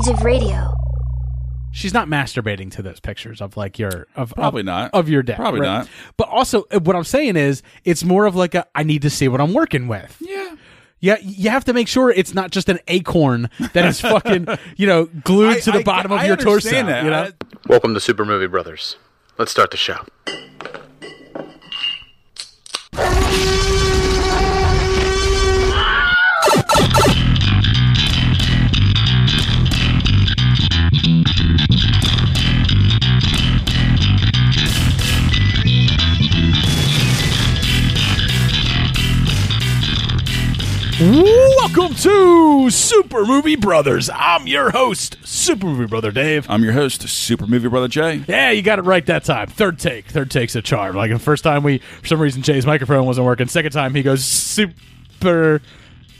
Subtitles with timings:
[0.00, 0.72] Age of Radio.
[1.72, 4.94] She's not masturbating to those pictures of like your of Probably of, not.
[4.94, 5.36] of your dad.
[5.36, 5.66] Probably right?
[5.80, 5.88] not.
[6.16, 9.10] But also, uh, what I'm saying is, it's more of like a I need to
[9.10, 10.16] see what I'm working with.
[10.20, 10.56] Yeah.
[11.00, 14.46] Yeah, you have to make sure it's not just an acorn that is fucking,
[14.76, 16.70] you know, glued I- to the I- bottom of I your torso.
[16.70, 17.04] that.
[17.04, 17.30] You know?
[17.68, 18.96] Welcome to Super Movie Brothers.
[19.38, 19.98] Let's start the show.
[41.00, 44.10] Welcome to Super Movie Brothers.
[44.12, 46.44] I'm your host, Super Movie Brother Dave.
[46.50, 48.22] I'm your host, Super Movie Brother Jay.
[48.28, 49.46] Yeah, you got it right that time.
[49.46, 50.08] Third take.
[50.08, 50.94] Third take's a charm.
[50.96, 53.48] Like the first time we, for some reason, Jay's microphone wasn't working.
[53.48, 55.62] Second time he goes Super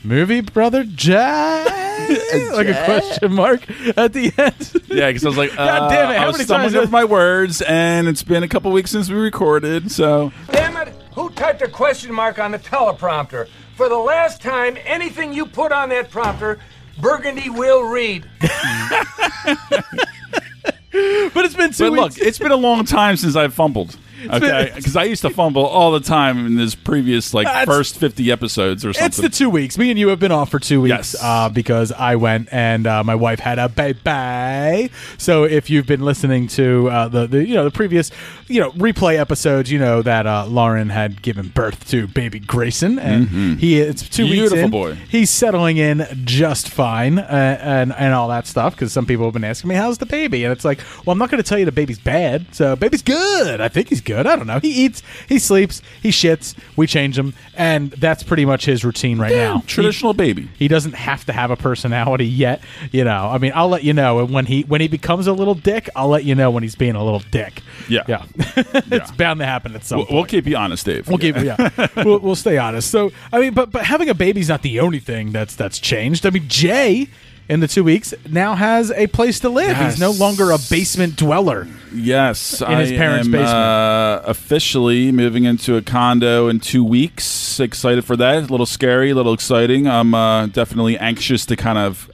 [0.02, 1.12] Movie Brother Jay,
[2.54, 3.60] like a question mark
[3.98, 4.82] at the end.
[4.88, 6.82] Yeah, because I was like, God uh, damn it, how I was many stumbling times-
[6.84, 10.94] over my words, and it's been a couple weeks since we recorded, so Damn it!
[11.20, 13.46] Who typed a question mark on the teleprompter?
[13.76, 16.58] For the last time, anything you put on that prompter,
[16.98, 18.24] Burgundy will read.
[20.92, 23.96] But it's been two But look, it's been a long time since I've fumbled.
[24.28, 27.96] Okay, because I used to fumble all the time in this previous like That's- first
[27.96, 29.06] fifty episodes or something.
[29.06, 29.78] It's the two weeks.
[29.78, 31.16] Me and you have been off for two weeks Yes.
[31.22, 34.92] uh, because I went and uh, my wife had a baby.
[35.16, 38.10] So if you've been listening to uh, the, the you know the previous
[38.50, 42.98] you know replay episodes, you know that uh, Lauren had given birth to baby Grayson,
[42.98, 44.40] and he it's two weeks Mm-hmm.
[44.40, 44.70] Beautiful in.
[44.70, 44.94] boy.
[45.08, 49.32] He's settling in just fine uh, and and all that stuff because some people have
[49.34, 51.58] been asking me how's the baby, and it's like, well, I'm not going to tell
[51.58, 52.46] you the baby's bad.
[52.54, 53.60] So baby's good.
[53.60, 54.26] I think he's good.
[54.26, 54.58] I don't know.
[54.60, 56.54] He eats, he sleeps, he shits.
[56.76, 59.58] We change him, and that's pretty much his routine right now.
[59.58, 60.48] He- traditional baby.
[60.58, 62.60] he doesn't have to have a personality yet.
[62.90, 65.54] You know, I mean, I'll let you know when he when he becomes a little
[65.54, 65.88] dick.
[65.94, 67.62] I'll let you know when he's being a little dick.
[67.88, 68.02] Yeah.
[68.08, 68.24] yeah,
[68.90, 70.14] it's bound to happen at some We'll, point.
[70.14, 71.08] we'll keep you honest, Dave.
[71.08, 71.88] We'll keep yeah.
[71.96, 72.90] we'll, we'll stay honest.
[72.90, 76.26] So I mean, but but having a baby's not the only thing that's that's changed.
[76.26, 77.08] I mean, Jay
[77.48, 79.76] in the two weeks now has a place to live.
[79.76, 81.66] He's no longer a basement dweller.
[81.92, 83.48] Yes, In his I parents' am, basement.
[83.52, 87.58] Uh, officially moving into a condo in two weeks.
[87.58, 88.36] Excited for that.
[88.44, 89.88] A little scary, a little exciting.
[89.88, 92.08] I'm uh, definitely anxious to kind of.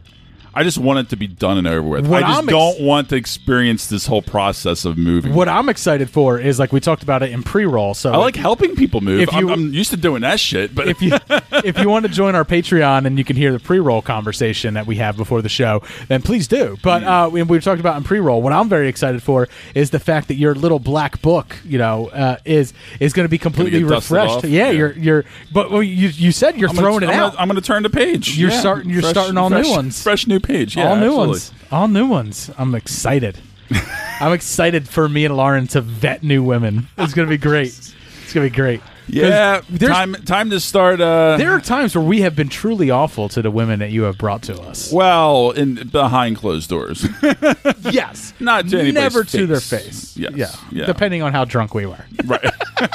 [0.56, 2.06] I just want it to be done and over with.
[2.06, 5.34] What I just I'm ex- don't want to experience this whole process of moving.
[5.34, 7.92] What I'm excited for is like we talked about it in pre-roll.
[7.94, 9.20] So I like helping people move.
[9.20, 11.12] If you- I'm, I'm used to doing that shit, but if you
[11.64, 14.86] if you want to join our Patreon and you can hear the pre-roll conversation that
[14.86, 16.76] we have before the show, then please do.
[16.82, 18.40] But uh, we, we've talked about in pre-roll.
[18.40, 22.08] What I'm very excited for is the fact that your little black book, you know,
[22.08, 24.44] uh, is is going to be completely refreshed.
[24.44, 24.70] Yeah, Yeah.
[24.70, 25.24] you're you're.
[25.52, 27.32] But well, you you said you're I'm gonna- throwing it I'm out.
[27.32, 28.38] Gonna, I'm going to turn the page.
[28.38, 28.60] You're Yeah.
[28.60, 30.02] starting- you're Fresh- starting all new ones.
[30.02, 30.76] Fresh new page.
[30.76, 31.28] Yeah, all new absolutely.
[31.28, 31.52] ones.
[31.70, 32.50] All new ones.
[32.56, 33.38] I'm excited.
[34.20, 36.88] I'm excited for me and Lauren to vet new women.
[36.96, 37.68] It's going to be great.
[37.68, 38.80] It's going to be great.
[39.08, 41.00] Yeah, time time to start.
[41.00, 44.02] Uh, There are times where we have been truly awful to the women that you
[44.02, 44.92] have brought to us.
[44.92, 47.06] well, in behind closed doors.
[47.90, 50.16] Yes, Not to never to their face.
[50.16, 50.32] Yes.
[50.34, 50.50] Yeah.
[50.72, 50.86] Yeah.
[50.86, 52.44] depending on how drunk we were, right.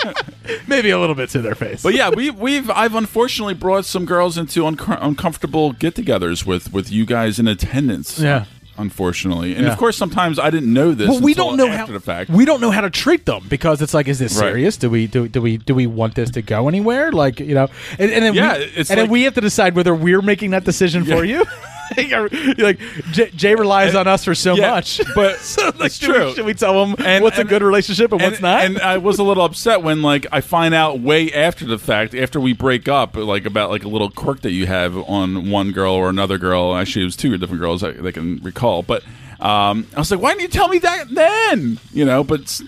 [0.68, 1.82] maybe a little bit to their face.
[1.82, 6.92] But yeah, we we've I've unfortunately brought some girls into unco- uncomfortable get-togethers with with
[6.92, 8.20] you guys in attendance.
[8.20, 8.46] Yeah.
[8.78, 9.72] Unfortunately, and Yeah.
[9.74, 11.08] of course, sometimes I didn't know this.
[11.10, 12.30] well, we don't know after how the fact.
[12.30, 14.48] we don't know how to treat them because it's like, is this Right.
[14.48, 14.78] serious?
[14.78, 17.12] Do we do, do we do we want this to go anywhere?
[17.12, 17.68] Like you know,
[18.00, 20.64] and, and then Yeah, we, and then we have to decide whether we're making that
[20.64, 21.46] decision for you.
[21.98, 22.80] You're like
[23.12, 26.16] Jay, Jay relies on us for so Yeah, much, but so, like, it's should we-
[26.16, 26.34] true.
[26.34, 28.64] should we tell him And- what's a good relationship and, and, what's not?
[28.64, 32.16] And I was a little upset when like I find out way after the fact,
[32.16, 35.72] after we break up, like about like a little quirk that you have on one
[35.72, 36.76] girl or another girl.
[36.76, 38.84] Actually, it was two different girls I, I can recall.
[38.84, 39.04] But
[39.40, 41.80] um, I was like, why didn't you tell me that then?
[41.92, 42.62] You know, but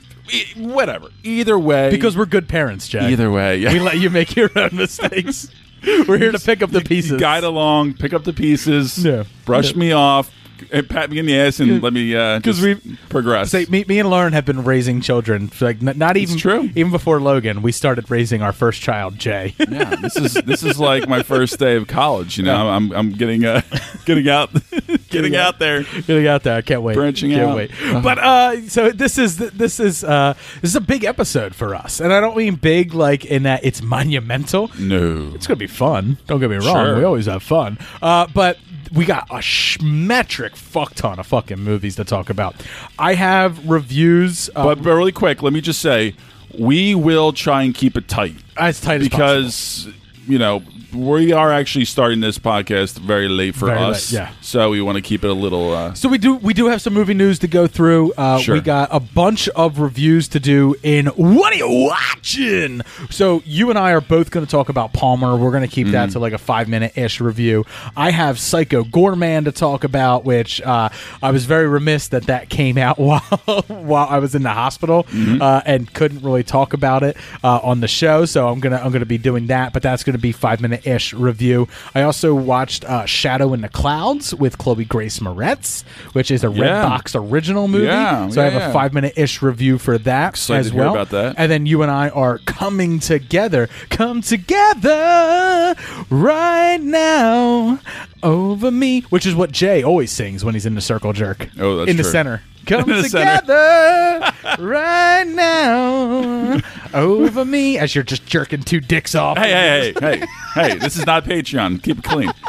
[0.57, 1.09] whatever.
[1.23, 3.11] Either way, because we're good parents, Jay.
[3.11, 3.73] either way, yeah.
[3.73, 5.49] we let you make your own mistakes.
[6.07, 7.19] We're here to pick up the pieces.
[7.19, 9.23] guide along, pick up the pieces, Yeah.
[9.45, 10.31] brush me off,
[10.63, 13.51] pat me in the ass and let me uh, 'cause just we- progress.
[13.51, 15.51] Say, me, me and Lauren have been raising children.
[15.61, 16.69] Like n- not even true.
[16.75, 19.53] Even before Logan, we started raising our first child, Jay.
[19.59, 22.37] yeah, this is this is like my first day of college.
[22.37, 23.61] You know, I'm I'm getting uh
[24.05, 24.49] getting out
[25.09, 25.83] getting out there.
[25.83, 26.95] Getting out there, I can't wait.
[26.95, 27.55] Branching can't out.
[27.57, 27.71] wait.
[28.01, 31.99] But uh, so this is this is uh, this is a big episode for us,
[31.99, 34.69] and I don't mean big like in that it's monumental.
[34.79, 36.17] No, It's gonna be fun.
[36.27, 36.85] Don't get me wrong.
[36.85, 36.97] Sure.
[36.97, 37.77] We always have fun.
[38.01, 38.57] Uh, but
[38.93, 42.55] we got a sh- metric fuck ton of fucking movies to talk about.
[42.99, 44.49] I have reviews.
[44.55, 46.15] Uh, but, but really quick, let me just say
[46.57, 49.27] we will try and keep it tight as tight as possible.
[49.27, 49.87] because
[50.27, 54.11] you know we are actually starting this podcast very late for Very late, us.
[54.11, 54.31] yeah.
[54.41, 55.73] so we want to keep it a little.
[55.73, 58.13] Uh, So we do we do have some movie news to go through.
[58.17, 58.55] Uh, Sure.
[58.55, 62.81] We got a bunch of reviews to do in what are you watching?
[63.09, 65.35] So you and I are both going to talk about Palmer.
[65.35, 65.91] We're going to keep Mm-hmm.
[65.93, 67.65] that to like a five minute ish review.
[67.97, 70.87] I have Psycho Goreman to talk about, which uh,
[71.21, 73.19] I was very remiss that that came out while
[73.67, 75.41] while I was in the hospital Mm-hmm.
[75.41, 78.25] uh, and couldn't really talk about it uh, on the show.
[78.25, 81.11] So I'm gonna I'm gonna be doing that, but that's gonna be five minute ish
[81.13, 81.67] review.
[81.95, 85.83] I also watched uh, Shadow in the Clouds with Chloe Grace Moretz,
[86.13, 86.85] which is a Yeah.
[86.85, 87.85] Redbox original movie.
[87.85, 88.69] Yeah, so I have yeah.
[88.69, 90.91] a five minute ish review for that Excited as to well.
[90.93, 91.35] about that.
[91.37, 95.75] And then you and I are coming together, come together
[96.09, 97.79] right now
[98.21, 101.49] over me, which is what Jay always sings when he's in the circle jerk.
[101.59, 102.41] Oh, that's in the center.
[102.65, 106.59] Come together right now
[106.93, 109.37] over me as you're just jerking two dicks off.
[109.37, 110.77] hey, hey, hey, hey, hey!
[110.77, 111.81] This is not Patreon.
[111.83, 112.31] Keep it clean.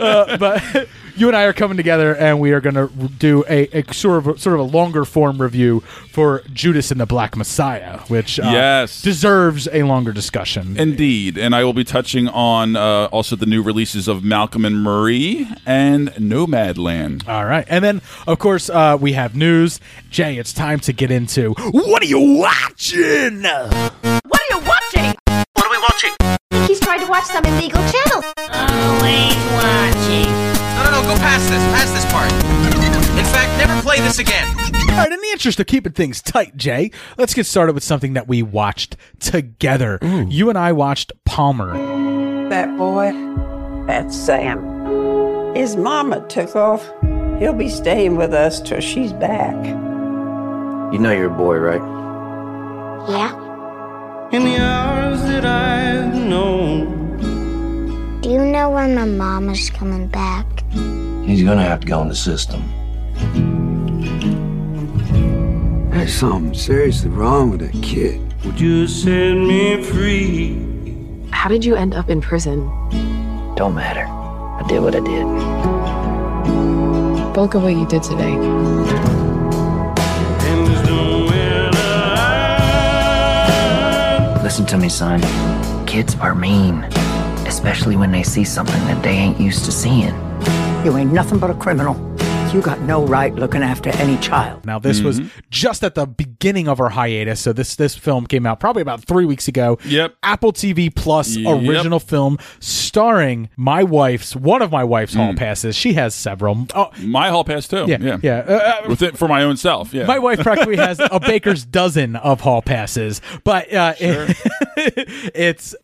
[0.00, 0.88] Uh, but
[1.20, 2.88] you and I are coming together, and we are going to
[3.18, 5.80] do a, a sort of sort of a longer form review
[6.10, 9.02] for Judas and the Black Messiah, which uh, Yes.
[9.02, 10.78] deserves a longer discussion.
[10.78, 14.82] Indeed, and I will be touching on uh, also the new releases of Malcolm and
[14.82, 17.28] Marie and Nomadland.
[17.28, 19.78] All right, and then of course uh, we have news.
[20.10, 23.42] Jay, it's time to get into what are you watching?
[23.42, 25.14] What are you watching?
[25.54, 26.66] What are we watching?
[26.66, 28.22] He's trying to watch some illegal channel.
[28.38, 30.29] Always watching.
[31.10, 32.30] Go past this, past this part.
[33.18, 34.46] In fact, never play this again.
[34.46, 38.12] All right, in the interest of keeping things tight, Jay, let's get started with something
[38.12, 39.98] that we watched together.
[40.28, 41.72] You and I watched Palmer.
[42.48, 43.10] That boy,
[43.88, 45.56] that's Sam.
[45.56, 46.88] His mama took off.
[47.40, 49.56] He'll be staying with us till she's back.
[49.66, 51.82] You know your boy, right?
[53.10, 53.32] Yeah.
[54.30, 57.18] In the hours that I've known,
[58.20, 60.46] Do you know when my mama's coming back?
[61.30, 62.60] He's gonna have to go in the system.
[65.92, 68.20] there's something seriously wrong with that kid.
[68.44, 70.60] Would you set me free?
[71.30, 72.68] How did you end up in prison?
[73.54, 74.06] Don't matter.
[74.08, 75.24] I did what I did.
[77.36, 78.32] Look at what you did today.
[78.32, 78.88] And
[80.66, 81.78] there's nowhere to
[84.34, 84.42] hide.
[84.42, 85.20] Listen to me, son.
[85.86, 86.82] Kids are mean,
[87.46, 90.12] especially when they see something that they ain't used to seeing.
[90.84, 92.09] You ain't nothing but a criminal.
[92.52, 94.66] You got no right looking after any child.
[94.66, 95.20] Now, this was
[95.50, 99.04] just at the beginning of our hiatus, so this this film came out probably about
[99.04, 99.78] three weeks ago.
[99.84, 100.16] Yep.
[100.22, 101.62] Apple TV Plus Yep.
[101.62, 105.76] original film starring my wife's one of my wife's hall passes.
[105.76, 106.66] She has several.
[106.74, 107.84] Oh, My hall pass too.
[107.86, 108.38] yeah, yeah, yeah.
[108.38, 108.52] Uh,
[108.84, 109.94] uh, With it for my own self.
[109.94, 110.06] Yeah.
[110.06, 115.74] my wife practically has a baker's dozen of hall passes, but uh, it's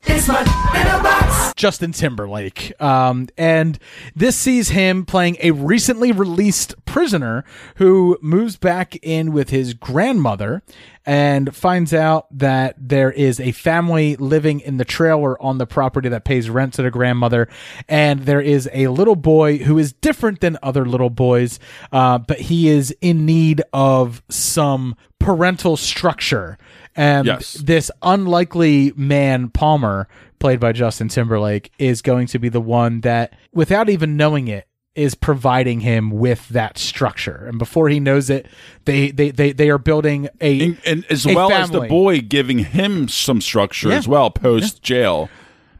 [1.57, 3.79] Justin Timberlake, um, and
[4.15, 7.44] this sees him playing a recently released prisoner
[7.77, 10.63] who moves back in with his grandmother
[11.05, 16.08] and finds out that there is a family living in the trailer on the property
[16.08, 17.48] that pays rent to the grandmother,
[17.89, 21.58] and there is a little boy who is different than other little boys,
[21.93, 26.58] uh, but he is in need of some parental structure.
[26.96, 27.53] And Yes.
[27.55, 30.08] this unlikely man, Palmer,
[30.39, 34.67] played by Justin Timberlake, is going to be the one that, without even knowing it,
[34.96, 37.44] is providing him with that structure.
[37.46, 38.46] And before he knows it,
[38.84, 42.20] they they they, they are building a and, and as a well as the boy
[42.20, 43.96] giving him some structure Yeah.
[43.96, 45.29] as well post jail.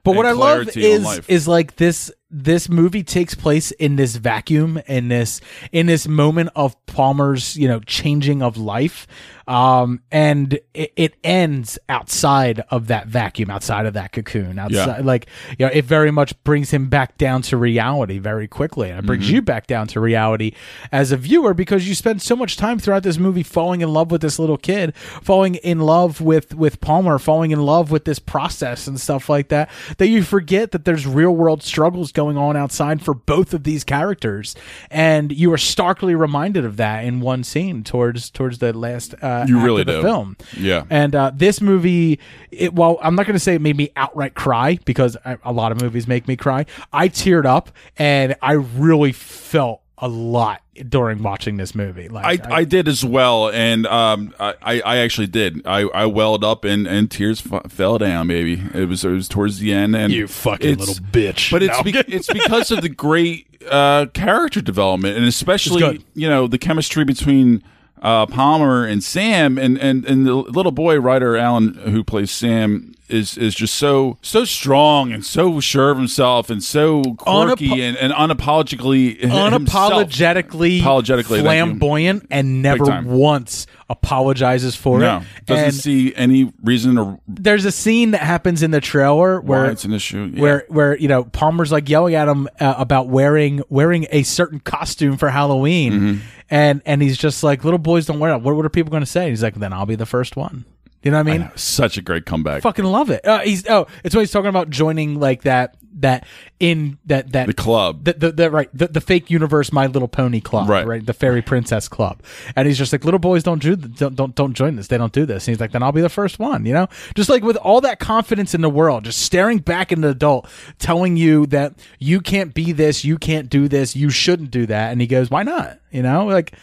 [0.05, 4.81] But what I love is is like this this movie takes place in this vacuum
[4.89, 5.41] in this
[5.71, 9.07] in this moment of Palmer's you know changing of life
[9.47, 15.05] um and it, it ends outside of that vacuum outside of that cocoon outside Yeah.
[15.05, 18.99] like you know it very much brings him back down to reality very quickly and
[18.99, 19.35] it brings Mm-hmm.
[19.37, 20.51] you back down to reality
[20.91, 24.11] as a viewer because you spend so much time throughout this movie falling in love
[24.11, 28.19] with this little kid falling in love with with Palmer falling in love with this
[28.19, 32.37] process and stuff like that that you forget that there's real world struggles going going
[32.37, 34.57] on outside for both of these characters,
[34.91, 39.15] and you are starkly reminded of that in one scene towards towards the last.
[39.23, 40.03] Uh, You really do.
[40.03, 40.37] film.
[40.57, 40.83] Yeah.
[40.91, 42.19] And uh, this movie,
[42.51, 45.53] it, well, I'm not going to say it made me outright cry because I, a
[45.53, 46.67] lot of movies make me cry.
[46.93, 52.09] I teared up and I really felt a lot during watching this movie.
[52.09, 55.67] Like I, I did as well, and um, I, I I actually did.
[55.67, 58.27] I, I welled up and, and tears f- fell down.
[58.27, 59.97] Maybe it was it was towards the end.
[59.97, 61.51] And You fucking little bitch.
[61.51, 61.83] But it's No.
[61.83, 67.05] be- it's because of the great uh, character development, and especially you know the chemistry
[67.05, 67.63] between.
[68.03, 72.95] Uh, Palmer and Sam and, and, and the little boy Ryder Allen who plays Sam
[73.09, 77.81] is is just so so strong and so sure of himself and so quirky Unapo-
[77.89, 85.47] and, and unapologetically unapologetically, Apologetically, flamboyant and never once apologizes for No, it.
[85.47, 89.71] doesn't and see any reason or there's a scene that happens in the trailer where
[89.71, 90.31] it's an issue.
[90.35, 90.43] Yeah.
[90.43, 94.61] where where you know Palmer's like yelling at him uh, about wearing wearing a certain
[94.61, 96.21] costume for Halloween, Mm-hmm.
[96.51, 98.39] And and he's just like little boys don't wear it.
[98.39, 99.23] What, what are people going to say?
[99.23, 100.65] And he's like, then I'll be the first one.
[101.03, 101.51] You know what I mean?
[101.55, 102.63] such a great comeback.
[102.63, 103.25] Fucking love it.
[103.25, 106.27] Uh, he's oh, it's when he's talking about joining like that that
[106.61, 108.05] in that that The club.
[108.05, 110.87] the, the, the right the, the fake universe My Little Pony club Right.
[110.87, 111.05] right?
[111.05, 112.23] The fairy princess club.
[112.55, 114.89] And he's just like little boys don't do don't don't, don't join this.
[114.89, 115.47] They don't do this.
[115.49, 116.87] And he's like then I'll be the first one you know?
[117.15, 120.49] Just like with all that confidence in the world just staring back at an adult
[120.79, 124.93] telling you that you can't be this you can't do this you shouldn't do that.
[124.93, 125.79] And he goes why not?
[125.91, 126.27] You know?
[126.27, 126.55] Like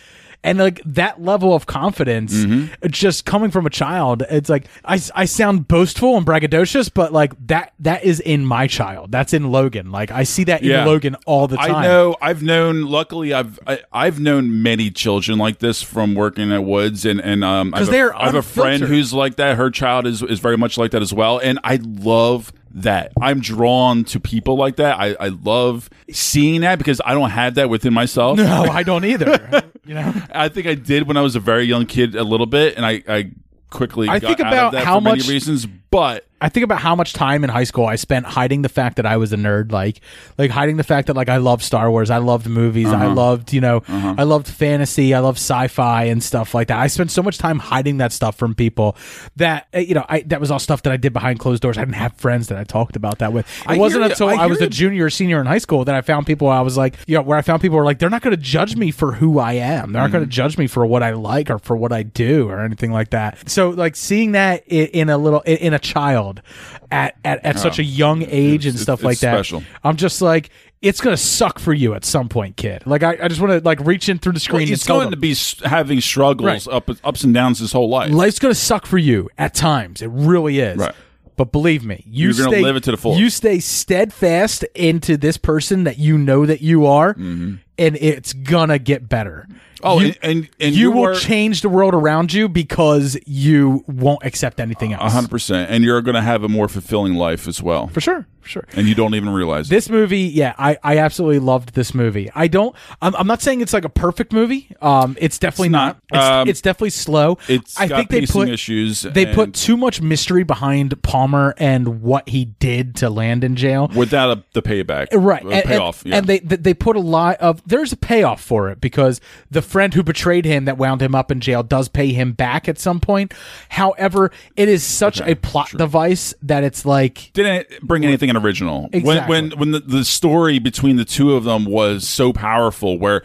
[0.43, 2.87] and like that level of confidence Mm-hmm.
[2.89, 7.33] just coming from a child it's like I, I sound boastful and braggadocious but like
[7.47, 11.15] that that is in my child that's in logan like i see that in logan
[11.25, 12.15] all the time I know.
[12.21, 12.83] I've known.
[12.83, 17.43] Luckily, I've I, I've known many children like this from working at Woods, and and
[17.43, 19.57] um, I 'Cause have a- they're I have a friend who's like that.
[19.57, 23.11] Her child is is very much like that as well, and I love that.
[23.21, 24.99] I'm drawn to people like that.
[24.99, 28.37] I I love seeing that because I don't have that within myself.
[28.37, 31.63] no i don't either you know I think I did when I was a very
[31.65, 33.31] young kid a little bit, and I I
[33.69, 36.25] quickly I got think out of about that how for many much- reasons, but.
[36.41, 39.05] I think about how much time in high school I spent hiding the fact that
[39.05, 40.01] I was a nerd, like
[40.37, 43.13] like hiding the fact that like I loved Star Wars, I loved movies, I Uh-huh.
[43.15, 46.77] loved you know, I loved fantasy, I loved sci-fi and stuff like that.
[46.79, 48.97] I spent so much time hiding that stuff from people
[49.37, 51.77] that uh, you know, I that was all stuff that I did behind closed doors.
[51.77, 53.47] I didn't have friends that I talked about that with.
[53.61, 55.95] It I wasn't until I I, was a junior or senior in high school that
[55.95, 58.09] I found people I was like, you know, where I found people were like, they're
[58.09, 59.93] not going to judge me for who I am.
[59.93, 60.11] They're not Mm-hmm.
[60.17, 62.91] going to judge me for what I like or for what I do or anything
[62.91, 63.49] like that.
[63.49, 66.41] So like seeing that in, in a little in, in a child
[66.89, 67.85] at at, at such a oh.
[67.85, 69.33] young age and stuff like that.
[69.33, 69.63] special.
[69.83, 70.49] I'm just like.
[70.81, 72.83] It's gonna suck for you at some point, kid.
[72.85, 75.11] Like I, I just want to like reach in through the screen Well, he's going
[75.11, 76.75] them, to be having struggles, Right.
[76.75, 78.11] up, ups and downs his whole life.
[78.11, 80.01] life's gonna suck for you at times.
[80.01, 80.75] It really is.
[80.75, 80.93] Right.
[81.37, 83.21] But believe me, you You're gonna stay, live it to the fullest.
[83.21, 87.55] You stay steadfast into this person that you know that you are, mm-hmm.
[87.77, 89.47] and it's gonna get better.
[89.83, 93.17] Oh, you, and- and- and you you will are- change the world around you because
[93.25, 95.13] you won't accept anything A else.
[95.13, 98.25] hundred percent, and you're going to have a more fulfilling life as well, For sure,
[98.45, 98.65] sure.
[98.75, 99.69] and you don't even realize it.
[99.69, 102.29] This movie, yeah, I, I absolutely loved this movie.
[102.35, 102.75] I don't.
[103.01, 104.69] I'm, I'm not saying it's like a perfect movie.
[104.81, 105.97] Um, it's definitely It's not.
[106.11, 107.37] It's, Um, it's definitely slow.
[107.47, 112.01] It's I got think they put issues They put too much mystery behind Palmer and
[112.01, 113.89] what he did to land in jail.
[113.95, 116.03] without a, the payback, Right, uh, and, and- payoff.
[116.05, 116.17] yeah.
[116.17, 119.19] and they they they put a lot of there's a payoff for it because
[119.51, 122.67] the friend who betrayed him that wound him up in jail does pay him back
[122.69, 123.33] at some point.
[123.69, 128.89] However, it is such a plot device that it's like didn't bring anything original.
[128.93, 129.29] Exactly.
[129.29, 133.23] When when when the, the story between the two of them was so powerful, where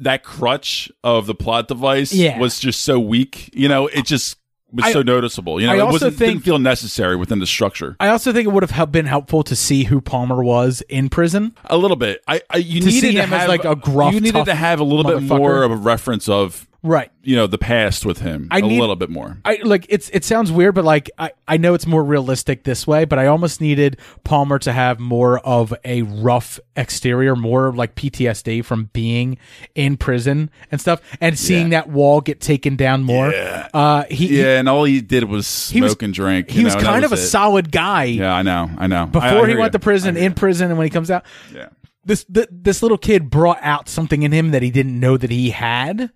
[0.00, 2.38] that crutch of the plot device Yeah.
[2.38, 3.50] was just so weak.
[3.52, 4.36] You know, it just
[4.72, 5.60] was I- so noticeable.
[5.60, 7.96] You know, I it also wasn't think- didn't feel necessary within the structure.
[7.98, 11.54] I also think it would have been helpful to see who Palmer was in prison.
[11.64, 12.22] A little bit.
[12.28, 14.78] I, I you To needed see to have like, a gruff, You needed to have
[14.80, 17.10] a little bit more of a reference of Right.
[17.24, 18.46] you know the past with him.
[18.52, 19.38] I a need- little bit more.
[19.44, 22.86] I like it's it sounds weird, but like I, I know it's more realistic this
[22.86, 27.96] way, but I almost needed Palmer to have more of a rough exterior, more like
[27.96, 29.38] PTSD from being
[29.74, 33.32] in prison and stuff, and seeing that wall get taken down more.
[33.32, 33.68] Yeah.
[33.74, 36.48] Uh, he, he- yeah, and all he did was smoke he was- and drink.
[36.48, 37.18] He you was know, and that kind of a it.
[37.18, 38.70] solid guy Yeah, I know.
[38.78, 39.02] I know.
[39.02, 39.78] I- before I he hear went ya.
[39.78, 41.24] to prison, in prison, and when he comes out.
[41.52, 41.70] Yeah.
[42.04, 45.30] This th- this little kid brought out something in him that he didn't know that
[45.30, 46.10] he had,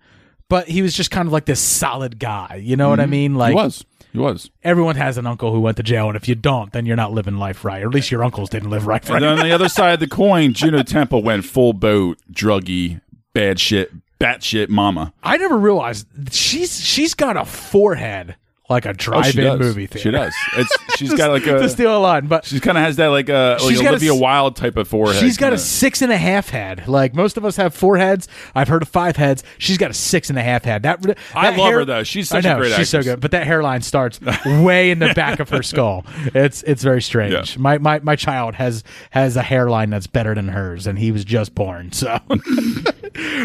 [0.53, 2.61] but he was just kind of like this solid guy.
[2.63, 3.11] You know what I mm-hmm.
[3.11, 3.33] mean?
[3.33, 3.83] Like he was.
[4.11, 4.51] He was.
[4.63, 7.11] everyone has an uncle who went to jail, and if you don't, then you're not
[7.11, 7.81] living life right.
[7.81, 9.01] Or at least your uncles didn't live right.
[9.01, 9.19] And right?
[9.21, 13.01] then on the other side of the coin, Juno Temple went full boat, druggy,
[13.33, 15.11] bad shit, batshit mama.
[15.23, 18.35] I never realized she's she's got a forehead
[18.73, 19.59] like a Oh, drive-in does.
[19.59, 20.09] movie theater.
[20.09, 20.33] She does.
[20.57, 22.97] It's she's Just- got like a to steal a line, but she kind of has
[22.97, 25.19] that like a like She's got a Olivia Wilde type of forehead.
[25.21, 25.63] She's got a kinda.
[25.63, 26.87] six and a half head.
[26.87, 28.27] Like most of us have four heads.
[28.53, 29.43] I've heard of five heads.
[29.57, 30.83] She's got a six and a half head.
[30.83, 32.03] That, that I love her, though.
[32.03, 33.19] She's such I a know, great She's so good.
[33.21, 36.05] But that hairline starts way in the back of her skull.
[36.33, 37.55] It's it's very strange.
[37.55, 37.61] Yeah.
[37.61, 41.23] My, my my child has has a hairline that's better than hers, and he was
[41.23, 41.91] just born.
[41.91, 42.19] So,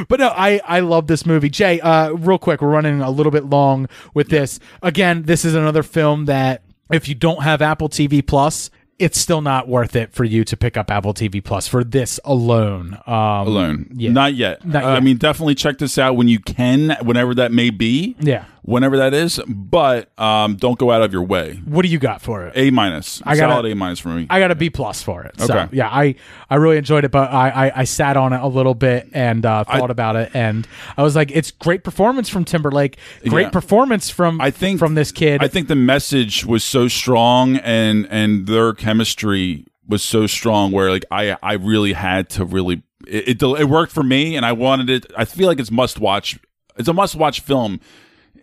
[0.08, 1.48] but no, I I love this movie.
[1.50, 4.58] Jay, uh, real quick, we're running a little bit long with this.
[4.82, 8.70] Again, this is another film that if you don't have Apple TV Plus.
[8.98, 12.18] It's still not worth it for you to pick up Apple TV Plus for this
[12.24, 12.98] alone.
[13.06, 13.14] Um,
[13.46, 13.90] alone.
[13.94, 14.10] Yeah.
[14.10, 14.66] Not yet.
[14.66, 18.16] Not Uh, I mean, definitely check this out when you can, whenever that may be.
[18.18, 18.46] Yeah.
[18.68, 21.54] Whenever that is, but um, don't go out of your way.
[21.64, 22.52] What do you got for it?
[22.54, 23.22] A minus.
[23.24, 24.26] I got solid A minus for me.
[24.28, 25.40] I got a B plus for it.
[25.40, 25.76] So Okay.
[25.76, 26.16] yeah, I
[26.50, 29.46] I really enjoyed it, but I I, I sat on it a little bit and
[29.46, 33.44] uh, thought I- about it, and I was like, it's great performance from Timberlake, great
[33.44, 33.48] Yeah.
[33.50, 35.42] performance from I think from this kid.
[35.42, 40.72] I think the message was so strong, and and their chemistry was so strong.
[40.72, 44.44] Where like I I really had to really it it, it worked for me, and
[44.44, 45.06] I wanted it.
[45.16, 46.38] I feel like it's must watch.
[46.76, 47.80] It's a must watch film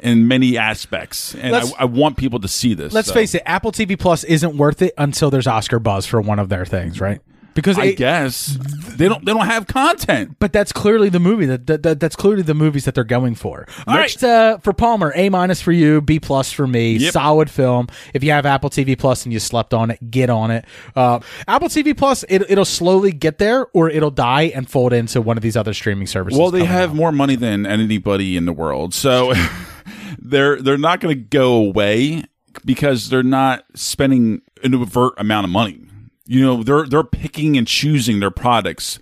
[0.02, 2.94] in many aspects, and I, Let's- I want people to see this.
[2.94, 3.14] Let's so.
[3.14, 6.50] face it, Apple TV Plus isn't worth it until there's Oscar buzz for one of
[6.50, 7.22] their things, right?
[7.56, 8.58] Because I it- guess
[8.98, 10.36] they don't they don't have content.
[10.40, 13.34] But that's clearly the movie that, that, that that's clearly the movies that they're going
[13.34, 13.66] for.
[13.88, 16.98] All right, uh, for Palmer, A minus for you, B plus for me.
[16.98, 17.14] Yep.
[17.14, 17.88] Solid film.
[18.14, 20.66] If you have Apple TV Plus and you slept on it, get on it.
[20.96, 25.22] Uh, Apple TV Plus, it, it'll slowly get there, or it'll die and fold into
[25.22, 26.38] one of these other streaming services.
[26.38, 26.96] Well, they have out.
[26.96, 29.34] more money than anybody in the world, so
[30.20, 32.26] they're they're not going to go away
[32.64, 35.82] because they're not spending an overt amount of money.
[36.28, 39.00] You know, they're they're picking and choosing their products.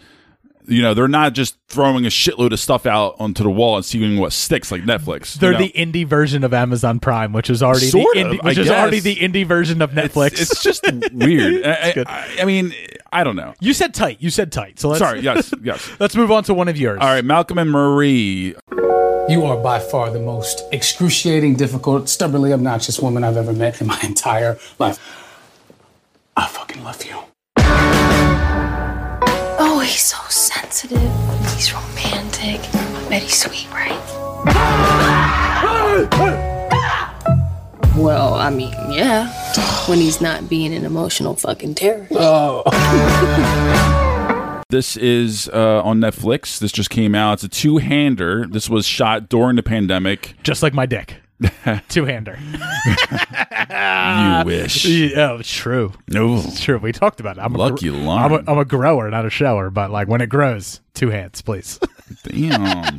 [0.66, 3.84] You know, they're not just throwing a shitload of stuff out onto the wall and
[3.84, 5.34] seeing what sticks like Netflix.
[5.34, 5.58] They're know?
[5.58, 8.58] the indie version of Amazon Prime, which is already Sort the of, indie, I which
[8.58, 10.40] is already the indie version of Netflix.
[10.40, 11.66] It's just weird.
[11.66, 12.74] I, I, I mean,
[13.12, 13.54] I don't know.
[13.60, 14.22] you said tight.
[14.22, 14.80] You said tight.
[14.80, 15.20] So let's, Sorry.
[15.20, 15.54] Yes.
[15.62, 15.90] Yes.
[16.00, 17.00] let's move on to one of yours.
[17.02, 18.56] All right, Malcolm and Marie.
[19.30, 23.88] You are by far the most excruciating, difficult, stubbornly obnoxious woman I've ever met in
[23.88, 25.23] my entire life.
[26.36, 27.18] I fucking love you.
[29.60, 31.00] Oh, he's so sensitive.
[31.54, 32.60] He's romantic.
[32.74, 34.00] I bet he's sweet, right?
[37.96, 39.28] Well, I mean, yeah.
[39.88, 42.12] When he's not being an emotional fucking terrorist.
[44.70, 46.58] This is uh, on Netflix.
[46.58, 47.34] This just came out.
[47.34, 48.48] It's a two hander.
[48.48, 50.34] This was shot during the pandemic.
[50.42, 51.18] Just like my dick.
[51.90, 52.38] Two hander.
[52.42, 54.86] you wish.
[55.14, 55.94] Yeah, it's true.
[56.08, 56.38] No.
[56.38, 56.78] It's true.
[56.78, 57.42] We talked about it.
[57.42, 58.10] I'm Lucky a, gr-.
[58.10, 59.70] I'm a, I'm a grower, not a shower.
[59.70, 61.80] But like when it grows, two hands, please.
[62.24, 62.98] Damn.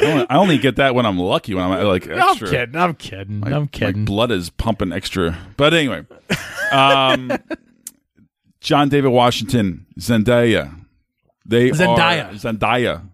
[0.00, 1.54] I only, I only get that when I'm lucky.
[1.54, 2.76] When I'm like I'm kidding.
[2.76, 3.40] I'm kidding.
[3.40, 4.04] My, I'm kidding.
[4.04, 5.36] blood is pumping extra.
[5.56, 6.06] But anyway,
[6.70, 7.32] um,
[8.60, 10.74] John David Washington, Zendaya.
[11.46, 12.30] They Zendaya.
[12.30, 13.08] are Zendaya.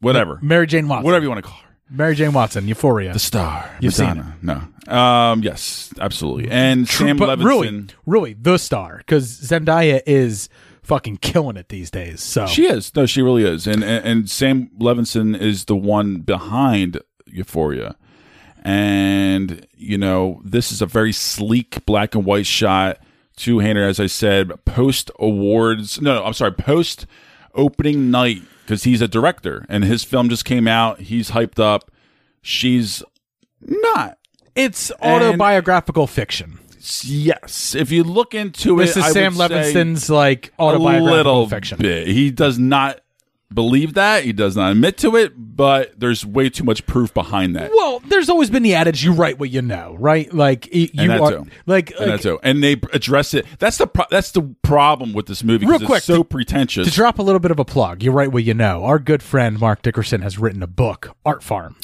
[0.00, 0.38] Whatever.
[0.42, 1.04] Mary Jane Watson.
[1.04, 1.69] Whatever you want to call her.
[1.90, 3.12] Mary Jane Watson, Euphoria.
[3.12, 3.70] The star.
[3.80, 4.06] You've seen
[4.42, 4.68] Madonna.
[4.86, 4.92] No.
[4.94, 6.50] Um, yes, absolutely.
[6.50, 7.44] And True, Sam but Levinson.
[7.44, 10.48] really, really the star because Zendaya is
[10.82, 12.20] fucking killing it these days.
[12.20, 12.94] So She is.
[12.94, 13.66] No, she really is.
[13.66, 17.96] And, and and Sam Levinson is the one behind Euphoria.
[18.62, 22.98] And you know, this is a very sleek black and white shot,
[23.36, 26.00] two hander, as I said, post awards.
[26.00, 27.06] No, no, I'm sorry, post
[27.54, 31.00] opening night because he's a director and his film just came out.
[31.00, 31.90] He's hyped up.
[32.40, 33.02] She's
[33.60, 34.16] not.
[34.54, 36.60] it's And- autobiographical fiction.
[37.02, 40.52] Yes, if you look into it, This it, is I Sam would say Levinson's like
[40.58, 41.78] a autobiographical little fiction.
[41.78, 42.06] bit.
[42.06, 43.00] He does not
[43.52, 44.24] believe that.
[44.24, 47.70] He does not admit to it, but there's way too much proof behind that.
[47.74, 50.32] Well, there's always been the adage: you write what you know, right?
[50.32, 51.46] Like you and that are too.
[51.66, 52.38] like, and like that too.
[52.42, 53.46] And they address it.
[53.58, 55.66] That's the pro- that's the problem with this movie.
[55.66, 56.88] Real it's quick, so to- pretentious.
[56.88, 58.84] To drop a little bit of a plug, you write what you know.
[58.84, 61.76] Our good friend Mark Dickerson has written a book, Art Farm.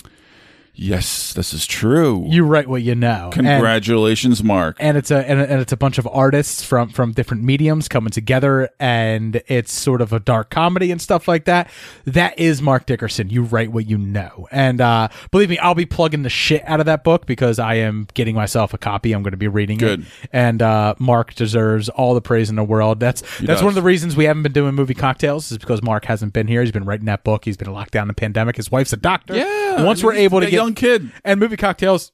[0.77, 2.27] Yes, this is true.
[2.29, 3.31] You write what you know.
[3.35, 4.77] And- Congratulations, Mark.
[4.79, 8.11] and it's a and, and it's a bunch of artists from from different mediums coming
[8.11, 11.69] together and it's sort of a dark comedy and stuff like that.
[12.05, 13.31] That is mark dickerson.
[13.31, 14.47] You write what you know.
[14.51, 17.75] And uh believe me i'll be plugging the shit out of that book because i
[17.75, 19.13] am getting myself a copy.
[19.13, 20.01] I'm going to be reading Good.
[20.01, 23.01] it and uh mark deserves all the praise in the world.
[23.01, 23.63] That's that's does.
[23.63, 26.47] one of the reasons we haven't been doing movie cocktails is because mark hasn't been
[26.47, 26.61] here.
[26.63, 27.45] He's been writing that book.
[27.45, 28.57] He's been locked down in the pandemic.
[28.57, 29.35] His wife's a doctor.
[29.37, 31.11] Yeah, once we're able to a get young kid.
[31.25, 32.13] and movie cocktails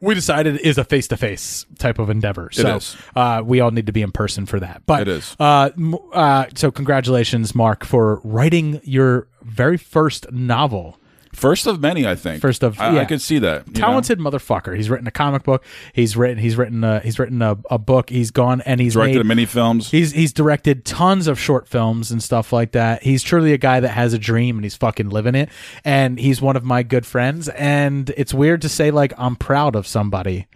[0.00, 2.50] we decided is a face to face type of endeavor.
[2.52, 2.96] So is.
[3.16, 4.82] Uh, we all need to be in person for that.
[4.84, 5.34] But It is.
[5.40, 10.98] Uh, m- uh, so congratulations, Mark, for writing your very first novel
[11.34, 12.40] First of many, I think.
[12.40, 13.00] First of- I, yeah.
[13.00, 13.66] I could see that.
[13.66, 13.80] you know?
[13.80, 14.74] talented motherfucker.
[14.76, 15.64] He's written a comic book.
[15.92, 18.10] He's written he's written a, he's written a, a book.
[18.10, 19.90] He's gone and he's Directed made, many films.
[19.90, 23.02] He's he's directed tons of short films and stuff like that.
[23.02, 25.48] He's truly a guy that has a dream and he's fucking living it.
[25.84, 27.48] And he's one of my good friends.
[27.50, 30.46] And it's weird to say like I'm proud of somebody,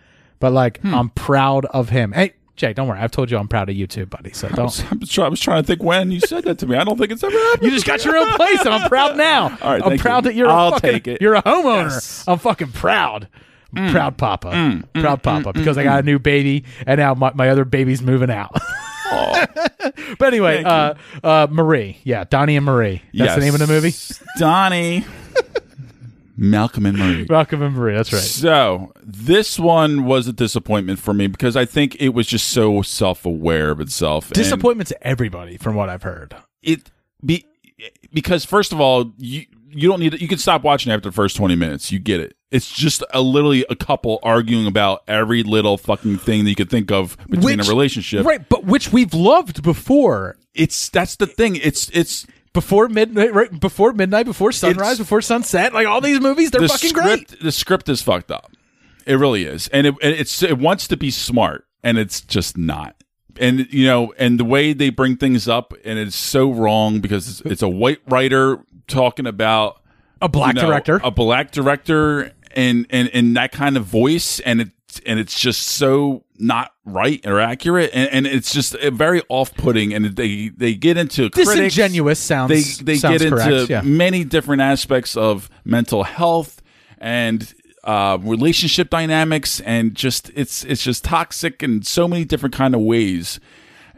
[0.41, 0.95] but like Hmm.
[0.95, 2.13] I'm proud of him.
[2.13, 2.33] Hey.
[2.59, 2.99] Jay, don't worry.
[2.99, 4.33] I've told you I'm proud of you too, buddy.
[4.33, 4.65] So I don't.
[4.65, 6.77] was, I was try- I was trying to think when you said that to me.
[6.77, 7.63] I don't think it's ever happened.
[7.63, 9.45] You just got your own place, and I'm proud now.
[9.63, 10.31] All right, I'm thank proud you.
[10.31, 10.49] that you're.
[10.49, 11.23] I'll a fucking, take it.
[11.23, 11.91] You're a homeowner.
[11.91, 12.25] Yes.
[12.27, 13.29] I'm fucking proud.
[13.75, 13.93] Mm.
[13.93, 14.49] Proud papa.
[14.49, 16.07] Mm, mm, proud papa mm, because mm, I got a mm.
[16.07, 18.53] new baby, and now my, my other baby's moving out.
[20.19, 23.03] but anyway, uh, uh, Marie, yeah, Donnie and Marie.
[23.15, 23.95] That's the name of the movie.
[24.39, 25.05] Donnie,
[26.41, 27.27] Malcolm and Marie.
[27.29, 27.95] Malcolm and Marie.
[27.97, 28.23] That's right.
[28.23, 32.81] So this one was a disappointment for me because I think it was just so
[32.81, 34.27] self-aware of itself.
[34.27, 36.37] and Disappointment to everybody, from what I've heard.
[36.63, 36.91] It
[37.25, 37.45] be
[38.13, 41.15] because first of all, you you don't need to, you can stop watching after the
[41.15, 41.91] first twenty minutes.
[41.93, 42.35] You get it.
[42.51, 46.71] It's just a literally a couple arguing about every little fucking thing that you could
[46.71, 48.25] think of between Which- a relationship.
[48.25, 48.49] right?
[48.49, 50.37] But which we've loved before.
[50.55, 51.57] It's that's the thing.
[51.57, 52.27] It's it's
[52.59, 53.61] before midnight, right?
[53.61, 55.73] Before midnight, before sunrise, before sunset.
[55.73, 57.41] Like all these movies, they're the fucking script, great.
[57.41, 58.51] The script is fucked up.
[59.07, 62.97] It really is, and it it's it wants to be smart, and it's just not.
[63.39, 67.29] And you know, and the way they bring things up, and it's so wrong because
[67.29, 69.81] it's, it's a white writer talking about
[70.21, 71.01] A black you know, director.
[71.05, 74.71] a black director, and and and that kind of voice, and it
[75.07, 79.93] and it's just so not right or accurate, and, and it's just uh, very off-putting.
[79.95, 81.55] And they they get into critics.
[81.55, 82.51] Disingenuous sounds.
[82.79, 83.81] They they sounds get into correct, yeah.
[83.83, 86.63] many different aspects of mental health
[86.99, 87.53] and
[87.85, 92.81] uh, relationship dynamics, and just it's it's just toxic in so many different kind of
[92.81, 93.41] ways.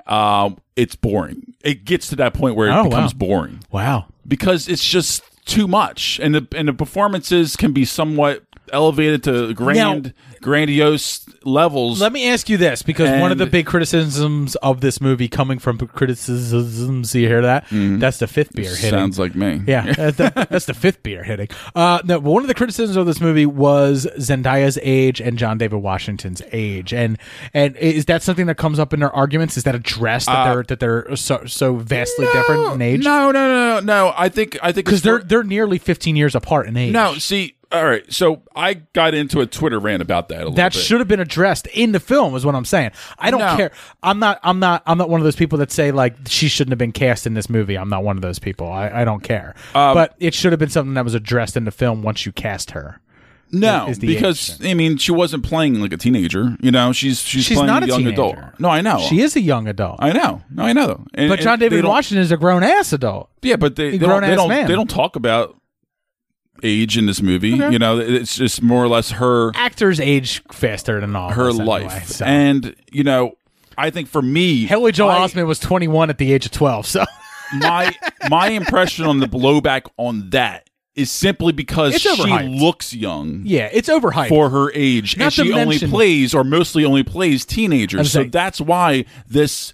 [0.06, 1.54] Uh, it's boring.
[1.62, 3.18] It gets to that point where it Oh, becomes wow.
[3.18, 4.06] boring Wow.
[4.26, 9.52] because it's just too much, and the and the performances can be somewhat elevated to
[9.54, 12.00] grand, grandiose levels.
[12.00, 15.58] Let me ask you this, because one of the big criticisms of this movie coming
[15.58, 17.66] from criticisms, you hear that?
[17.70, 18.90] That's the fifth beer hitting.
[18.90, 18.96] Mm-hmm.
[18.98, 19.62] Sounds like me.
[19.66, 21.48] Yeah, that's the, that's the fifth beer hitting.
[21.74, 25.58] Uh, no, but one of the criticisms of this movie was Zendaya's age and John
[25.58, 27.18] David Washington's age, and
[27.54, 29.56] and is that something that comes up in their arguments?
[29.56, 33.04] Is that addressed that Uh, they're that they're so so vastly different in age?
[33.04, 34.14] No, no, no, no, no.
[34.16, 36.92] I think I think because they're they're nearly fifteen years apart in age.
[36.92, 37.14] no.
[37.14, 38.04] See, all right.
[38.12, 41.20] So I got into a Twitter rant about that a little that should have been
[41.20, 43.56] addressed in the film is what i'm saying i don't No.
[43.56, 43.70] care
[44.02, 46.72] i'm not i'm not i'm not one of those people that say like she shouldn't
[46.72, 49.22] have been cast in this movie i'm not one of those people i, I don't
[49.22, 52.26] care Um, but it should have been something that was addressed in the film once
[52.26, 53.00] you cast her
[53.52, 56.56] No, because I mean, she wasn't playing like a teenager.
[56.60, 58.12] You know, she's she's, She's playing not a young teenager.
[58.22, 58.60] adult.
[58.60, 58.98] No, I know.
[59.00, 60.42] she is a young adult I know.
[60.50, 61.04] No, I know.
[61.14, 64.48] And- but john david washington is a grown-ass adult Yeah, but they, they they don't
[64.48, 64.66] man.
[64.68, 65.56] they don't talk about
[66.62, 67.54] age in this movie.
[67.54, 67.70] Okay.
[67.72, 71.58] You know, it's just more or less her actors age faster than all her us
[71.58, 72.06] anyway, life.
[72.08, 72.24] so.
[72.24, 73.32] And you know,
[73.78, 76.86] I think for me, Haley Joel I- Osment was 21 at the age of 12
[76.86, 77.04] so
[77.58, 77.94] my
[78.28, 82.60] my impression on the blowback on that is simply because It's she overhyped.
[82.60, 83.42] looks young.
[83.44, 87.44] yeah it's overhyped for her age, Not and she only plays or mostly only plays
[87.46, 88.10] teenagers.
[88.12, 89.72] So saying- that's why this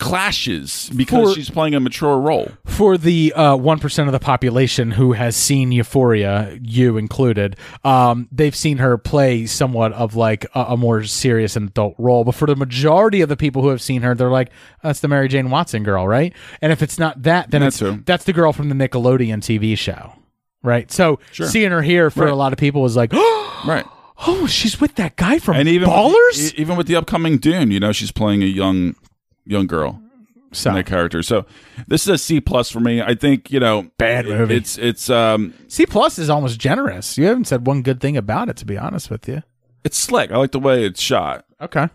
[0.00, 2.48] clashes because For- she's playing a mature role.
[2.66, 8.54] for the uh, one of the population who has seen Euphoria, you included, um, they've
[8.56, 12.24] seen her play somewhat of like a, a more serious and adult role.
[12.24, 14.50] But for the majority of the people who have seen her, they're like,
[14.82, 17.78] "That's the Mary Jane Watson girl, right?" And if it's not that, then That it's
[17.78, 18.02] too.
[18.04, 20.12] that's the girl from the Nickelodeon TV show,
[20.62, 20.90] right?
[20.90, 21.46] So Sure.
[21.46, 22.32] seeing her here for Right.
[22.32, 23.12] a lot of people is like,
[23.66, 23.84] Right.
[24.26, 27.70] "Oh, she's with that guy from And even Ballers." with, even with the upcoming Dune,
[27.70, 28.94] you know, she's playing a young
[29.46, 30.02] young girl.
[30.52, 31.22] So in that character.
[31.22, 31.46] So
[31.86, 33.00] this is a C plus for me.
[33.00, 34.56] I think you know, Bad movie.
[34.56, 37.16] It's it's um C plus is almost generous.
[37.16, 39.42] You haven't said one good thing about it, to be honest with you.
[39.84, 40.32] it's slick.
[40.32, 41.44] I like the way it's shot.
[41.60, 41.88] Okay.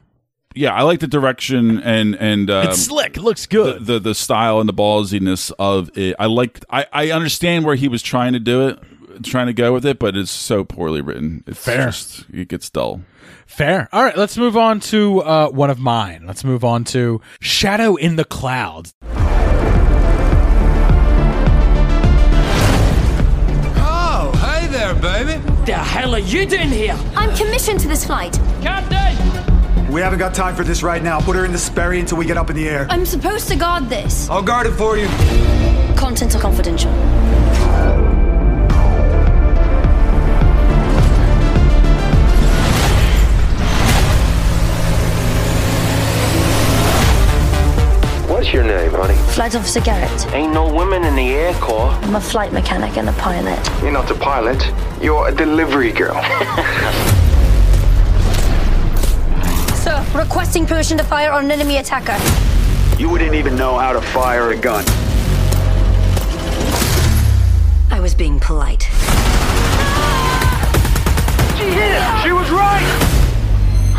[0.58, 3.18] Yeah, I like the direction and and um, it's slick.
[3.18, 3.82] It looks good.
[3.86, 6.16] the, the the style and the ballsiness of it.
[6.18, 6.64] I like.
[6.70, 8.80] I I understand where he was trying to do it,
[9.24, 11.44] trying to go with it, but it's so poorly written.
[11.46, 11.88] It's Fair.
[11.88, 13.02] just it gets dull.
[13.46, 13.88] Fair.
[13.92, 16.26] All right, let's move on to uh, one of mine.
[16.26, 18.94] Let's move on to Shadow in the Clouds.
[23.78, 25.42] Oh, hey there, baby.
[25.66, 26.98] The hell are you doing here?
[27.16, 28.40] I'm commissioned to this flight.
[28.62, 29.92] Captain!
[29.92, 31.20] We haven't got time for this right now.
[31.22, 32.88] Put her in the Sperry until we get up in the air.
[32.90, 34.30] I'm supposed to guard this.
[34.30, 35.08] I'll guard it for you.
[35.96, 36.92] Contents are confidential.
[48.56, 49.16] Your name, honey?
[49.34, 50.34] Flight Officer Garrett.
[50.34, 51.90] Ain't no women in the Air Corps.
[52.04, 53.60] I'm a flight mechanic and a pilot.
[53.82, 54.72] You're not a pilot.
[55.02, 56.16] You're a delivery girl.
[59.76, 62.18] Sir, requesting permission to fire on an enemy attacker.
[62.98, 64.86] You wouldn't even know how to fire a gun.
[67.92, 68.84] I was being polite.
[71.58, 72.24] She hit it!
[72.24, 72.88] She was right!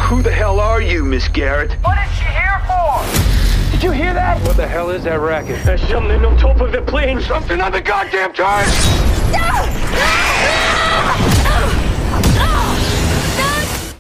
[0.09, 1.73] Who the hell are you, Miss Garrett?
[1.83, 3.36] What is she here for?
[3.77, 4.41] Did you hear that?
[4.47, 5.63] What the hell is that racket?
[5.63, 7.21] There's something on top of the plane.
[7.21, 8.65] Something on the goddamn turret.
[9.37, 9.69] Ah!
[9.93, 10.86] Ah!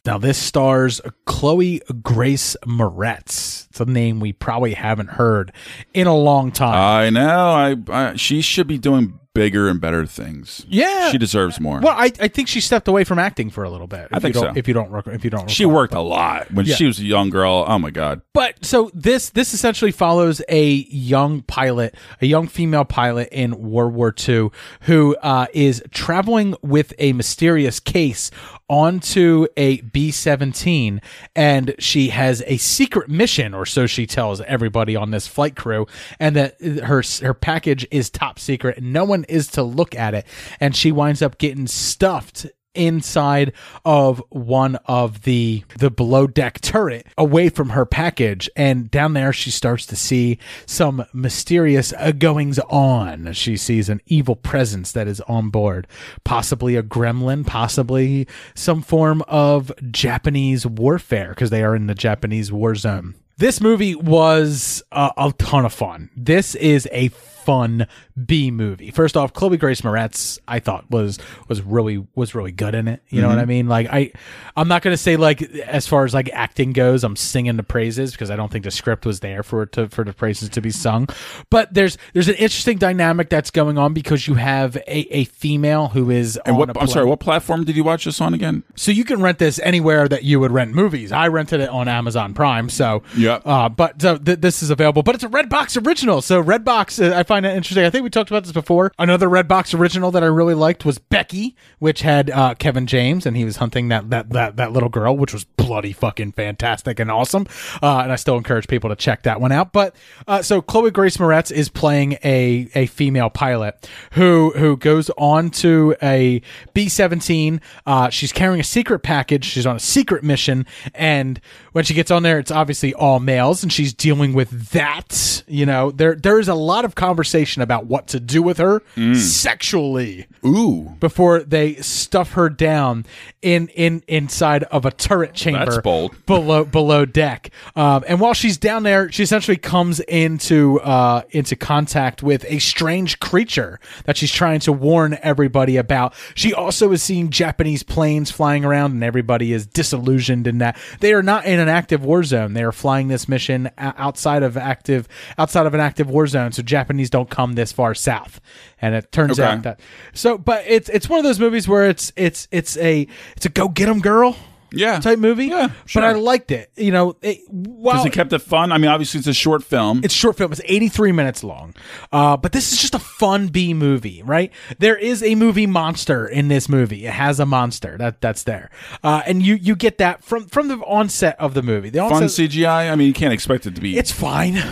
[0.06, 3.66] Now, this stars Chloe Grace Moretz.
[3.68, 5.52] It's a name we probably haven't heard
[5.92, 6.74] in a long time.
[6.76, 7.50] I know.
[7.50, 7.76] I,
[8.12, 10.64] I she should be doing bigger and better things.
[10.66, 11.10] Yeah.
[11.10, 11.78] she deserves more.
[11.80, 14.08] well, I, I think she stepped away from acting for a little bit.
[14.10, 14.58] I if think you don't, so.
[14.58, 15.74] If you don't, rec- if you don't, she recall.
[15.76, 16.74] worked a lot when Yeah.
[16.76, 17.66] she was a young girl.
[17.68, 18.22] Oh my god.
[18.32, 23.92] But so this this essentially follows a young pilot, a young female pilot in World
[23.92, 24.48] War II,
[24.82, 28.30] who uh, is traveling with a mysterious case
[28.68, 31.00] onto a B seventeen,
[31.34, 35.86] and she has a secret mission, or so she tells everybody on this flight crew,
[36.18, 40.14] and that her her package is top secret, and no one is to look at
[40.14, 40.26] it,
[40.60, 43.52] and she winds up getting stuffed inside
[43.84, 48.48] of one of the the below deck turret away from her package.
[48.56, 53.32] And down there she starts to see some mysterious uh, goings on.
[53.32, 55.86] She sees an evil presence that is on board.
[56.24, 62.52] Possibly a gremlin possibly some form of japanese warfare because they are in the japanese
[62.52, 63.14] war zone.
[63.38, 66.10] This movie was uh, a ton of fun.
[66.16, 67.10] This is a
[67.46, 67.86] fun
[68.26, 68.90] B movie.
[68.90, 73.02] First off, Chloe Grace Moretz, I thought was was really was really good in it.
[73.08, 73.68] You know what I mean?
[73.68, 74.10] Like I,
[74.56, 78.10] I'm not gonna say like as far as like acting goes, I'm singing the praises
[78.10, 80.60] because I don't think the script was there for it to for the praises to
[80.60, 81.06] be sung.
[81.50, 85.88] But there's there's an interesting dynamic that's going on because you have a, a female
[85.88, 86.76] who is And what?
[86.80, 87.06] I'm sorry.
[87.06, 88.64] What platform did you watch this on again?
[88.74, 91.12] So you can rent this anywhere that you would rent movies.
[91.12, 92.68] I rented it on Amazon Prime.
[92.68, 93.40] So yeah.
[93.44, 96.22] Uh, but so th- this is available, but it's a Redbox original.
[96.22, 97.84] So Redbox, uh, I find it interesting.
[97.84, 98.92] I think we talked about this before.
[98.98, 103.36] Another Redbox original that I really liked was Becky, which had uh, Kevin James, and
[103.36, 107.10] he was hunting that that that that little girl, which was bloody fucking fantastic and
[107.10, 107.46] awesome.
[107.82, 109.72] Uh, and I still encourage people to check that one out.
[109.72, 109.94] But
[110.26, 115.50] uh, so Chloe Grace Moretz is playing a a female pilot who who goes on
[115.50, 116.40] to a
[116.72, 117.60] B seventeen.
[117.84, 119.44] Uh, she's carrying a secret package.
[119.44, 121.40] She's on a secret mission, and
[121.72, 125.42] when she gets on there, it's obviously all males, and she's dealing with that.
[125.46, 127.25] You know, there there is a lot of conversation
[127.62, 128.82] about what to do with her
[129.14, 130.26] sexually.
[130.44, 130.94] Ooh.
[131.00, 133.04] Before they stuff her down
[133.42, 136.14] in in inside of a turret chamber That's bold.
[136.26, 137.50] below below deck.
[137.74, 142.58] Um, and while she's down there, she essentially comes into uh, into contact with a
[142.58, 146.14] strange creature that she's trying to warn everybody about.
[146.34, 151.12] She also is seeing Japanese planes flying around, and everybody is disillusioned in that they
[151.12, 152.54] are not in an active war zone.
[152.54, 155.08] They are flying this mission outside of active
[155.38, 158.40] outside of an active war zone, so Japanese don't come this far south.
[158.80, 159.48] And it turns Okay.
[159.50, 159.80] out that
[160.12, 163.48] so, but it's it's one of those movies where it's it's it's a it's a
[163.48, 164.36] go get 'em girl
[164.72, 164.98] Yeah.
[165.00, 165.46] type movie.
[165.46, 166.70] Yeah, But I liked it.
[166.76, 168.72] You know, it, while Because it kept it fun.
[168.72, 170.00] I mean, obviously it's a short film.
[170.04, 170.52] it's a short film.
[170.52, 171.72] It's 83 minutes long.
[172.12, 174.52] Uh, but this is just a fun B movie, right?
[174.78, 177.06] There is a movie monster in this movie.
[177.06, 178.68] It has a monster that that's there.
[179.02, 181.88] Uh, and you you get that from from the onset of the movie.
[181.90, 182.90] The fun CGI.
[182.92, 183.96] I mean, you can't expect it to be.
[183.96, 184.62] it's fine.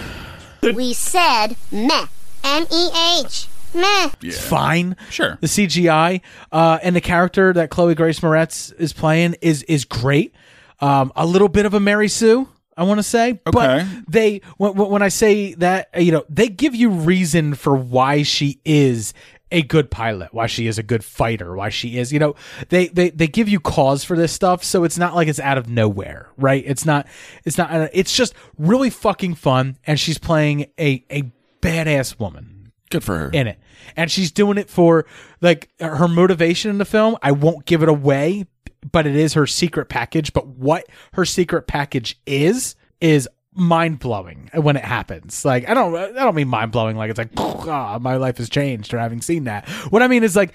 [0.62, 2.06] We said meh.
[2.44, 3.48] M E H.
[3.74, 4.10] Meh.
[4.22, 4.96] It's fine.
[5.10, 5.36] Sure.
[5.40, 6.20] The CGI
[6.52, 10.34] uh, and the character that Chloe Grace Moretz is playing is is great.
[10.80, 13.30] Um, a little bit of a Mary Sue, I want to say.
[13.30, 13.40] Okay.
[13.50, 18.22] But they when, when I say that, you know, they give you reason for why
[18.22, 19.12] she is
[19.50, 22.34] a good pilot, why she is a good fighter, why she is, you know,
[22.68, 25.58] they they they give you cause for this stuff, so it's not like it's out
[25.58, 26.62] of nowhere, right?
[26.66, 27.06] It's not
[27.44, 31.30] it's not it's just really fucking fun and she's playing a a
[31.64, 33.30] badass woman Good for her.
[33.30, 33.58] in it.
[33.96, 35.06] And she's doing it for
[35.40, 37.16] like her motivation in the film.
[37.22, 38.46] I won't give it away,
[38.92, 40.32] but it is her secret package.
[40.32, 45.44] But what her secret package is, is mind blowing when it happens.
[45.44, 48.48] Like, I don't, I don't mean mind blowing like it's like, ah, my life has
[48.48, 49.68] changed or having seen that.
[49.90, 50.52] What I mean is like,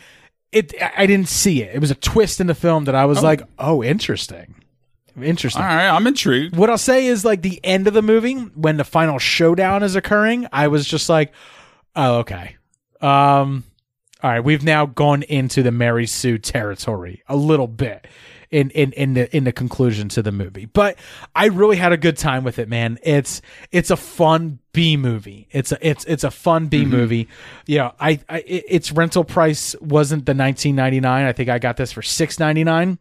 [0.51, 1.75] it, I I didn't see it.
[1.75, 4.55] It was a twist in the film that I was like, oh, interesting.
[5.23, 5.61] Interesting.
[5.61, 6.55] All right, I'm intrigued.
[6.55, 9.95] What I'll say is like the end of the movie when the final showdown is
[9.95, 11.31] occurring, I was just like,
[11.95, 12.55] oh, okay.
[13.01, 13.63] Um
[14.21, 18.05] all right, we've now gone into the Mary Sue territory a little bit.
[18.51, 20.65] in in in the in the conclusion to the movie.
[20.65, 20.97] But
[21.35, 22.97] I really had a good time with it, man.
[23.03, 25.47] It's it's a fun B movie.
[25.51, 26.89] It's a it's it's a fun B Mm-hmm.
[26.91, 27.27] movie.
[27.67, 31.05] You know, I, I it- its rental price wasn't the 19.99.
[31.05, 32.97] I think I got this for 6.99.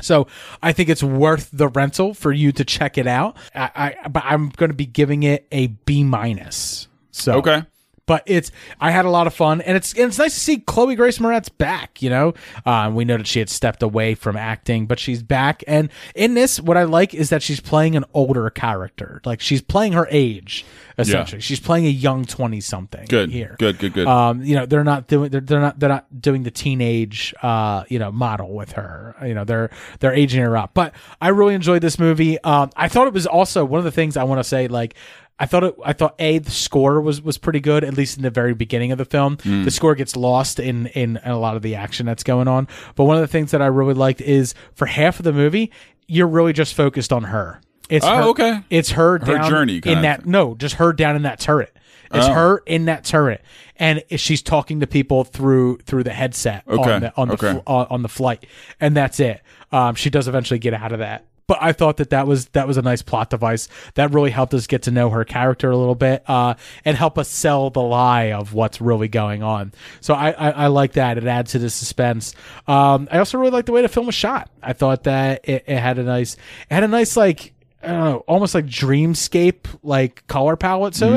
[0.00, 0.26] So
[0.62, 3.36] I think it's worth the rental for you to check it out.
[3.54, 6.88] I, I but I'm going to be giving it a B minus.
[7.10, 7.62] So Okay.
[8.06, 10.58] But it's I had a lot of fun, and it's and it's nice to see
[10.58, 12.02] Chloe Grace Moretz back.
[12.02, 12.34] You know,
[12.66, 15.64] uh, we know that she had stepped away from acting, but she's back.
[15.66, 19.62] And in this, what I like is that she's playing an older character, like she's
[19.62, 20.64] playing her age.
[20.96, 23.06] Essentially, she's playing a young twenty something.
[23.08, 23.30] Good.
[23.30, 23.56] here.
[23.58, 24.06] Good, good, good.
[24.06, 27.82] Um, you know, they're not doing they're, they're not they're not doing the teenage uh
[27.88, 29.16] you know model with her.
[29.24, 30.72] You know, they're they're aging her up.
[30.74, 32.40] But I really enjoyed this movie.
[32.44, 34.94] Um, I thought it was also one of the things I want to say like.
[35.38, 35.74] I thought it.
[35.84, 38.92] I thought a the score was was pretty good, at least in the very beginning
[38.92, 39.36] of the film.
[39.38, 39.64] Mm.
[39.64, 42.68] The score gets lost in, in in a lot of the action that's going on.
[42.94, 45.72] But one of the things that I really liked is for half of the movie,
[46.06, 47.60] you're really just focused on her.
[47.90, 48.60] It's Oh, her, okay.
[48.70, 50.24] It's her, Her down journey in that.
[50.24, 51.76] No, just her down in that turret.
[52.12, 52.32] It's Oh.
[52.32, 53.42] her in that turret,
[53.76, 57.52] and she's talking to people through through the headset Okay, on the on the okay.
[57.54, 58.46] fl- on, on the flight,
[58.80, 59.42] and that's it.
[59.72, 62.66] Um, she does eventually get out of that, but I thought that that was that
[62.66, 65.76] was a nice plot device that really helped us get to know her character a
[65.76, 66.54] little bit, uh,
[66.84, 69.72] and help us sell the lie of what's really going on.
[70.00, 71.18] So I I, I like that.
[71.18, 72.34] It adds to the suspense.
[72.66, 74.50] Um, I also really like the way the film was shot.
[74.62, 77.52] I thought that it, it had a nice it had a nice like.
[77.82, 81.16] I don't know, almost like dreamscape like color palette to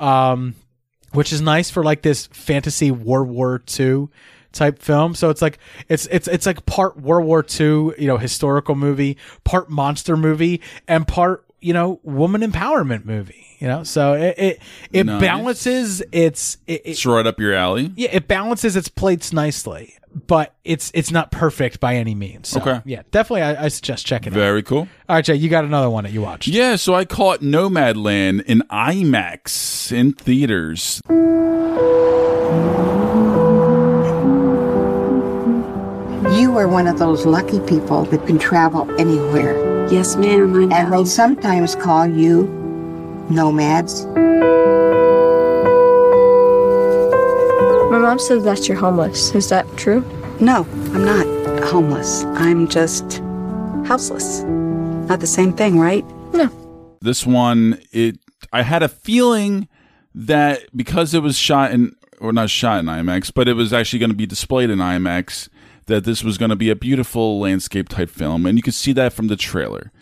[0.00, 0.02] it.
[0.02, 0.54] Um,
[1.12, 4.08] which is nice for like this fantasy World War II
[4.56, 5.14] type film.
[5.14, 7.66] So it's like it's it's it's like part World War II,
[7.98, 13.42] you know, historical movie, part monster movie, and part you know woman empowerment movie.
[13.58, 14.58] You know, so it it,
[14.92, 15.20] it Nice.
[15.20, 17.90] balances its it, it, It's right up your alley.
[17.96, 19.94] yeah, it balances its plates nicely,
[20.26, 22.48] but it's it's not perfect by any means.
[22.48, 22.82] So, Okay.
[22.84, 24.36] yeah, definitely, I, I suggest checking it.
[24.36, 24.88] Very cool.
[25.08, 26.48] All right, Jay, you got another one that you watched.
[26.48, 31.00] Yeah, so I caught Nomadland in IMAX in theaters.
[36.56, 39.92] You are one of those lucky people that can travel anywhere.
[39.92, 40.54] Yes, ma'am.
[40.54, 40.74] I know.
[40.74, 42.44] And they sometimes call you
[43.28, 44.06] nomads.
[47.90, 49.34] My mom says that you're homeless.
[49.34, 50.00] Is that true?
[50.40, 51.26] No, I'm not
[51.64, 52.24] homeless.
[52.24, 53.18] I'm just
[53.84, 54.40] houseless.
[54.40, 56.06] Not the same thing, right?
[56.32, 56.50] No.
[57.02, 58.18] This one, it
[58.54, 59.68] I had a feeling
[60.14, 63.98] that because it was shot in or not shot in IMAX, but it was actually
[63.98, 65.50] going to be displayed in IMAX,
[65.86, 68.92] that this was going to be a beautiful landscape type film, and you could see
[68.92, 69.92] that from the trailer.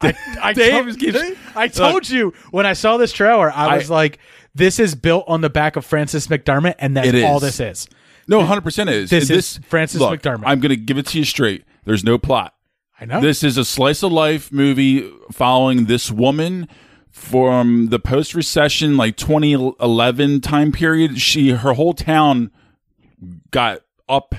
[0.00, 3.90] I, I, Dave told, I told you when I saw this trailer, I I- was
[3.90, 4.18] like,
[4.54, 7.86] "This is built on the back of Frances McDormand, and that's all this is."
[8.26, 9.10] No, hundred percent is.
[9.10, 10.44] This And is Frances look, McDormand.
[10.46, 11.64] I'm going to give it to you straight.
[11.84, 12.54] There's no plot.
[12.98, 13.20] I know.
[13.20, 16.68] This is a slice of life movie following this woman
[17.10, 21.20] from the post recession, like 2011 time period.
[21.20, 22.50] She, her whole town
[23.50, 24.34] got up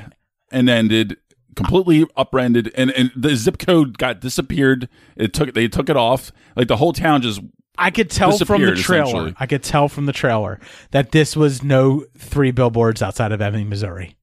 [0.52, 1.18] and ended,
[1.56, 4.90] completely upended, and, and the zip code got disappeared.
[5.16, 6.32] It took, they took it off.
[6.56, 7.42] Like the whole town just.
[7.78, 9.34] I could tell from the trailer.
[9.40, 10.60] I could tell from the trailer
[10.92, 14.16] that this was no three billboards outside of Ebbing, Missouri.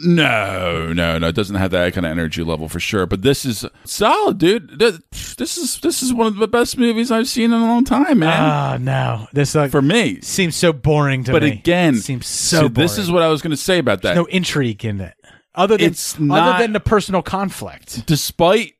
[0.00, 1.28] No, no, no.
[1.28, 3.06] It doesn't have that kind of energy level for sure.
[3.06, 4.78] But this is solid, dude.
[4.78, 8.18] This is this is one of the best movies I've seen in a long time,
[8.18, 8.40] man.
[8.40, 11.50] Ah, no, this like, for me seems so boring to but me.
[11.50, 12.62] But again, seems so.
[12.62, 14.14] see, this is what I was going to say about that.
[14.14, 15.14] There's no intrigue in it,
[15.54, 18.06] other than It's other than the personal conflict.
[18.06, 18.74] Despite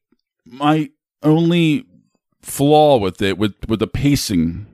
[0.45, 0.91] my
[1.23, 1.85] only
[2.43, 4.67] flaw with it, with with the pacing,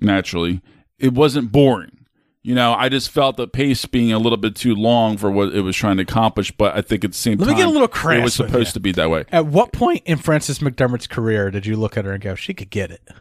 [0.00, 0.60] naturally,
[0.98, 1.98] it wasn't boring.
[2.44, 5.54] You know, I just felt the pace being a little bit too long for what
[5.54, 6.50] it was trying to accomplish.
[6.50, 8.70] But I think at the same Let time, me get a little It was supposed
[8.70, 8.72] you.
[8.72, 9.24] to be that way.
[9.30, 12.52] At what point in Frances McDormand's career did you look at her and go, "She
[12.52, 13.02] could get it"?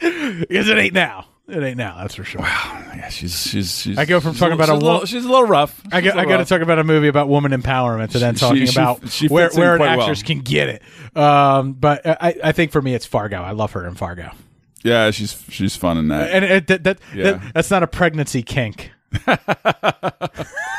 [0.00, 1.26] Because it ain't now.
[1.48, 1.96] It ain't now.
[1.98, 2.40] That's for sure.
[2.40, 3.98] Wow, yeah, she's she's she's.
[3.98, 5.46] I go from she's talking a, about a, she's a wo- little, she's a little
[5.46, 5.82] rough.
[5.92, 8.40] I go, I go to talk about a movie about woman empowerment, to then She-
[8.40, 10.00] talking she- about she where, fits in where an quite well.
[10.02, 11.16] actress can get it.
[11.16, 13.42] Um, but I, I think for me, it's Fargo.
[13.42, 14.30] I love her in Fargo,
[14.84, 16.30] Yeah, she's she's fun in that.
[16.30, 17.24] and it, that, that, Yeah.
[17.32, 18.92] that- that's not a pregnancy kink.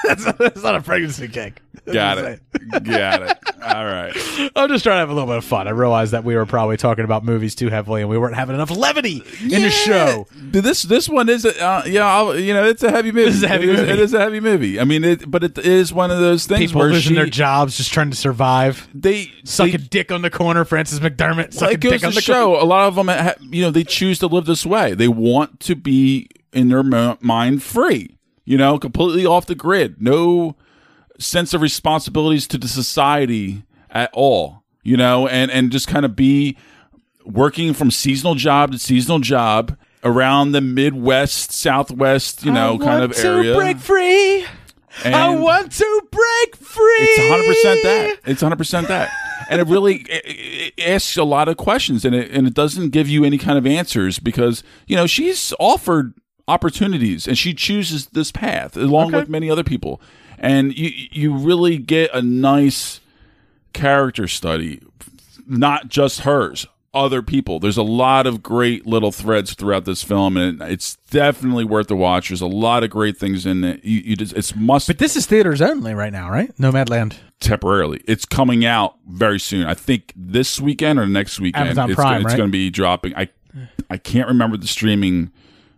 [0.06, 1.62] That's, not, that's not a pregnancy kink.
[1.86, 2.41] Got it.
[2.84, 3.38] Got it.
[3.63, 4.13] All right.
[4.56, 5.67] I'm just trying to have a little bit of fun.
[5.67, 8.56] I realized that we were probably talking about movies too heavily, and we weren't having
[8.56, 10.28] enough levity in the show.
[10.36, 13.26] This this one is a, uh, yeah I'll, you know it's a heavy movie.
[13.26, 13.91] This is a heavy It movie.
[13.91, 14.80] It is a heavy movie.
[14.80, 17.26] I mean, it, but it is one of those things People where losing she, their
[17.26, 18.88] jobs, just trying to survive.
[18.93, 20.66] They suck they- a dick on the corner.
[20.66, 23.08] Frances McDormand suck a it goes dick to on the show a lot of them,
[23.08, 24.93] ha- you know, they choose to live this way.
[24.93, 28.12] They want to be in their mo- mind free,
[28.46, 30.02] you know, completely off the grid.
[30.02, 30.56] No
[31.20, 36.16] sense of responsibilities to the society at all, you know, and and just kind of
[36.16, 36.58] be
[37.26, 43.04] working from seasonal job to seasonal job around the Midwest, Southwest, you know, I kind
[43.04, 43.54] of area.
[43.54, 44.46] I want to break free.
[45.06, 46.84] I And- want to break free.
[47.00, 48.20] It's 100% that.
[48.26, 49.10] It's 100% that.
[49.50, 52.89] And it really it, it asks a lot of questions and it, and it doesn't
[52.89, 56.14] give you any kind of answers because, you know, she's offered
[56.48, 59.20] opportunities and she chooses this path along Okay.
[59.20, 60.02] with many other people.
[60.38, 63.00] And you you really get a nice
[63.74, 64.82] character study,
[65.48, 67.60] not just hers, other people.
[67.60, 71.96] There's a lot of great little threads throughout this film, and it's definitely worth the
[71.96, 72.30] watch.
[72.30, 73.84] There's a lot of great things in it.
[73.84, 74.88] You, you just, it's must.
[74.88, 76.56] But this is theaters only right now, right?
[76.58, 77.16] Nomadland.
[77.39, 78.02] temporarily.
[78.06, 79.66] It's coming out very soon.
[79.66, 81.66] I think this weekend or next weekend.
[81.70, 82.38] Amazon it's Prime, It's right?
[82.38, 83.16] going to be dropping.
[83.16, 83.30] I
[83.89, 85.32] I can't remember the streaming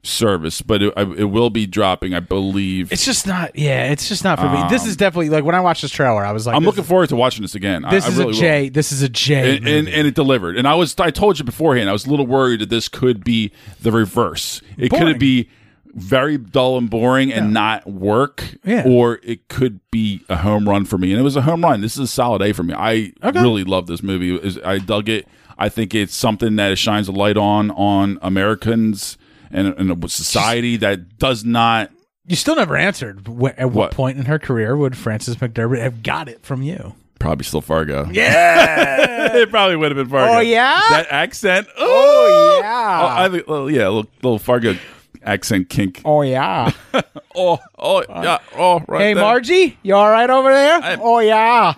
[0.06, 2.14] service, but it, it will be dropping.
[2.14, 2.91] I believe.
[2.91, 3.56] It's just not.
[3.56, 4.64] Yeah, it's just not for me.
[4.70, 6.84] This Um, is definitely like when I watched this trailer, I was like, I'm looking
[6.84, 7.84] is- forward to watching this again.
[7.89, 8.70] This I is really a will.
[8.72, 9.58] This is a J.
[9.58, 10.58] and, and and it delivered.
[10.58, 13.24] And I was I told you beforehand I was a little worried that this could
[13.24, 13.51] be
[13.82, 14.62] the reverse.
[14.78, 15.06] It Boring.
[15.08, 15.49] could be
[15.93, 18.84] very dull and boring and not work, Yeah.
[18.86, 21.12] or it could be a home run for me.
[21.12, 21.80] And it was a home run.
[21.80, 22.74] This is a solid A for me.
[22.74, 24.60] I really love this movie.
[24.66, 25.26] I dug it.
[25.58, 29.18] I think it's something that shines a light on on Americans
[29.56, 31.91] and, and a society that does not.
[32.28, 33.28] you still never answered.
[33.28, 33.91] Wh- at what, What?
[33.91, 36.93] point in her career would Frances McDormand have got it from you?
[37.20, 38.08] Probably still Fargo.
[38.12, 39.36] Yeah.
[39.38, 40.34] it probably would have been Fargo.
[40.36, 40.82] Oh, yeah?
[40.89, 41.68] that accent.
[41.78, 42.99] Oh yeah.
[43.01, 44.76] Oh, I think, well, yeah, a little, little Fargo
[45.24, 46.01] accent kink.
[46.06, 46.72] Oh yeah.
[47.38, 49.01] Oh, oh, yeah, oh, right.
[49.01, 49.22] hey there.
[49.22, 50.80] Margie, you all right over there?
[51.01, 51.74] oh yeah.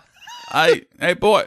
[0.51, 1.45] Hey, hey, boy.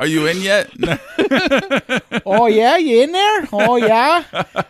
[0.00, 0.70] Are you in yet?
[2.26, 3.48] Oh yeah, you in there?
[3.52, 4.24] Oh yeah.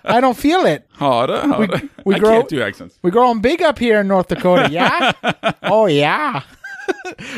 [0.04, 0.86] I don't feel it.
[0.92, 1.82] harder, harder.
[2.04, 2.98] we I grow- can't do accents.
[3.02, 4.70] We're growing big up here in North Dakota.
[4.70, 5.12] Yeah.
[5.62, 6.42] oh yeah.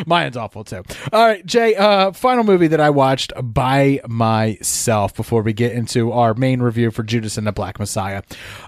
[0.07, 0.83] Mine's awful too.
[1.13, 1.75] All right, Jay.
[1.75, 6.91] Uh, final movie that I watched by myself before we get into our main review
[6.91, 8.23] for Judas and the Black Messiah.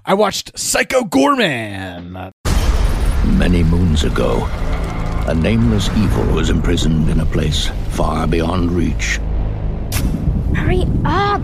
[0.05, 2.33] I watched Psycho Goreman.
[3.39, 4.47] Many moons ago,
[5.27, 9.19] a nameless evil was imprisoned in a place far beyond reach.
[10.55, 11.41] Hurry up!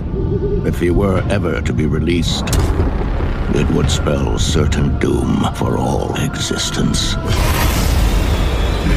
[0.66, 2.44] If he were ever to be released,
[3.54, 7.14] it would spell certain doom for all existence.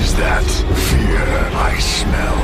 [0.02, 0.44] Is that
[0.90, 2.38] fear I smell?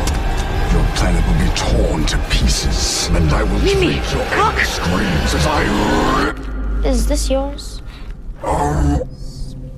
[0.71, 4.57] Your planet will be torn to pieces, and I will Mimi, treat your look!
[4.59, 6.85] screams as I rip.
[6.85, 7.81] Is this yours?
[8.43, 9.07] Oh,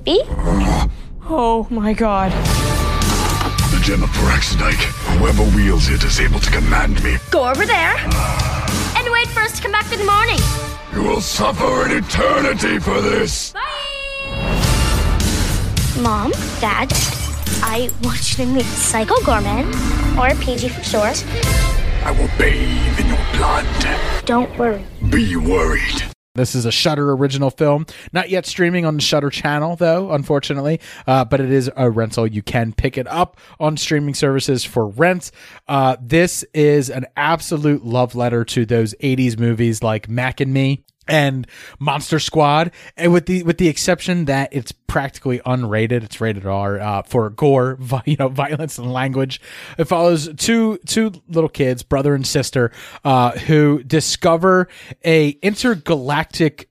[0.04, 0.22] B?
[1.26, 2.32] Oh my god.
[3.70, 4.82] the gem of Paraxidike.
[5.18, 7.16] Whoever wields it is able to command me.
[7.30, 8.94] Go over there ah.
[8.98, 10.38] and wait for us to come back in the morning.
[10.92, 13.52] You will suffer an eternity for this.
[13.52, 13.60] Bye!
[16.00, 16.92] Mom, Dad,
[17.62, 19.66] I want you to meet Psycho Goreman,
[20.18, 21.24] or PG for short.
[22.04, 23.66] I will bathe in your blood.
[24.24, 24.84] Don't worry.
[25.10, 26.02] Be worried.
[26.34, 30.80] This is a Shudder original film, not yet streaming on the Shudder channel, though, unfortunately.
[31.06, 32.26] Uh, but it is a rental.
[32.26, 35.30] You can pick it up on streaming services for rent.
[35.68, 40.86] Uh, this is an absolute love letter to those '80s movies like Mac and Me
[41.08, 41.46] and
[41.78, 46.04] Monster Squad, and with the with the exception that it's practically unrated.
[46.04, 49.40] It's rated R uh, for gore, vi- you know, violence and language.
[49.78, 52.72] It follows two two little kids, brother and sister,
[53.04, 54.68] uh, who discover
[55.04, 56.68] a intergalactic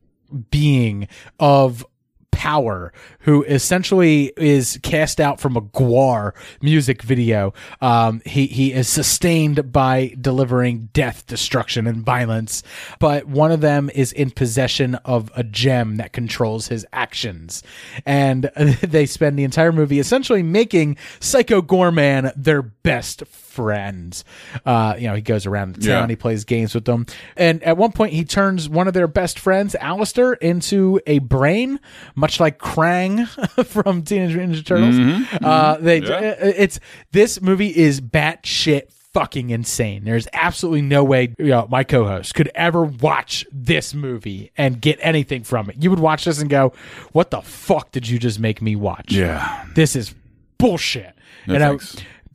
[0.49, 1.07] being
[1.39, 1.85] of
[2.31, 7.53] power who essentially is cast out from a Gwar music video.
[7.81, 12.63] Um he he is sustained by delivering death destruction and violence
[12.99, 17.63] but one of them is in possession of a gem that controls his actions.
[18.05, 18.43] And
[18.81, 24.23] they spend the entire movie essentially making psycho goreman their best friends.
[24.65, 26.07] Uh you know he goes around the town Yeah.
[26.07, 27.05] he plays games with them.
[27.35, 31.79] And at one point he turns one of their best friends Alistair into a brain
[32.15, 33.27] much like Krang
[33.65, 34.95] from Teenage Mutant Ninja Turtles.
[34.95, 36.19] Mhm, uh mhm, they yeah.
[36.39, 36.79] it's
[37.11, 38.83] this movie is batshit
[39.13, 40.05] fucking insane.
[40.05, 44.97] There's absolutely no way you know my co-host could ever watch this movie and get
[45.01, 45.75] anything from it.
[45.83, 46.71] You would watch this and go
[47.11, 49.11] what the fuck did you just make me watch?
[49.11, 49.65] Yeah.
[49.75, 50.15] this is
[50.57, 51.13] bullshit.
[51.47, 51.77] No and I.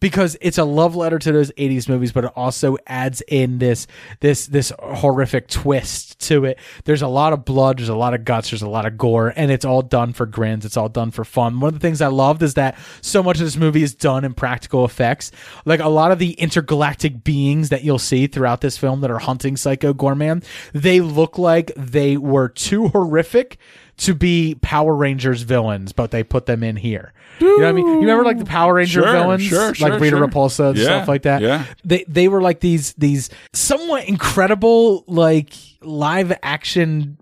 [0.01, 3.87] because it's a love letter to those 80s movies but it also adds in this
[4.21, 6.59] this this horrific twist to it.
[6.85, 9.33] There's a lot of blood there's a lot of guts there's a lot of gore
[9.37, 11.61] and it's all done for grins it's all done for fun.
[11.61, 14.25] One of the things i loved is that so much of this movie is done
[14.25, 15.33] in practical effects.
[15.65, 19.19] Like a lot of the intergalactic beings that you'll see throughout this film that are
[19.19, 23.59] hunting psycho goreman they look like they were too horrific
[23.99, 27.13] to be Power Rangers villains, but they put them in here.
[27.41, 27.87] You know what I mean?
[27.87, 30.27] You remember like the Power Ranger Sure, villains, sure, like sure, Rita sure.
[30.29, 31.41] Repulsa and Yeah, stuff like that.
[31.43, 31.65] yeah.
[31.85, 37.17] They they were like these these somewhat incredible like live action,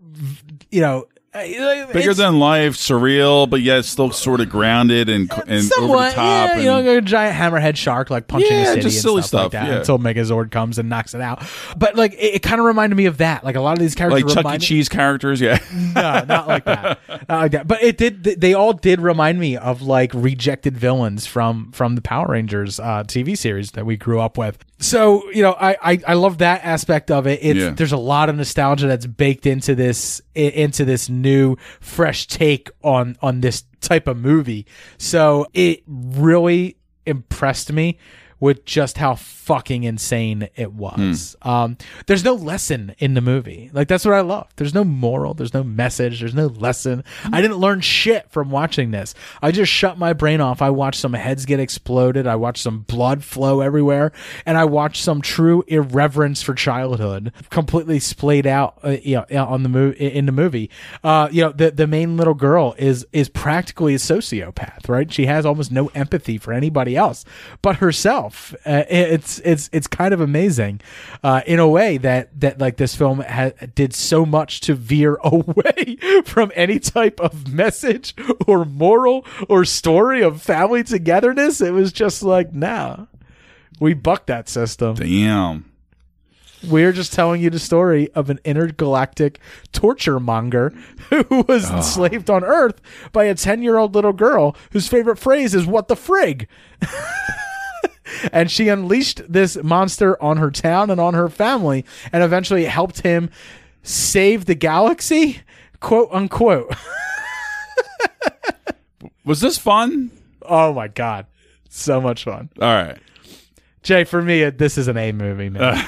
[0.71, 1.07] you know.
[1.35, 6.11] Bigger it's- than life, surreal, but yet still sort of grounded and, and over the
[6.15, 6.17] top.
[6.17, 8.97] yeah, and, you know, like a giant hammerhead shark like punching Yeah, a city just
[8.99, 9.79] and silly stuff, like stuff, that yeah.
[9.79, 11.43] until Megazord comes and knocks it out.
[11.77, 13.43] But like, it, it kind of reminded me of that.
[13.43, 14.59] Like a lot of these characters, like Chuck E.
[14.59, 15.59] Cheese characters, yeah.
[15.73, 17.01] no, not like that.
[17.29, 17.67] Not like that.
[17.67, 18.23] But it did.
[18.23, 23.03] They all did remind me of like rejected villains from from the Power Rangers uh,
[23.05, 24.59] TV series that we grew up with.
[24.79, 27.41] So you know, I I, I love that aspect of it.
[27.43, 27.71] It's Yeah.
[27.71, 33.17] there's a lot of nostalgia that's baked into this into this new fresh take on
[33.21, 34.67] on this type of movie.
[34.99, 37.99] So it really impressed me
[38.45, 41.35] with just how fucking insane it was.
[41.41, 43.71] Um, there's no lesson in the movie.
[43.73, 44.51] Like that's what I love.
[44.57, 45.33] There's no moral.
[45.33, 46.21] There's no message.
[46.21, 47.05] There's no lesson.
[47.33, 49.15] I didn't learn shit from watching this.
[49.41, 50.61] I just shut my brain off.
[50.61, 52.27] I watched some heads get exploded.
[52.27, 54.13] I watched some blood flow everywhere,
[54.45, 58.79] and I watched some true irreverence for childhood completely splayed out.
[58.85, 60.69] Uh, you know, on the movie in the movie.
[61.03, 64.87] Uh, you know, the the main little girl is is practically a sociopath.
[64.87, 65.11] Right?
[65.11, 67.25] She has almost no empathy for anybody else
[67.63, 68.34] but herself.
[68.67, 70.81] Uh, it's it's it's kind of amazing,
[71.23, 75.19] uh, in a way that that like this film ha- did so much to veer
[75.25, 78.15] away from any type of message
[78.47, 81.61] or moral or story of family togetherness.
[81.61, 83.07] It was just like, nah,
[83.81, 84.95] we bucked that system.
[84.97, 85.71] Damn.
[86.67, 89.39] We're just telling you the story of an intergalactic
[89.73, 90.71] torture monger
[91.11, 92.81] who was enslaved on Earth
[93.13, 96.47] by a 10 year old little girl whose favorite phrase is, What the frig?
[98.33, 103.03] and she unleashed this monster on her town and on her family and eventually helped
[103.03, 103.31] him
[103.83, 105.41] save the galaxy,
[105.81, 106.75] quote unquote.
[109.25, 110.11] Was this fun?
[110.43, 111.27] Oh my God.
[111.69, 112.51] So much fun.
[112.61, 112.99] All right.
[113.83, 115.63] Jay, for me, this is an A movie, man.
[115.63, 115.75] Uh.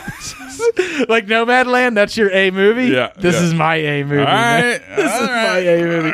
[1.09, 2.89] like Nomadland, that's your A movie.
[2.89, 3.43] Yeah, this yeah.
[3.43, 4.19] is my A movie.
[4.19, 4.83] All man.
[4.97, 6.13] this all is my A movie.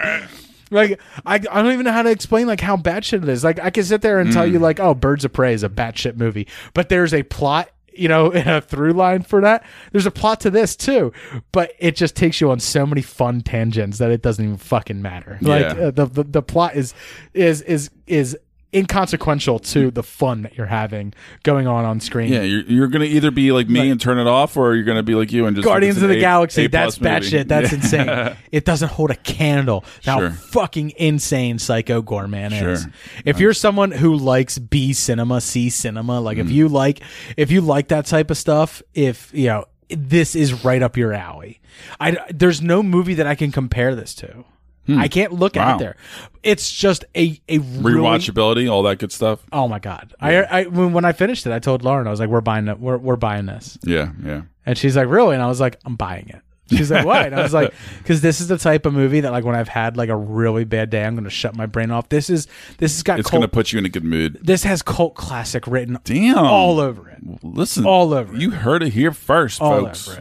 [0.73, 3.45] Like I, I don't even know how to explain like how batshit it is.
[3.45, 4.53] Like I can sit there and tell Mm.
[4.53, 8.09] you like, oh, Birds of Prey is a batshit movie, but there's a plot, you
[8.09, 9.65] know, and a through line for that.
[9.93, 11.13] There's a plot to this too,
[11.53, 15.01] but it just takes you on so many fun tangents that it doesn't even fucking
[15.03, 15.39] matter.
[15.43, 15.85] Like Yeah.
[15.87, 16.95] uh, the, the the plot is
[17.35, 18.37] is is is
[18.75, 21.13] inconsequential to the fun that you're having
[21.43, 22.33] going on on screen.
[22.33, 25.03] Yeah, you're, you're gonna either be like me and turn it off, or you're gonna
[25.03, 27.49] be like you and just Guardians of the A- Galaxy, A that's batshit.
[27.49, 27.79] That's Yeah.
[27.79, 28.37] insane.
[28.53, 29.85] It doesn't hold a candle.
[30.03, 30.31] to How Sure.
[30.31, 32.83] fucking insane Psycho Goreman is.
[32.83, 32.93] Sure.
[33.25, 36.43] If you're someone who likes B cinema, C cinema, like Mm.
[36.43, 37.01] if you like
[37.37, 41.13] if you like that type of stuff, if you know this is right up your
[41.13, 41.61] alley.
[42.01, 44.45] I there's no movie that I can compare this to.
[44.89, 45.61] I can't look Hmm.
[45.61, 45.69] Wow.
[45.75, 45.97] out there.
[46.43, 49.41] It's just a a really, Rewatchability, all that good stuff.
[49.53, 50.13] Oh my god!
[50.21, 52.67] I, I when, when I finished it, I told Lauren I was like, "We're buying
[52.69, 52.81] it.
[52.81, 54.43] We're we're buying this." Yeah, yeah.
[54.67, 56.41] And she's like, "Really?" And I was like, "I'm buying it."
[56.77, 59.31] She's like, "Why?" And I was like, "Because this is the type of movie that,
[59.31, 61.91] like, when I've had like a really bad day, I'm going to shut my brain
[61.93, 62.09] off.
[62.09, 64.39] This is this has got It's gonna put you in a good mood.
[64.43, 68.95] this has cult classic written Damn, all over it, Listen, all over You heard it
[68.95, 70.19] here first, all folks.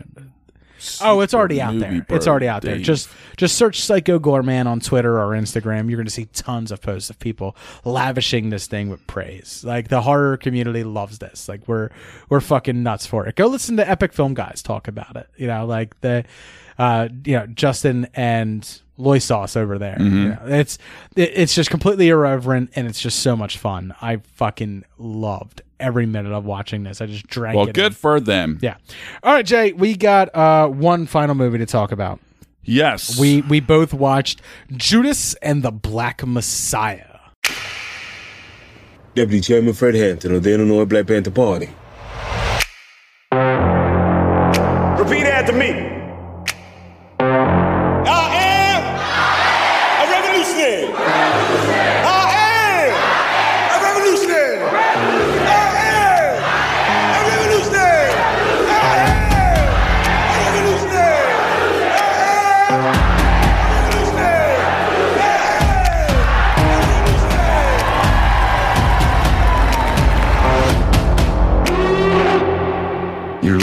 [1.03, 2.05] Oh, it's already out there.
[2.09, 2.77] It's already out there.
[2.79, 5.89] Just just search Psycho Goreman on Twitter or Instagram.
[5.89, 7.55] You're going to see tons of posts of people
[7.85, 9.63] lavishing this thing with praise.
[9.63, 11.47] Like the horror community loves this.
[11.49, 11.89] Like we're
[12.29, 13.35] we're fucking nuts for it.
[13.35, 15.27] Go listen to Epic Film Guys talk about it.
[15.37, 16.25] You know, like the
[16.77, 18.67] uh you know Justin and
[18.97, 19.97] Loy Sauce over there.
[19.99, 20.11] Mhm.
[20.23, 20.77] You know, it's
[21.15, 23.93] it, it's just completely irreverent and it's just so much fun.
[24.01, 27.01] I fucking loved every minute of watching this.
[27.01, 27.91] I just drank Well, it good in.
[27.93, 28.59] for them.
[28.61, 28.77] Yeah.
[29.23, 32.19] All right, Jay, we got uh, one final movie to talk about.
[32.63, 33.19] Yes.
[33.19, 37.07] We we both watched Judas and the Black Messiah.
[39.15, 41.69] Deputy Chairman Fred Hampton of the Illinois Black Panther Party.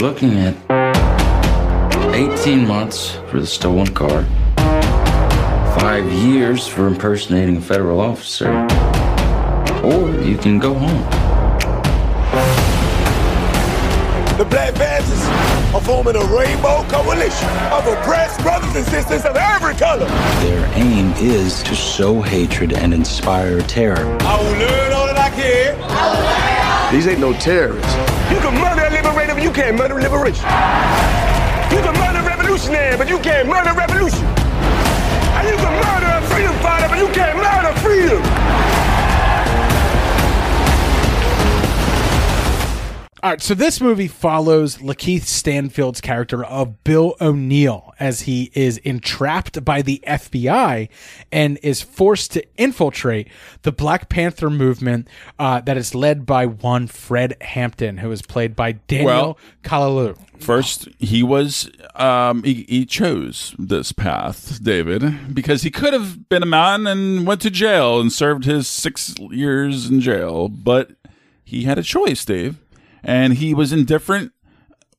[0.09, 0.55] Looking at
[2.15, 4.23] 18 months for the stolen car,
[5.79, 8.49] five years for impersonating a federal officer,
[9.83, 11.03] or you can go home.
[14.39, 19.75] The Black Panthers are forming a rainbow coalition of oppressed brothers and sisters of every
[19.75, 20.07] color.
[20.41, 24.17] Their aim is to sow hatred and inspire terror.
[24.21, 26.91] I will learn all that I can.
[26.91, 28.08] These ain't no terrorists.
[28.29, 30.45] You can murder a liberator, but you can't murder liberation.
[31.73, 34.25] You can murder a revolutionary, but you can't murder revolution.
[35.37, 38.68] And you can murder a freedom fighter, but you can't murder freedom.
[43.21, 48.77] All right, so this movie follows Lakeith Stanfield's character of Bill O'Neill as he is
[48.77, 50.87] entrapped by the FBI
[51.29, 53.27] and is forced to infiltrate
[53.63, 58.55] the Black Panther movement uh, that is led by one Fred Hampton, who is played
[58.55, 59.37] by Daniel Well-.
[60.39, 66.41] First, he was um, he, he chose this path, David, because he could have been
[66.41, 70.91] a man and went to jail and served his six years in jail, but
[71.43, 72.57] he had a choice, Dave,
[73.03, 74.31] and he was indifferent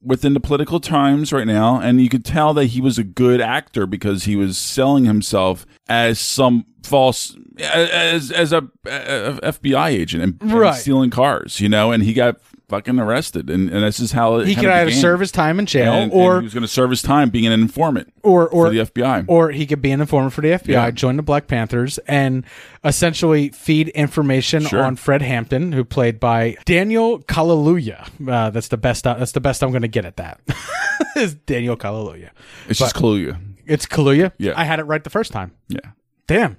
[0.03, 3.41] within the political times right now, and you could tell that he was a good
[3.41, 10.23] actor because he was selling himself as some false as as a, a FBI agent
[10.23, 10.75] and, and Right.
[10.75, 12.37] stealing cars, you know, and he got
[12.69, 15.01] fucking arrested, and, and this is how it He could either began.
[15.01, 17.29] serve his time in jail And- and or he was going to serve his time
[17.29, 19.25] being an informant or or for the FBI.
[19.27, 20.91] or he could be an informant for the FBI, Yeah.
[20.93, 22.45] join the Black Panthers, and
[22.85, 24.85] essentially feed information Sure.
[24.85, 28.09] on Fred Hampton, who played by Daniel Kaluuya.
[28.27, 29.03] Uh, that's the best.
[29.05, 30.41] That's the best I'm going to get at that.
[31.17, 32.31] is Daniel Kaluuya.
[32.69, 33.37] It's just But- Kaluuya.
[33.67, 34.33] It's Kaluuya.
[34.39, 34.53] Yeah.
[34.57, 35.51] I had it right the first time.
[35.69, 35.81] Yeah.
[36.29, 36.57] Damn,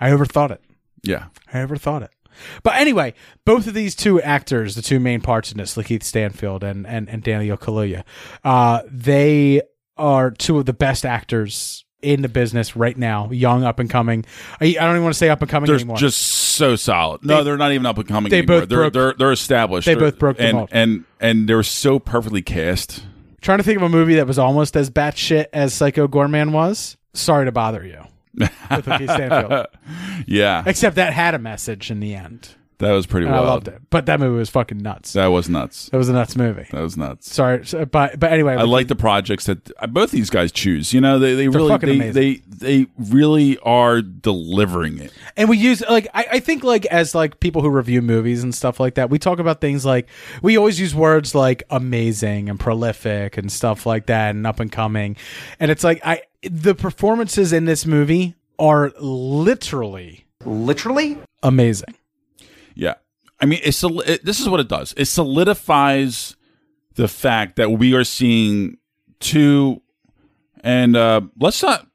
[0.00, 0.60] I overthought it.
[1.02, 1.26] Yeah.
[1.52, 2.10] I overthought it.
[2.64, 3.14] But anyway,
[3.44, 7.08] both of these two actors, the two main parts in this, Lakeith Stanfield and and,
[7.08, 8.02] and Daniel Kaluuya,
[8.42, 9.62] uh, they
[9.96, 14.24] are two of the best actors in the business right now, young, up and coming.
[14.60, 15.96] I, I don't even want to say up and coming They're anymore.
[15.96, 17.24] just so solid.
[17.24, 18.30] No, They- are not even up and coming.
[18.30, 18.60] they anymore.
[18.62, 19.86] both they're, broke- they're they're established.
[19.86, 20.68] they They're- both broke the and mold.
[20.72, 23.04] and and they were so perfectly cast.
[23.40, 26.96] trying to think of a movie that was almost as batshit as Psycho Goreman was.
[27.14, 28.02] Sorry to bother you.
[28.38, 29.66] With Lakeith Stanfield.
[30.26, 32.54] Yeah, Except that had a message in the end.
[32.78, 33.80] That was pretty And I loved it.
[33.90, 35.12] But that movie was fucking nuts.
[35.12, 35.88] That was nuts.
[35.90, 36.66] That was a nuts movie.
[36.72, 37.32] That was nuts.
[37.32, 40.92] Sorry, so- but but anyway, I like the projects that uh, both these guys choose.
[40.92, 42.12] You know, they, they really they, amazing.
[42.14, 45.12] they they really are delivering it.
[45.36, 48.54] and we use like I, I think like as like people who review movies and
[48.54, 50.08] stuff like that we talk about things like
[50.42, 54.70] we always use words like amazing and prolific and stuff like that and up and
[54.72, 55.16] coming
[55.60, 62.03] and it's like i the performances in this movie are literally literally amazing Yeah.
[63.44, 64.94] I mean, it's it, this is what it does.
[64.96, 66.34] It solidifies
[66.94, 68.78] the fact that we are seeing
[69.20, 69.82] two,
[70.62, 71.86] and uh, let's not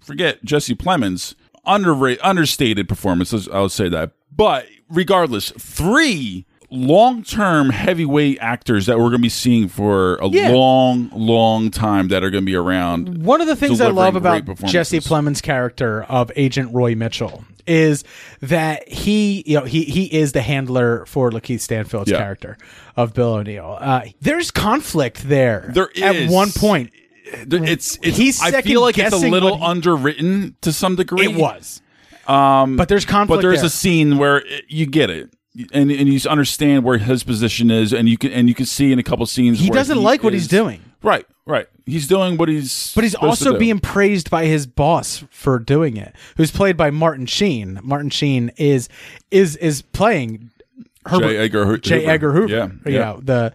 [0.00, 3.48] forget Jesse Plemons underrated, understated performances.
[3.50, 9.68] I'll say that, but regardless, three long-term heavyweight actors that we're going to be seeing
[9.68, 10.50] for a Yeah.
[10.50, 13.24] long, long time that are going to be around.
[13.24, 18.04] one of the things i love about jesse plemons character of agent roy mitchell is
[18.40, 22.18] that he you know he he is the handler for lakeith stanfield's Yeah.
[22.18, 22.56] character
[22.96, 26.90] of bill o'neill uh, there's conflict there There at one point
[27.24, 31.26] It's, it's He's I feel like it's a little he- underwritten to some degree.
[31.26, 31.80] It was.
[32.26, 33.66] Um, But there's conflict But there's there.
[33.66, 35.30] a scene where it- you get it,
[35.72, 38.92] and and you understand where his position is, and you can and you can see
[38.92, 40.82] in a couple scenes He doesn't like what he's doing.
[41.02, 41.66] Right, right.
[41.86, 42.92] He's doing what he's.
[42.94, 47.26] But he's also being praised by his boss for doing it, who's played by Martin
[47.26, 47.80] Sheen.
[47.82, 48.88] Martin Sheen is
[49.30, 50.50] is is playing
[51.08, 51.36] J.
[51.38, 52.00] Edgar Hoo- J.
[52.00, 52.10] Hoover.
[52.10, 52.54] Edgar Hoover.
[52.54, 52.98] Yeah, You yeah.
[53.04, 53.52] know, the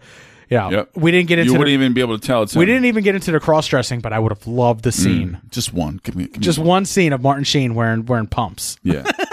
[0.50, 0.70] yeah.
[0.70, 0.90] Yep.
[0.96, 2.42] We didn't get into You wouldn't even be able to tell.
[2.42, 2.68] It's we him.
[2.68, 5.40] didn't even get into the cross dressing, but I would have loved the scene.
[5.42, 6.00] Mm, just one.
[6.04, 8.76] Give me, give me Just one scene of Martin Sheen wearing wearing pumps.
[8.82, 9.02] Yeah.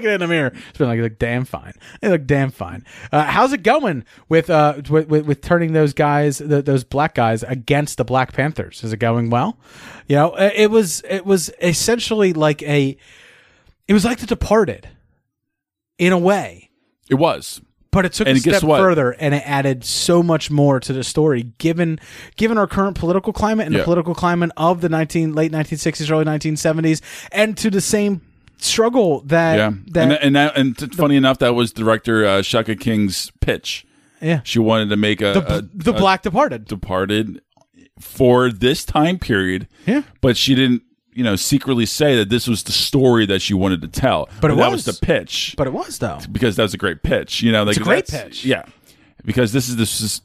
[0.00, 0.52] looking in the mirror.
[0.68, 1.74] It's been like, look damn fine.
[2.00, 2.84] They look damn fine.
[3.12, 7.14] Uh, how's it going with uh with, with, with turning those guys, th those black
[7.14, 8.82] guys, against the Black Panthers?
[8.82, 9.58] Is it going well?
[10.08, 12.96] You know, uh, it was it was essentially like a,
[13.86, 14.88] it was like The Departed,
[15.98, 16.70] in a way.
[17.08, 17.60] It was.
[17.92, 21.02] But it took And a step further, and it added so much more to the
[21.02, 21.52] story.
[21.58, 21.98] Given
[22.36, 23.80] given our current political climate and Yeah.
[23.80, 27.80] the political climate of the nineteen late nineteen sixties, early nineteen seventies, and to the
[27.80, 28.20] same
[28.60, 32.42] struggle that yeah, that and and that, and t- funny enough, that was director uh,
[32.42, 33.86] Shaka King's pitch.
[34.22, 34.40] Yeah.
[34.44, 36.66] she wanted to make a The- a- the a Black Departed.
[36.66, 37.40] Departed
[37.98, 39.66] for this time period.
[39.86, 40.82] Yeah, but she didn't,
[41.14, 44.28] you know, secretly say that this was the story that she wanted to tell.
[44.40, 44.86] But it that was.
[44.86, 45.54] was the pitch.
[45.56, 46.18] But it was though.
[46.30, 47.42] because that was a great pitch.
[47.42, 48.44] You know, like It's a great pitch.
[48.44, 48.64] Yeah,
[49.24, 49.76] because this is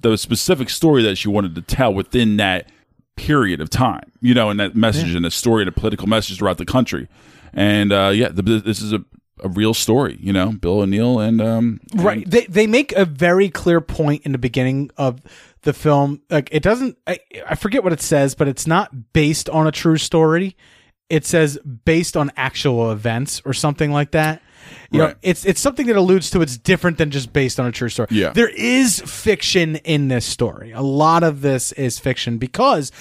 [0.02, 2.70] the the specific story that she wanted to tell within that
[3.16, 4.12] period of time.
[4.22, 5.16] You know, and that message Yeah.
[5.18, 7.08] and the story and the political message throughout the country.
[7.56, 9.04] And uh, yeah, the, this is a,
[9.44, 10.20] a real story.
[10.22, 14.32] You know, Bill O'Neill and um, right they they make a very clear point in
[14.32, 15.22] the beginning of
[15.62, 17.18] the film like it doesn't I,
[17.50, 20.56] I forget what it says but it's not based on a true story
[21.10, 24.42] it says based on actual events or something like that.
[24.90, 27.72] You know, it's it's something that alludes to it's different than just based on a
[27.72, 28.08] true story.
[28.12, 28.32] Yeah.
[28.32, 30.72] There is fiction in this story.
[30.72, 32.92] A lot of this is fiction because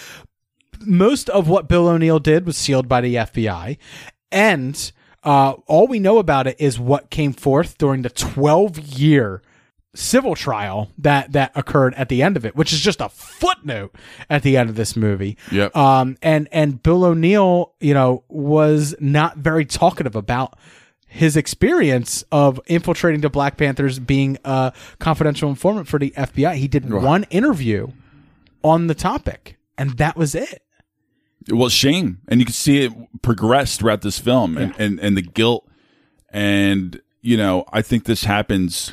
[0.81, 3.79] most of what Bill O'Neill did was sealed by the FBI,
[4.35, 9.41] and uh, all we know about it is what came forth during the 12 year
[9.95, 13.95] civil trial that that occurred at the end of it, which is just a footnote
[14.28, 15.39] at the end of this movie.
[15.51, 15.74] Yep.
[15.76, 20.59] Um, and and Bill O'Neill, you know, was not very talkative about
[21.07, 26.57] his experience of infiltrating the Black Panthers, being a confidential informant for the FBI.
[26.57, 27.93] He did one interview
[28.64, 30.64] on the topic, and that was it.
[31.51, 32.93] Well, shame, and you can see it
[33.23, 35.69] progress throughout this film, and, and and the guilt,
[36.31, 38.93] and you know, I think this happens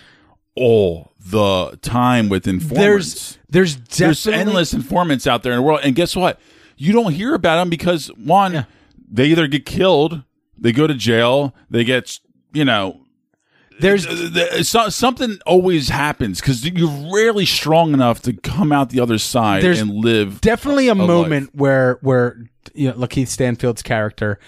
[0.55, 3.37] all the time with informants.
[3.49, 6.39] There's there's There's endless informants out there in the world, and guess what?
[6.77, 8.65] You don't hear about them because one,
[9.09, 10.23] they either get killed,
[10.57, 12.19] they go to jail, they get
[12.53, 13.00] you know.
[13.81, 18.99] There's uh, so, something always happens because you're rarely strong enough to come out the
[18.99, 20.39] other side There's and live.
[20.41, 21.07] definitely a life.
[21.07, 22.37] moment where where
[22.73, 24.39] you know Lakeith Stanfield's character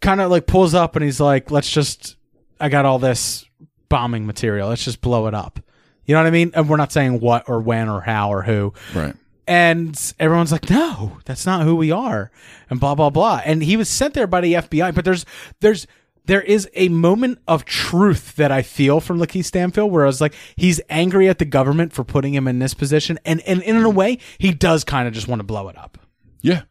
[0.00, 2.16] kind of like pulls up and he's like, "Let's just,
[2.60, 3.44] I got all this
[3.88, 4.68] bombing material.
[4.68, 5.58] Let's just blow it up."
[6.04, 6.50] You know what I mean?
[6.54, 8.74] And we're not saying what or when or how or who.
[8.94, 9.14] Right.
[9.46, 12.30] And everyone's like, "No, that's not who we are,"
[12.68, 13.40] and blah blah blah.
[13.44, 14.94] And he was sent there by the FBI.
[14.94, 15.24] But there's
[15.60, 15.86] there's
[16.26, 20.20] there is a moment of truth that I feel from Lakeith Stanfield where I was
[20.20, 23.76] like, he's angry at the government for putting him in this position, and and, and
[23.76, 25.98] in a way, he does kind of just want to blow it up.
[26.40, 26.62] Yeah.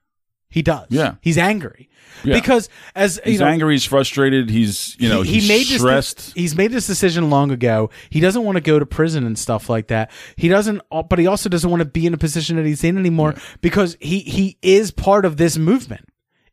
[0.51, 0.87] He does.
[0.89, 1.15] Yeah.
[1.21, 1.89] He's angry.
[2.25, 2.33] Yeah.
[2.33, 3.73] Because as you He's know, angry.
[3.73, 4.49] He's frustrated.
[4.49, 7.89] He's you know he, he's he made this he's made this decision long ago.
[8.09, 10.11] He doesn't want to go to prison and stuff like that.
[10.35, 12.97] He doesn't but he also doesn't want to be in a position that he's in
[12.97, 16.07] anymore because he he is part of this movement.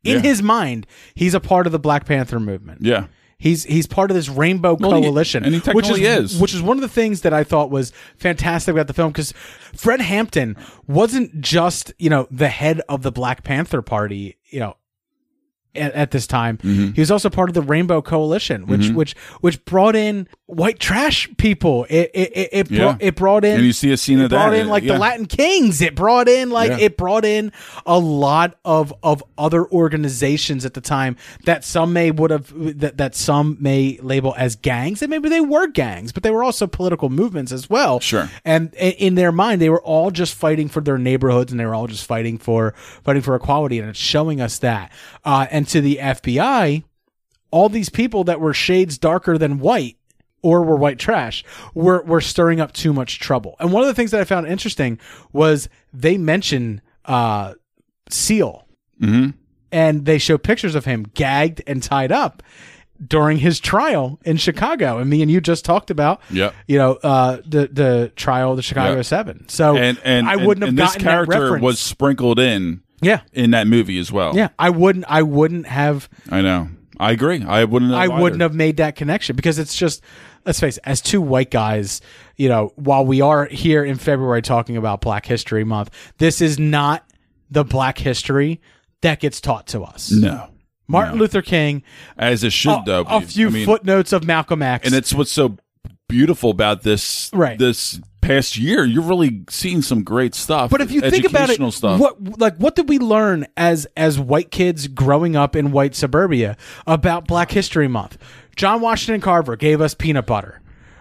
[0.05, 0.21] In Yeah.
[0.23, 2.81] his mind, he's a part of the Black Panther movement.
[2.83, 3.07] yeah.
[3.41, 6.41] He's he's part of this rainbow Well, he- coalition, and he which is, is.
[6.41, 9.33] which is one of the things that I thought was fantastic about the film because
[9.77, 10.57] Fred Hampton
[10.89, 14.75] wasn't just you know the head of the Black Panther Party, you know.
[15.75, 16.93] At, at this time, Mm-hmm.
[16.93, 18.95] he was also part of the Rainbow Coalition, which Mhm.
[18.95, 21.87] which which brought in white trash people.
[21.91, 22.79] It it it, it, Yeah.
[22.79, 24.95] brought, it brought in And you see a scene of brought that, in like yeah.
[24.95, 25.81] the Latin Kings.
[25.83, 26.79] It brought in like Yeah.
[26.79, 27.53] it brought in
[27.87, 32.97] a lot of of other organizations at the time that some may would have that,
[32.97, 36.67] that some may label as gangs and maybe they were gangs but they were also
[36.67, 38.31] political movements as well Sure.
[38.45, 41.75] and in their mind they were all just fighting for their neighborhoods and they were
[41.75, 44.91] all just fighting for fighting for equality and it's showing us that
[45.25, 46.85] uh, and to the FBI
[47.51, 49.97] all these people that were shades darker than white
[50.43, 51.43] or were white trash
[51.75, 53.57] were were stirring up too much trouble.
[53.59, 54.99] And one of the things that I found interesting
[55.33, 57.55] was they mention uh
[58.11, 58.67] Seale
[59.01, 59.31] Mm-hmm.
[59.73, 62.43] and they show pictures of him gagged and tied up
[63.07, 64.99] during his trial in Chicago.
[64.99, 66.53] And me and you just talked about Yep.
[66.67, 69.05] you know, uh the the trial of the Chicago Yep.
[69.07, 69.49] Seven.
[69.49, 71.63] So and and I wouldn't have and this gotten that character reference.
[71.63, 72.83] was sprinkled in.
[73.01, 73.21] Yeah.
[73.33, 74.35] In that movie as well.
[74.37, 76.69] yeah, I wouldn't I wouldn't have I know.
[77.01, 77.45] I agree.
[77.45, 77.93] I wouldn't.
[77.93, 78.23] Have I either.
[78.23, 80.03] wouldn't have made that connection because it's just
[80.45, 82.01] let's face it, as two white guys,
[82.37, 86.59] you know, while we are here in February talking about Black History Month, this is
[86.59, 87.05] not
[87.51, 88.61] the Black history
[89.03, 90.11] that gets taught to us.
[90.11, 90.49] No.
[90.89, 91.83] Martin Luther King,
[92.17, 93.03] As it should a, though.
[93.03, 95.57] a few I mean, footnotes of Malcolm X, and it's what's so
[96.09, 97.59] beautiful about this Right.
[97.59, 98.85] this past year.
[98.85, 100.71] You're really seeing some great stuff.
[100.71, 102.01] But if you think about it, stuff.
[102.01, 106.57] what like what did we learn as as white kids growing up in white suburbia
[106.87, 108.19] about Black History Month?
[108.57, 110.61] John Washington Carver gave us peanut butter.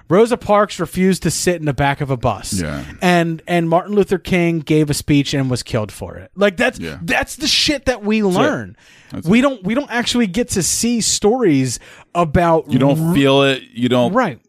[0.09, 2.53] Rosa Parks refused to sit in the back of a bus.
[2.61, 2.85] Yeah.
[3.01, 6.31] And and Martin Luther King gave a speech and was killed for it.
[6.35, 6.99] Like that's Yeah.
[7.01, 8.25] that's the shit that we it.
[8.25, 8.77] learn.
[9.25, 11.79] We don't we don't actually get to see stories
[12.15, 13.63] about you don't feel it.
[13.73, 14.13] You don't.
[14.13, 14.39] right.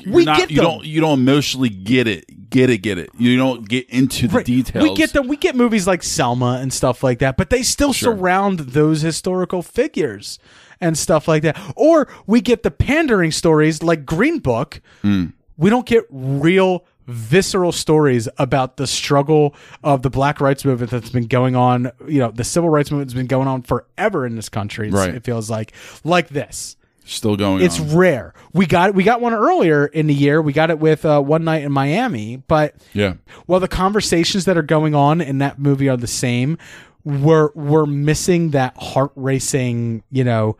[0.00, 0.84] You're We not- get You don't.
[0.84, 2.50] You don't emotionally get it.
[2.50, 2.78] Get it.
[2.78, 3.10] Get it.
[3.18, 4.82] You don't get into the details.
[4.82, 5.26] We get them.
[5.28, 8.14] We get movies like Selma and stuff like that, but they still Sure.
[8.16, 10.38] surround those historical figures
[10.80, 11.56] and stuff like that.
[11.76, 14.80] Or we get the pandering stories like Green Book.
[15.02, 15.32] Mm.
[15.56, 21.10] We don't get real visceral stories about the struggle of the black rights movement that's
[21.10, 24.36] been going on you know the civil rights movement has been going on forever in
[24.36, 25.12] this country Right.
[25.12, 25.72] it feels like
[26.04, 27.62] like this Still going.
[27.64, 27.96] it's on.
[27.96, 31.20] rare we got we got one earlier in the year we got it with uh,
[31.20, 33.14] one night in miami but Yeah.
[33.46, 36.58] well, the conversations that are going on in that movie are the same,
[37.04, 40.56] we're we're missing that heart racing, you know,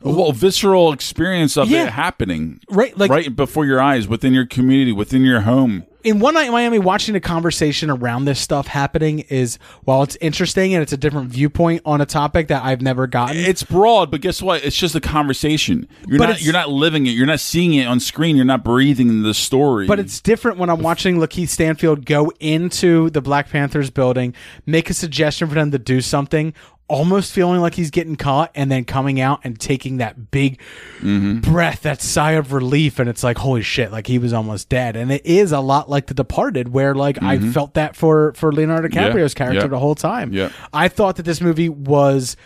[0.00, 1.84] well visceral experience of Yeah.
[1.84, 6.20] it happening Right, like- right before your eyes within your community within your home in
[6.20, 10.74] One Night in Miami, watching the conversation around this stuff happening is while it's interesting
[10.74, 13.38] and it's a different viewpoint on a topic that I've never gotten.
[13.38, 14.64] It's broad, but guess what?
[14.64, 15.88] It's just a conversation.
[16.06, 17.10] You're But not you're not living it.
[17.10, 18.36] You're not seeing it on screen.
[18.36, 19.86] You're not breathing the story.
[19.86, 24.34] But it's different when I'm watching Lakeith Stanfield go into the Black Panthers building,
[24.66, 26.52] make a suggestion for them to do something,
[26.88, 30.60] almost feeling like he's getting caught, and then coming out and taking that big
[31.00, 31.40] Mm-hmm.
[31.40, 34.96] breath, that sigh of relief, and it's like, holy shit, like he was almost dead.
[34.96, 37.52] And it is a lot like The Departed, where like I Mhm.
[37.52, 39.66] felt that for for Leonardo Yeah, DiCaprio's character yeah.
[39.66, 40.32] the whole time.
[40.32, 40.48] Yeah.
[40.72, 42.36] I thought that this movie was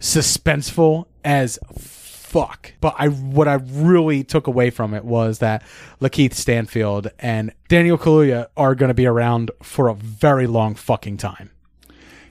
[0.00, 2.72] suspenseful as fuck.
[2.80, 5.62] But I what I really took away from it was that
[6.00, 11.16] Lakeith Stanfield and Daniel Kaluuya are going to be around for a very long fucking
[11.18, 11.50] time.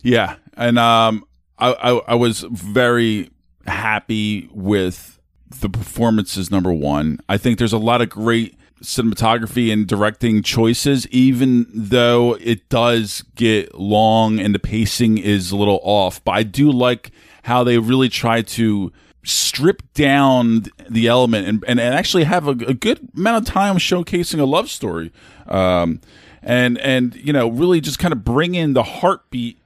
[0.03, 1.25] Yeah, and um,
[1.57, 3.31] I, I I was very
[3.65, 5.19] happy with
[5.61, 6.51] the performances.
[6.51, 12.37] Number one, I think there's a lot of great cinematography and directing choices, even though
[12.41, 16.23] it does get long and the pacing is a little off.
[16.23, 17.11] But I do like
[17.43, 18.91] how they really try to
[19.23, 23.77] strip down the element and, and, and actually have a, a good amount of time
[23.77, 25.11] showcasing a love story
[25.47, 25.99] um,
[26.43, 29.59] and and you know really just kind of bring in the heartbeat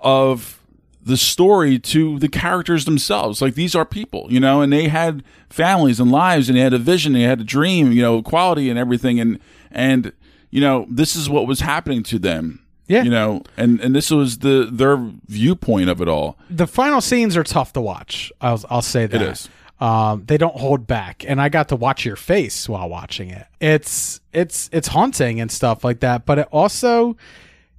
[0.00, 0.60] of
[1.04, 5.22] the story to the characters themselves like these are people you know and they had
[5.50, 8.70] families and lives and they had a vision they had a dream you know quality
[8.70, 9.38] and everything and
[9.70, 10.12] and
[10.50, 13.02] you know this is what was happening to them Yeah.
[13.02, 14.96] you know and and this was the their
[15.28, 18.32] viewpoint of it all The final scenes are tough to watch.
[18.40, 19.20] I'll I'll say that.
[19.22, 19.48] It is.
[19.80, 23.46] Um, they don't hold back, and I got to watch your face while watching it.
[23.60, 27.16] It's it's it's haunting and stuff like that, but it also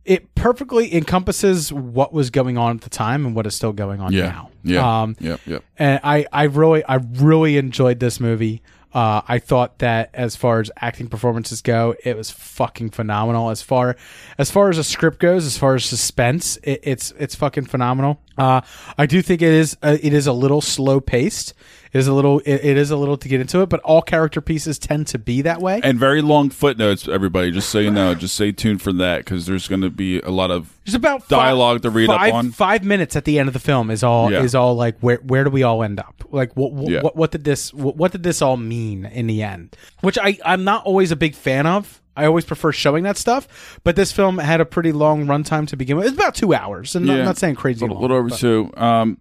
[0.06, 4.00] it perfectly encompasses what was going on at the time and what is still going
[4.02, 4.28] on Yeah.
[4.30, 4.50] now.
[4.64, 5.02] Yeah.
[5.02, 5.64] Um, Yep, yep.
[5.78, 8.62] And I, I really, I really enjoyed this movie.
[8.94, 13.50] Uh, I thought that as far as acting performances go, it was fucking phenomenal.
[13.50, 13.98] As far
[14.38, 18.22] as far as the script goes, as far as suspense, it, it's it's fucking phenomenal.
[18.38, 18.62] Uh,
[18.98, 21.54] I do think it is uh, it is a little slow paced.
[21.94, 24.02] It is a little it, it is a little to get into it, but all
[24.02, 25.80] character pieces tend to be that way.
[25.84, 29.46] and very long footnotes everybody just so you know just stay tuned for that because
[29.46, 32.52] there's going to be a lot of There's about dialogue to read five, up on
[32.52, 34.42] Five minutes at the end of the film is all Yeah.
[34.44, 36.24] is all like where where do we all end up?
[36.32, 37.02] Like what what, Yeah.
[37.02, 39.76] what what did this what, what did this all mean in the end?
[40.02, 42.02] Which I I'm not always a big fan of.
[42.18, 45.76] I always prefer showing that stuff, but this film had a pretty long runtime to
[45.76, 46.06] begin with.
[46.08, 48.38] It's about two hours, and I'm not saying crazy a little, long, little over but-
[48.40, 49.18] two um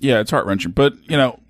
[0.00, 1.40] yeah it's heart-wrenching but you know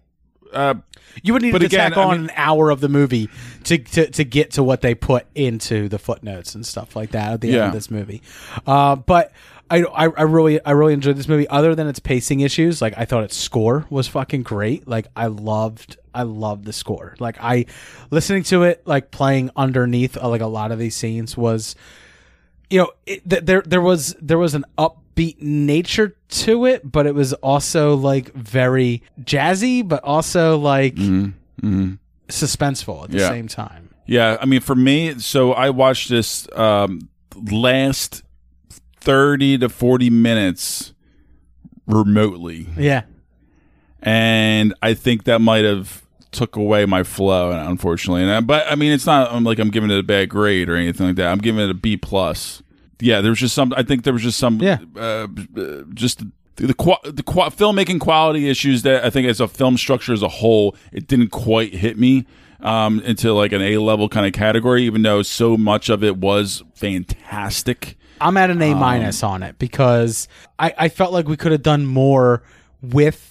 [0.53, 0.75] uh
[1.23, 3.29] You would need to again, tack I on mean- an hour of the movie
[3.65, 7.33] to, to to get to what they put into the footnotes and stuff like that
[7.33, 8.23] at the end of this movie.
[8.67, 9.33] Uh, but
[9.71, 11.47] I, I I really I really enjoyed this movie.
[11.49, 14.89] Other than its pacing issues, like I thought its score was fucking great.
[14.89, 17.15] Like I loved I loved the score.
[17.19, 17.67] Like I
[18.11, 21.77] listening to it like playing underneath uh, like a lot of these scenes was
[22.71, 27.07] you know it, th- there there was there was an upbeat nature to it but
[27.07, 30.95] it was also like very jazzy but also like
[32.29, 33.29] suspenseful at the Yeah.
[33.29, 33.91] same time.
[34.07, 37.11] Yeah, I mean, for me, so I watched this um,
[37.51, 38.23] last
[39.01, 40.95] thirty to forty minutes
[41.87, 43.03] remotely, yeah.
[44.01, 46.03] And I think that might have
[46.33, 48.23] took away my flow, unfortunately.
[48.23, 50.69] And I, but I mean, it's not um, like I'm giving it a bad grade
[50.69, 51.29] or anything like that.
[51.29, 52.63] I'm giving it a B plus.
[53.01, 53.73] Yeah, there was just some.
[53.77, 54.59] I think there was just some.
[54.61, 54.79] Yeah.
[54.97, 55.27] uh,
[55.95, 56.23] just.
[56.57, 60.13] The the, qua- the qua- filmmaking quality issues that I think as a film structure
[60.13, 62.27] as a whole, it didn't quite hit me
[62.61, 66.17] um, into like an A level kind of category, even though so much of it
[66.17, 67.97] was fantastic.
[68.21, 70.27] i'm at an a Um, minus on it because
[70.59, 72.43] i i felt like we could have done more
[72.83, 73.28] with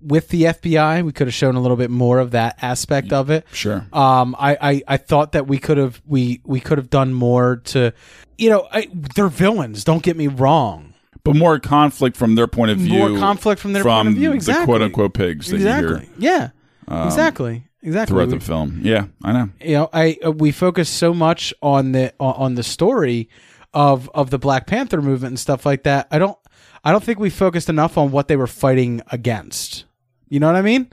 [0.00, 3.30] with the fbi we could have shown a little bit more of that aspect of
[3.30, 3.86] it Sure.
[3.92, 7.56] um i i, I thought that we could have we we could have done more
[7.66, 7.92] to
[8.38, 10.92] you know I, they're villains don't get me wrong
[11.24, 12.98] But more conflict from their point of view.
[13.08, 14.62] More conflict from their point of view, exactly.
[14.62, 16.48] The quote unquote pigs that exactly you hear yeah
[16.88, 18.80] um, exactly exactly throughout We- the film.
[18.84, 19.48] Yeah, I know.
[19.60, 23.28] you know i uh, we focus so much on the on the story
[23.72, 26.36] of of the black panther movement and stuff like that i don't
[26.84, 29.84] i don't think we focused enough on what they were fighting against
[30.28, 30.88] you know what i mean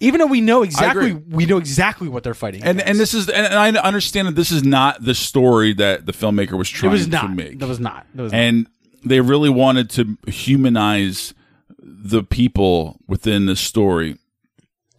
[0.00, 3.28] even though we know exactly we know exactly what they're fighting And and this is
[3.30, 6.92] and I understand that this is not the story that the filmmaker was it trying
[6.92, 7.58] was to make.
[7.60, 8.38] that was not that was not.
[8.38, 8.66] and
[9.04, 11.32] they really wanted to humanize
[11.80, 14.16] the people within the story.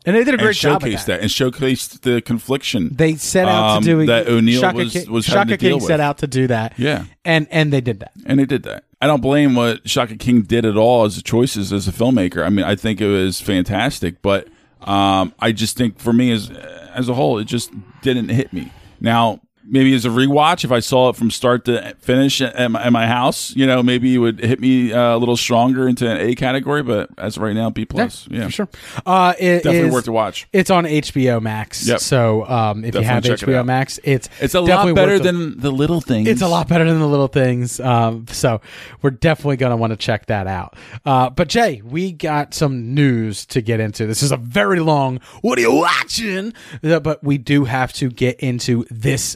[0.05, 1.19] And they did a great job at showcase that.
[1.19, 2.89] and showcased the confliction.
[2.95, 6.19] they set out um, to do that O'Neill Shaka was was Shaka King set out
[6.19, 7.05] to do that Yeah.
[7.25, 8.85] and and they did that and they did that.
[8.99, 12.43] I don't blame what Shaka King did at all as a choices as a filmmaker.
[12.43, 14.47] I mean, I think it was fantastic, but
[14.81, 17.71] um, I just think for me as as a whole, it just
[18.01, 18.71] didn't hit me.
[18.99, 19.39] Now,
[19.69, 22.91] maybe as a rewatch, if I saw it from start to finish at, my, at
[22.93, 26.17] my house, you know, maybe it would hit me uh, a little stronger into an
[26.17, 26.83] A category.
[26.83, 28.27] But as of right now, B plus.
[28.31, 28.69] Yeah, for sure.
[29.05, 30.47] Uh, it Definitely is- worth to watch.
[30.53, 31.87] It's on HBO Max.
[31.87, 31.99] Yep.
[31.99, 33.65] So um, if Definitely you have check it HBO.
[33.65, 36.27] Max, it's It's a lot better worth the- than the little things.
[36.27, 37.79] It's a lot better than the little things.
[37.79, 38.61] Um, so
[39.01, 40.75] we're definitely going to want to check that out.
[41.05, 44.05] Uh, but Jay, we got some news to get into.
[44.07, 45.19] This is a very long.
[45.41, 46.53] What are you watching?
[46.83, 49.35] Uh, But we do have to get into this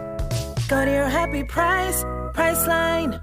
[0.71, 2.01] Go to your happy price,
[2.33, 3.21] Priceline.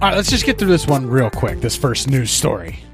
[0.00, 1.60] All right, let's just get through this one real quick.
[1.60, 2.84] This first news story.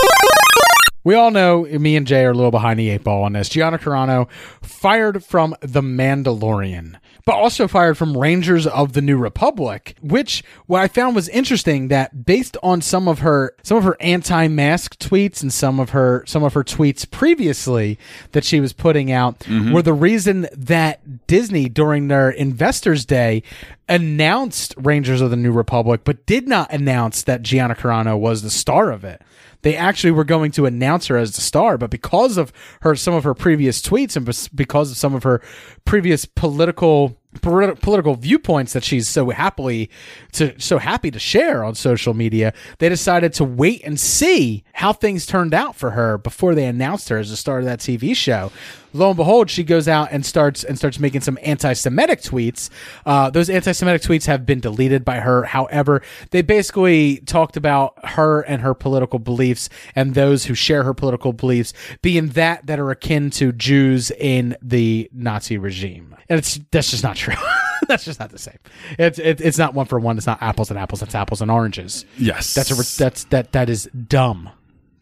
[1.07, 3.49] We all know me and Jay are a little behind the eight ball on this.
[3.49, 4.29] Gina Carano
[4.61, 10.83] fired from The Mandalorian, but also fired from Rangers of the New Republic, which what
[10.83, 15.43] I found was interesting that based on some of her some of her anti-mask tweets
[15.43, 18.01] and some of her some of her tweets previously
[18.33, 19.73] that she was putting out mm-hmm.
[19.73, 23.45] were the reason that Disney during their Investors Day
[23.89, 28.51] announced Rangers of the New Republic, but did not announce that Gina Carano was the
[28.51, 29.23] star of it.
[29.63, 32.53] They actually were going to announce her as the star, but because of
[32.83, 35.43] her some of her previous tweets and because of some of her
[35.85, 39.91] previous political politi- political viewpoints that she's so happily
[40.33, 44.93] to so happy to share on social media, they decided to wait and see how
[44.93, 48.15] things turned out for her before they announced her as the star of that TV
[48.17, 48.51] show.
[48.97, 52.71] Lo and behold, she goes out and starts and starts making some anti-Semitic tweets.
[53.05, 55.45] Uh, those anti-Semitic tweets have been deleted by her.
[55.45, 60.95] However, they basically talked about her and her political beliefs and those who share her
[60.95, 66.59] political beliefs being that that are akin to Jews in the Nazi regime, and it's
[66.71, 67.35] that's just not true.
[67.89, 68.59] that's just not the same.
[68.99, 70.17] It's it, it's not one for one.
[70.17, 71.03] It's not apples and apples.
[71.03, 72.05] It's apples and oranges.
[72.19, 72.55] Yes.
[72.55, 74.51] that's a that's that that is dumb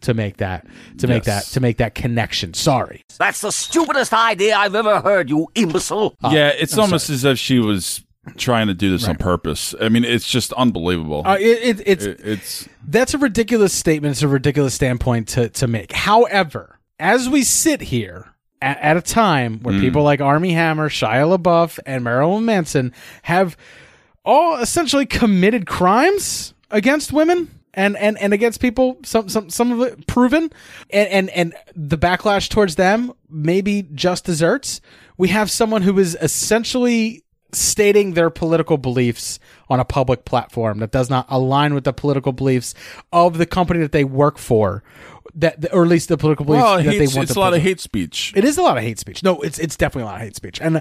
[0.02, 0.66] to make that
[0.98, 2.52] to make that to make that connection.
[2.54, 3.02] Sorry.
[3.18, 6.14] That's the stupidest idea I've ever heard, you imbecile.
[6.30, 8.02] yeah, it's almost as if she was
[8.36, 9.74] trying to do this on purpose.
[9.80, 11.22] I mean, it's just unbelievable.
[11.26, 14.12] Uh, it, it, it's It- it's that's a ridiculous statement.
[14.12, 15.92] It's a ridiculous standpoint to to make.
[15.92, 18.33] However, as we sit here
[18.64, 19.80] at, at a time where Mm.
[19.80, 22.92] people like Armie Hammer, Shia LaBeouf, and Marilyn Manson
[23.22, 23.56] have
[24.24, 27.50] all essentially committed crimes against women.
[27.76, 30.44] And, and, and against people, some some some of it proven,
[30.90, 34.80] and, and and the backlash towards them maybe just desserts.
[35.16, 40.92] We have someone who is essentially stating their political beliefs on a public platform that
[40.92, 42.74] does not align with the political beliefs
[43.12, 44.84] of the company that they work for,
[45.36, 47.28] that or at least the political beliefs well, that they want.
[47.28, 48.32] it's a lot of hate speech.
[48.36, 49.22] It is a lot of hate speech.
[49.22, 50.80] No, it's it's definitely a lot of hate speech, and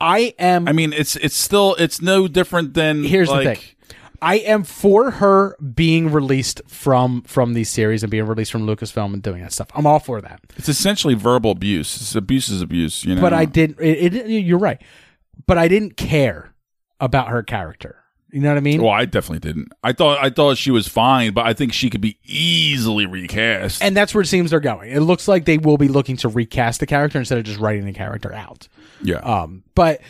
[0.00, 0.68] I am.
[0.68, 3.64] I mean, it's it's still it's no different than Here's like, the thing.
[4.22, 9.12] I am for her being released from from these series and being released from Lucasfilm
[9.12, 9.68] and doing that stuff.
[9.74, 10.40] I'm all for that.
[10.56, 11.96] It's essentially verbal abuse.
[11.96, 13.04] It's abuse is abuse.
[13.04, 13.20] You know.
[13.20, 13.80] But I didn't.
[13.80, 14.80] It, it, you're right.
[15.46, 16.54] But I didn't care
[17.00, 18.01] about her character.
[18.32, 18.82] You know what I mean?
[18.82, 19.72] Well, I definitely didn't.
[19.84, 23.82] I thought I thought she was fine, but I think she could be easily recast.
[23.82, 24.90] And that's where it seems they're going.
[24.90, 27.84] It looks like they will be looking to recast the character instead of just writing
[27.84, 28.68] the character out.
[29.02, 29.16] yeah.
[29.18, 30.00] Um, but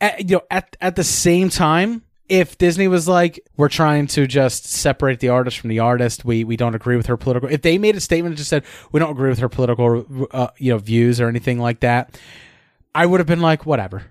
[0.00, 4.28] at, you know, at at the same time, if Disney was like, we're trying to
[4.28, 7.48] just separate the artist from the artist, we we don't agree with her political.
[7.48, 8.62] If they made a statement that just said
[8.92, 12.16] we don't agree with her political, uh, you know, views or anything like that,
[12.94, 14.04] I would have been like, whatever.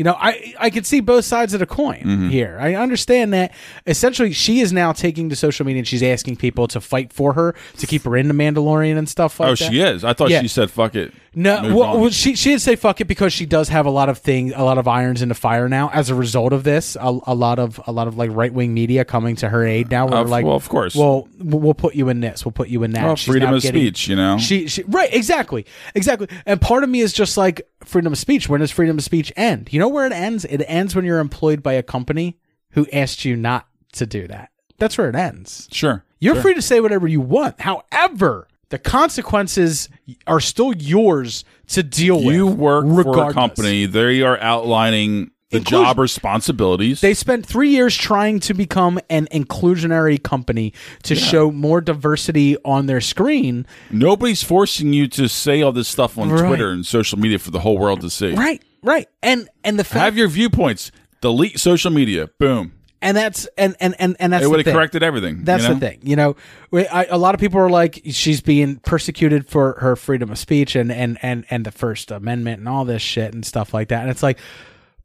[0.00, 2.30] You know, I I could see both sides of the coin Mhm.
[2.30, 2.56] here.
[2.58, 3.52] I understand that
[3.86, 7.34] essentially she is now taking to social media and she's asking people to fight for
[7.34, 9.68] her to keep her in the Mandalorian and stuff like oh, that.
[9.68, 10.02] Oh, she is.
[10.02, 10.40] I thought Yeah.
[10.40, 11.12] she said fuck it.
[11.34, 14.08] No, well, well, she she did say fuck it because she does have a lot
[14.08, 15.90] of things, a lot of irons in the fire now.
[15.92, 18.72] As a result of this, a, a lot of a lot of like right wing
[18.72, 20.06] media coming to her aid now.
[20.08, 20.94] We're like, well, of course.
[20.96, 23.04] well, we'll put you in this, we'll put you in that.
[23.04, 24.38] Well, She's freedom of speech, you know?
[24.38, 26.26] She, she right, exactly, exactly.
[26.46, 28.48] And part of me is just like freedom of speech.
[28.48, 29.72] When does freedom of speech end?
[29.72, 30.44] You know where it ends?
[30.44, 32.38] It ends when you're employed by a company
[32.70, 34.50] who asked you not to do that.
[34.78, 35.68] That's where it ends.
[35.72, 36.04] Sure.
[36.20, 36.42] You're Sure.
[36.42, 37.60] free to say whatever you want.
[37.60, 39.88] However, the consequences
[40.26, 42.34] are still yours to deal with.
[42.34, 43.34] You work for a regardless.
[43.34, 43.86] company.
[43.86, 47.00] They are outlining the Inclusion- job responsibilities.
[47.00, 50.72] They spent three years trying to become an inclusionary company
[51.02, 53.66] to show more diversity on their screen.
[53.90, 56.46] Nobody's forcing you to say all this stuff on Right.
[56.46, 58.32] Twitter and social media for the whole world to see.
[58.32, 60.92] Right, right, and and the fact Have your viewpoints.
[61.20, 62.30] Delete social media.
[62.38, 62.72] Boom.
[63.02, 65.74] and that's and and and, and that's It would've corrected everything, That's you know?
[65.74, 65.98] the thing.
[66.02, 66.36] You know,
[66.70, 70.38] we, I, a lot of people are like she's being persecuted for her freedom of
[70.38, 73.88] speech and and and and the First Amendment and all this shit and stuff like
[73.88, 74.02] that.
[74.02, 74.38] And it's like,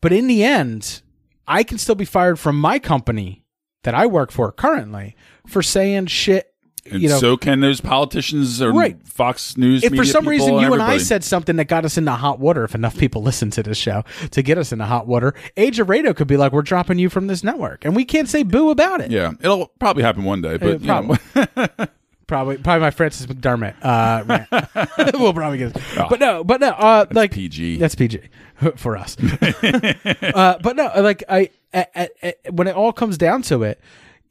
[0.06, 1.02] but in the end,
[1.48, 3.44] I can still be fired from my company
[3.82, 5.16] that I work for currently
[5.48, 6.54] for saying shit.
[6.92, 9.00] And you know, so can those politicians or Right.
[9.08, 9.84] Fox News.
[9.84, 12.64] if for some reason you and I said something that got us into hot water,
[12.66, 15.90] if enough people listen to this show to get us into hot water, Age of
[15.90, 18.70] Radio could be like, "We're dropping you from this network," and we can't say boo
[18.70, 19.10] about it.
[19.10, 21.18] yeah, it'll probably happen one day, but probably.
[22.28, 23.74] probably, probably my Frances McDormand.
[23.82, 26.06] Uh, we'll probably get, Oh.
[26.08, 27.78] but no, but no, uh, like PG.
[27.78, 28.22] That's PG
[28.76, 29.18] for us.
[29.64, 33.80] uh, but no, like I, I, I, I- when it all comes down to it,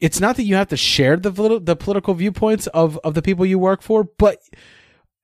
[0.00, 1.30] it's not that you have to share the
[1.62, 4.38] the political viewpoints of of the people you work for, but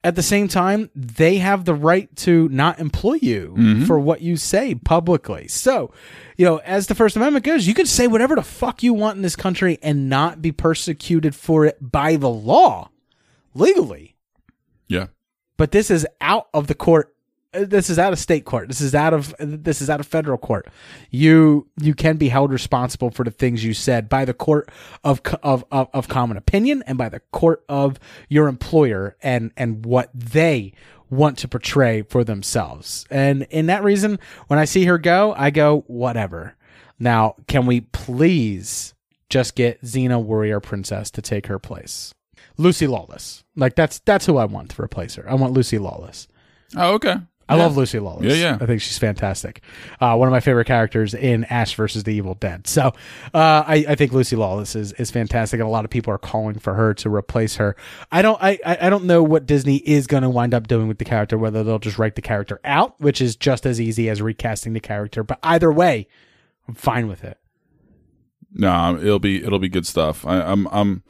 [0.03, 3.87] at the same time, they have the right to not employ you Mhm.
[3.87, 5.47] for what you say publicly.
[5.49, 5.93] So,
[6.39, 9.17] you know, as the First Amendment goes, you can say whatever the fuck you want
[9.17, 12.89] in this country and not be persecuted for it by the law
[13.55, 14.17] legally.
[14.89, 15.09] yeah.
[15.59, 17.15] But this is out of the court.
[17.55, 18.69] Uh, This is out of state court.
[18.69, 20.69] This is out of this is out of federal court.
[21.11, 24.71] You you can be held responsible for the things you said by the court
[25.05, 27.99] of of of, of common opinion and by the court of
[28.29, 30.73] your employer and and what they
[31.11, 33.05] want to portray for themselves.
[33.11, 36.57] And in that reason, when I see her go, I go whatever.
[36.99, 38.95] Now, can we please
[39.29, 42.15] just get Xena Warrior Princess to take her place?
[42.57, 43.43] Lucy Lawless.
[43.57, 45.29] Like that's that's who I want to replace her.
[45.29, 46.29] I want Lucy Lawless.
[46.77, 47.17] Oh, okay.
[47.51, 47.63] I Yeah.
[47.65, 48.25] love Lucy Lawless.
[48.27, 48.59] Yeah, yeah.
[48.61, 49.61] I think she's fantastic.
[50.01, 52.67] Uh, one of my favorite characters in Ash versus the Evil Dead.
[52.67, 52.83] So
[53.35, 56.19] uh, I, I think Lucy Lawless is, is fantastic, and a lot of people are
[56.19, 57.75] calling for her to replace her.
[58.13, 60.87] I don't I, I I don't know what Disney is going to wind up doing
[60.89, 61.37] with the character.
[61.37, 64.81] Whether they'll just write the character out, which is just as easy as recasting the
[64.81, 65.23] character.
[65.25, 66.07] But either way,
[66.69, 67.39] I'm fine with it.
[68.53, 70.27] No, it'll be it'll be good stuff.
[70.27, 71.03] I, I'm I'm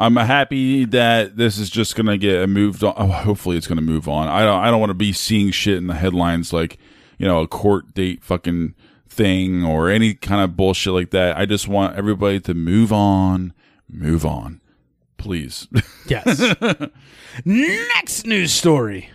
[0.00, 2.94] I'm happy that this is just gonna get moved on.
[2.96, 4.28] Oh, hopefully, it's gonna move on.
[4.28, 6.78] I don't I don't want to be seeing shit in the headlines like
[7.18, 8.74] you know a court date fucking
[9.06, 11.36] thing or any kind of bullshit like that.
[11.36, 13.52] I just want everybody to move on,
[13.90, 14.60] move on,
[15.18, 15.68] please.
[16.06, 16.42] Yes.
[17.44, 19.10] Next news story.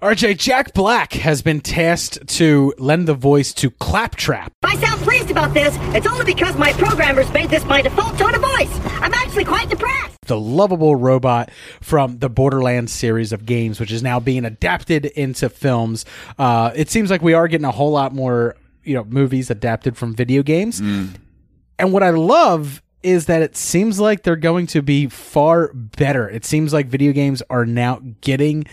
[0.00, 4.52] RJ Jack Black has been tasked to lend the voice to Claptrap.
[4.62, 8.32] I sound pleased about this, it's only because my programmers made this my default tone
[8.32, 8.70] of voice.
[9.00, 10.16] I'm actually quite depressed.
[10.26, 15.48] the lovable robot from the Borderlands series of games, which is now being adapted into
[15.48, 16.04] films.
[16.38, 19.96] Uh, it seems like we are getting a whole lot more, you know, movies adapted
[19.96, 20.78] from video games.
[20.80, 26.28] And what I love is that it seems like they're going to be far better.
[26.28, 28.64] It seems like video games are now getting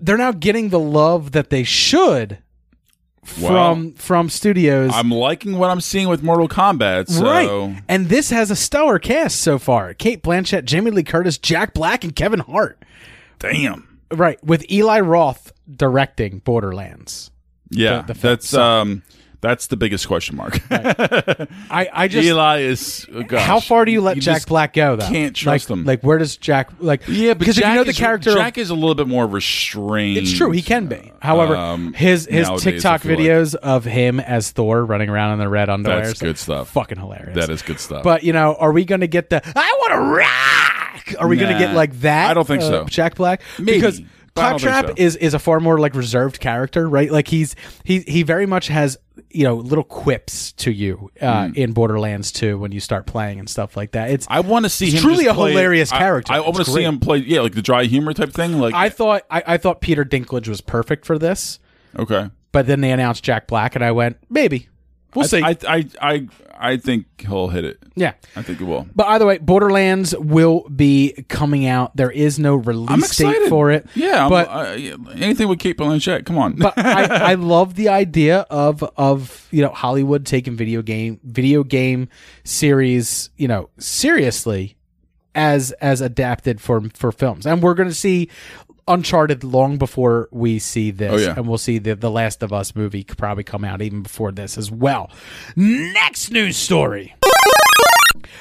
[0.00, 2.38] they're now getting the love that they should
[3.24, 4.90] from from studios.
[4.94, 7.08] I'm liking what I'm seeing with Mortal Kombat.
[7.08, 7.82] So Right.
[7.88, 9.92] And this has a stellar cast so far.
[9.94, 12.82] Cate Blanchett, Jamie Lee Curtis, Jack Black, and Kevin Hart.
[13.38, 13.84] damn.
[14.10, 14.42] Right.
[14.42, 17.30] With Eli Roth directing Borderlands.
[17.70, 19.02] Yeah, The- the that's um
[19.40, 20.60] that's the biggest question mark.
[20.70, 23.42] I, I just Eli is oh gosh.
[23.42, 25.06] how far do you let You Jack Black go though?
[25.06, 25.84] Can't trust like, him.
[25.84, 28.58] Like where does Jack like Yeah, because Jack if you know the is, character Jack
[28.58, 30.18] is a little bit more restrained.
[30.18, 31.12] It's true, he can be.
[31.20, 33.20] However, um, his his nowadays, TikTok feel like.
[33.20, 36.70] videos of him as Thor running around in the red underwear That's good stuff.
[36.70, 37.36] Fucking hilarious.
[37.36, 38.02] That is good stuff.
[38.02, 41.20] But you know, are we going to get the I want to rock?
[41.20, 42.30] Are we going to get like that?
[42.30, 42.84] I don't think uh, so.
[42.84, 44.02] Jack Black Maybe, because
[44.38, 45.02] but I don't think Claptrap so.
[45.02, 47.10] is is a far more like reserved character, right?
[47.10, 48.98] Like he's he he very much has
[49.30, 53.48] you know little quips to you uh, in Borderlands 2 when you start playing and
[53.48, 54.10] stuff like that.
[54.10, 54.26] It's.
[54.30, 55.00] I want to see him.
[55.00, 56.32] truly a play- hilarious I- character.
[56.32, 57.18] I, I, want to see him play.
[57.18, 58.58] Yeah, like the dry humor type thing.
[58.58, 61.58] Like I thought I, I thought Peter Dinklage was perfect for this.
[61.98, 62.30] okay.
[62.50, 64.68] But then they announced Jack Black, and I went, maybe.
[65.14, 65.42] We'll I, see.
[65.42, 66.28] I, I I
[66.60, 67.78] I think he'll hit it.
[67.94, 68.14] yeah.
[68.34, 68.86] I think he will.
[68.94, 71.96] But either way, Borderlands will be coming out.
[71.96, 73.86] There is no release date for it.
[73.94, 76.26] Yeah, I'm- but uh, anything with Cate Blanchett.
[76.26, 76.54] Come on.
[76.56, 81.62] but I, I love the idea of of you know Hollywood taking video game video
[81.62, 82.08] game
[82.44, 84.76] series you know seriously
[85.34, 88.28] as as adapted for for films, and we're going to see
[88.88, 91.34] Uncharted long before we see this, Oh, yeah.
[91.36, 94.32] and we'll see the the Last of Us movie could probably come out even before
[94.32, 95.10] this as well.
[95.56, 97.14] Next news story.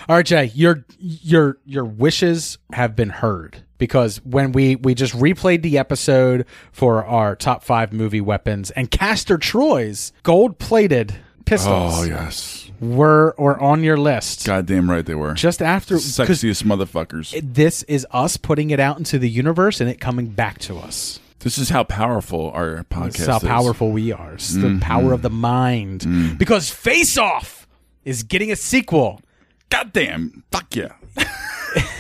[0.09, 3.63] RJ, your your your wishes have been heard.
[3.77, 8.89] because when we we just replayed the episode for our top five movie weapons and
[8.89, 11.13] Castor Troy's gold plated
[11.45, 11.93] pistols.
[11.95, 14.45] Oh yes, were or on your list.
[14.45, 15.33] goddamn right they were.
[15.33, 17.33] Just after sexiest motherfuckers.
[17.33, 20.77] it- this is us putting it out into the universe and it coming back to
[20.77, 21.19] us.
[21.39, 23.43] this is how powerful our podcast This is how is.
[23.43, 24.33] powerful we are.
[24.33, 24.81] It's the Mhm.
[24.81, 26.01] power of the mind.
[26.01, 26.37] Mm.
[26.37, 27.67] Because Face Off
[28.05, 29.21] is getting a sequel.
[29.69, 30.93] Goddamn, fuck yeah.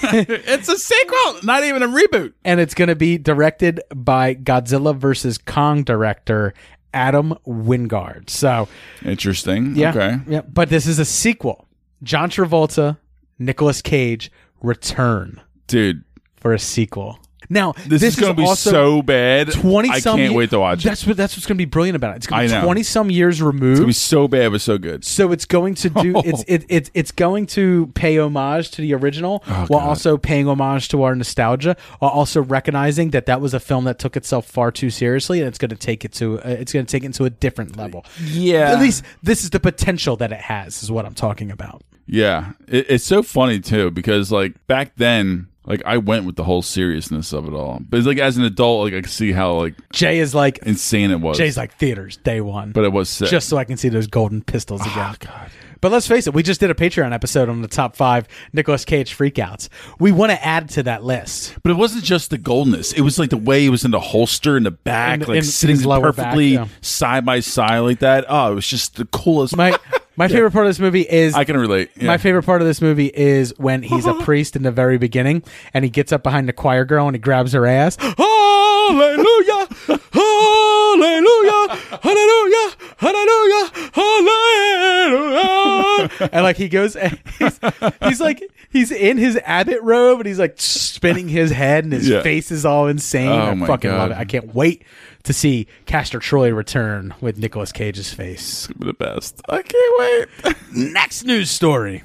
[0.03, 2.33] it's a sequel, not even a reboot.
[2.45, 6.53] and it's going to be directed by Godzilla versus Kong director
[6.97, 8.27] Adam Wingard.
[8.29, 8.67] So,
[9.05, 9.75] Interesting.
[9.75, 10.17] yeah, Okay.
[10.27, 11.67] yeah, but this is a sequel.
[12.01, 12.97] John Travolta,
[13.37, 16.03] Nicolas Cage return Dude,
[16.35, 17.19] for a sequel.
[17.49, 19.51] Now, this, is going to be so bad.
[19.51, 20.87] Twenty I can't ye- wait to watch it.
[20.89, 22.17] That's what that's what's going to be brilliant about it.
[22.17, 23.71] It's going to be twenty some years removed.
[23.71, 25.05] It's going to be so bad, but so good.
[25.05, 28.93] So it's going to do it's it, it it's going to pay homage to the
[28.93, 33.53] original Oh, while also paying homage to our nostalgia, while also recognizing that that was
[33.53, 36.39] a film that took itself far too seriously, and it's going to take it to
[36.39, 38.05] uh, it's going to take it to a different level.
[38.23, 38.71] Yeah.
[38.71, 41.81] at least this is the potential that it has, is what I'm talking about.
[42.07, 46.43] Yeah, it, it's so funny too because like back then, like I went with the
[46.43, 49.53] whole seriousness of it all, but like as an adult, like I can see how
[49.53, 51.37] like Jay is like insane it was.
[51.37, 53.29] Jay's like theaters day one, but it was sick.
[53.29, 55.49] just so I can see those golden pistols Oh, again.
[55.79, 58.83] But let's face it, we just did a Patreon episode on the top five Nicolas
[58.83, 59.69] Cage freakouts.
[59.99, 61.55] We want to add to that list.
[61.61, 62.93] But it wasn't just the goldness.
[62.93, 65.37] It was like the way it was in the holster in the back, In- like
[65.37, 66.67] in sitting lower back, perfectly yeah.
[66.81, 68.25] side by side like that.
[68.27, 69.55] Oh, it was just the coolest.
[69.55, 69.77] My
[70.17, 71.89] my favorite part of this movie is I can relate.
[71.95, 72.07] Yeah.
[72.07, 75.43] My favorite part of this movie is when he's a priest in the very beginning
[75.73, 77.95] and he gets up behind the choir girl and he grabs her ass.
[77.99, 79.67] Hallelujah!
[80.11, 81.77] Hallelujah!
[82.01, 82.75] Hallelujah!
[82.97, 83.71] Hallelujah!
[83.93, 85.47] Hallelujah!
[86.31, 87.59] And like he goes, and he's,
[88.03, 92.07] he's like he's in his abbot robe and he's like spinning his head and his
[92.09, 92.21] Yeah.
[92.21, 93.29] face is all insane.
[93.29, 94.17] Oh I my fucking love it.
[94.17, 94.83] I can't wait
[95.27, 98.69] to see Castor Troy return with Nicolas Cage's face.
[98.79, 99.41] the best.
[99.49, 100.55] I can't wait.
[100.73, 102.03] Next news story.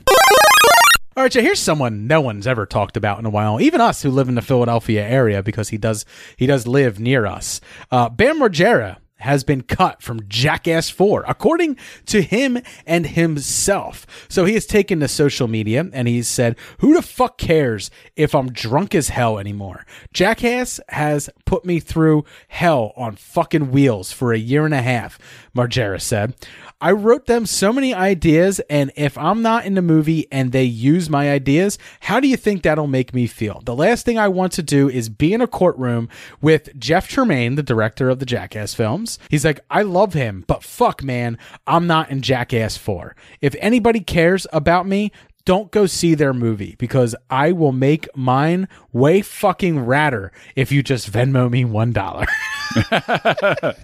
[1.16, 4.02] All right, so here's someone no one's ever talked about in a while, even us
[4.02, 6.04] who live in the Philadelphia area, because he does
[6.36, 7.60] he does live near us.
[7.92, 11.76] Uh, Bam Margera has been cut from Jackass 4, according
[12.06, 14.06] to him and himself.
[14.28, 18.34] So he has taken to social media and he's said, Who the fuck cares if
[18.34, 19.86] I'm drunk as hell anymore?
[20.12, 25.18] Jackass has put me through hell on fucking wheels for a year and a half,
[25.56, 26.34] Margera said.
[26.82, 30.64] I wrote them so many ideas, and if I'm not in the movie and they
[30.64, 33.62] use my ideas, how do you think that'll make me feel?
[33.64, 36.08] The last thing I want to do is be in a courtroom
[36.40, 39.20] with Jeff Tremaine, the director of the Jackass films.
[39.28, 41.38] He's like, I love him, but fuck, man,
[41.68, 43.14] I'm not in Jackass 4.
[43.40, 45.12] If anybody cares about me,
[45.44, 50.82] don't go see their movie because I will make mine way fucking radder if you
[50.82, 52.26] just Venmo me one dollar.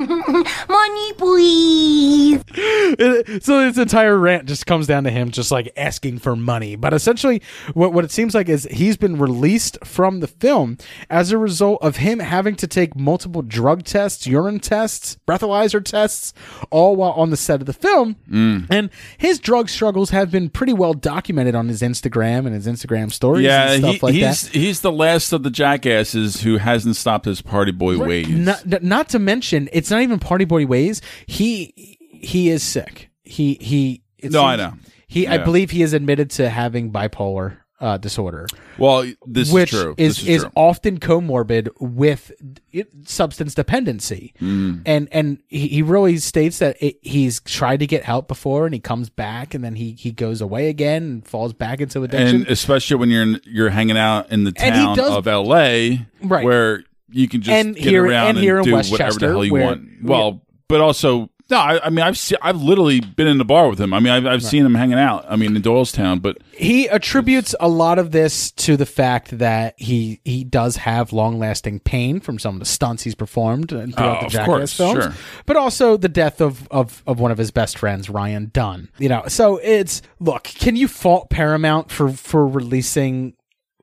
[0.69, 2.43] Money, please.
[3.45, 6.77] so this entire rant just comes down to him just like asking for money.
[6.77, 7.43] But essentially,
[7.75, 10.79] what, what it seems like is he's been released from the film
[11.11, 16.33] as a result of him having to take multiple drug tests, urine tests, breathalyzer tests,
[16.71, 18.17] all while on the set of the film.
[18.31, 18.67] Mm.
[18.71, 23.13] And his drug struggles have been pretty well documented on his Instagram and his Instagram
[23.13, 24.53] stories Yeah, and stuff he, like he's that.
[24.53, 28.29] he's the last of the jackasses who hasn't stopped his party boy ways.
[28.29, 31.01] Not, not to mention, it's not even party boy ways.
[31.27, 33.11] He he is sick.
[33.25, 34.03] He he.
[34.19, 34.75] it No, I know.
[35.07, 38.47] He, I believe he is admitted to having bipolar uh, disorder.
[38.77, 39.95] Well, this which is true.
[39.97, 40.53] Is is is true.
[40.57, 42.33] often comorbid with
[42.73, 44.83] it, substance dependency, Mm.
[44.87, 48.75] and and he, he really states that it, he's tried to get help before, and
[48.75, 52.37] he comes back, and then he he goes away again and falls back into addiction.
[52.43, 56.45] and especially when you're in, you're hanging out in the town does- of L.A., Right.
[56.45, 59.27] where you can just And get here- around and here in do Westchester, whatever the
[59.29, 59.89] hell you where- want.
[60.03, 63.69] Well, but also no, I, I mean I've se- I've literally been in the bar
[63.69, 63.95] with him.
[63.95, 65.25] I mean I've, I've seen him hanging out.
[65.29, 69.75] I mean in Doylestown, but he attributes a lot of this to the fact that
[69.79, 73.87] he he does have long lasting pain from some of the stunts he's performed uh,
[73.87, 75.15] throughout Oh, the of Jackass course, films, sure.
[75.47, 78.89] but also the death of, of of one of his best friends, Ryan Dunn.
[78.99, 83.35] You know, so it's look, can you fault Paramount for for releasing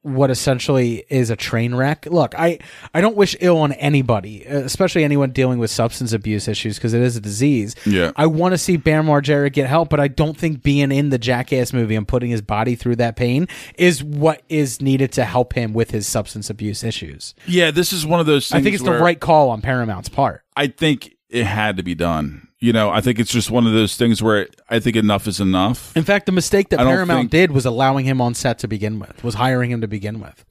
[0.06, 2.06] what essentially is a train wreck.
[2.06, 2.60] Look, I,
[2.94, 7.02] I don't wish ill on anybody, especially anyone dealing with substance abuse issues, because it
[7.02, 7.76] is a disease.
[7.86, 8.12] Yeah.
[8.16, 11.18] I want to see Bam Margera get help, but I don't think being in the
[11.18, 13.48] Jackass movie and putting his body through that pain
[13.80, 17.34] is what is needed to help him with his substance abuse issues.
[17.48, 18.48] yeah, this is one of those.
[18.48, 20.44] things I think it's the right call on Paramount's part.
[20.56, 22.48] I think it had to be done.
[22.66, 25.40] You know, I think it's just one of those things where I think enough is
[25.40, 25.96] enough.
[25.96, 28.98] In fact, the mistake that Paramount think- did was allowing him on set to begin
[28.98, 30.44] with, was hiring him to begin with.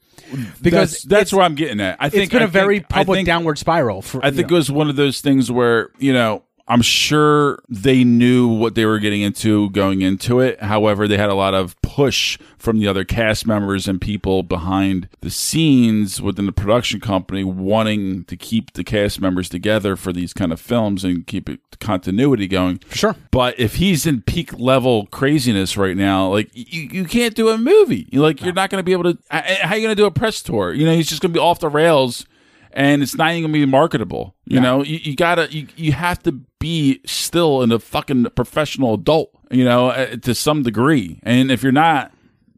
[0.61, 1.97] because that's, that's where I'm getting at.
[1.99, 4.01] I think it's been a a very public downward spiral.
[4.01, 8.03] For, I think it was one of those things where you know I'm sure they
[8.03, 10.61] knew what they were getting into going into it.
[10.63, 15.07] However, they had a lot of push from the other cast members and people behind
[15.21, 20.33] the scenes within the production company wanting to keep the cast members together for these
[20.33, 22.79] kind of films and keep it, continuity going.
[22.91, 23.15] Sure.
[23.29, 27.57] But if he's in peak level craziness right now, like you, you can't do a
[27.59, 28.07] movie.
[28.11, 29.17] You like you're not going to be able to.
[29.29, 30.73] How are you going to do a press tour?
[30.73, 32.25] You know, he's just going to be off the rails,
[32.71, 34.35] and it's not even going to be marketable.
[34.45, 34.61] You Yeah.
[34.63, 39.29] know, you, you gotta you, you have to be still in a fucking professional adult.
[39.51, 42.11] You know, uh, to some degree, and if you're not,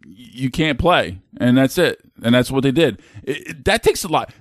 [0.06, 2.00] you can't play, and that's it.
[2.24, 3.02] And that's what they did.
[3.24, 4.32] It, it- that takes a lot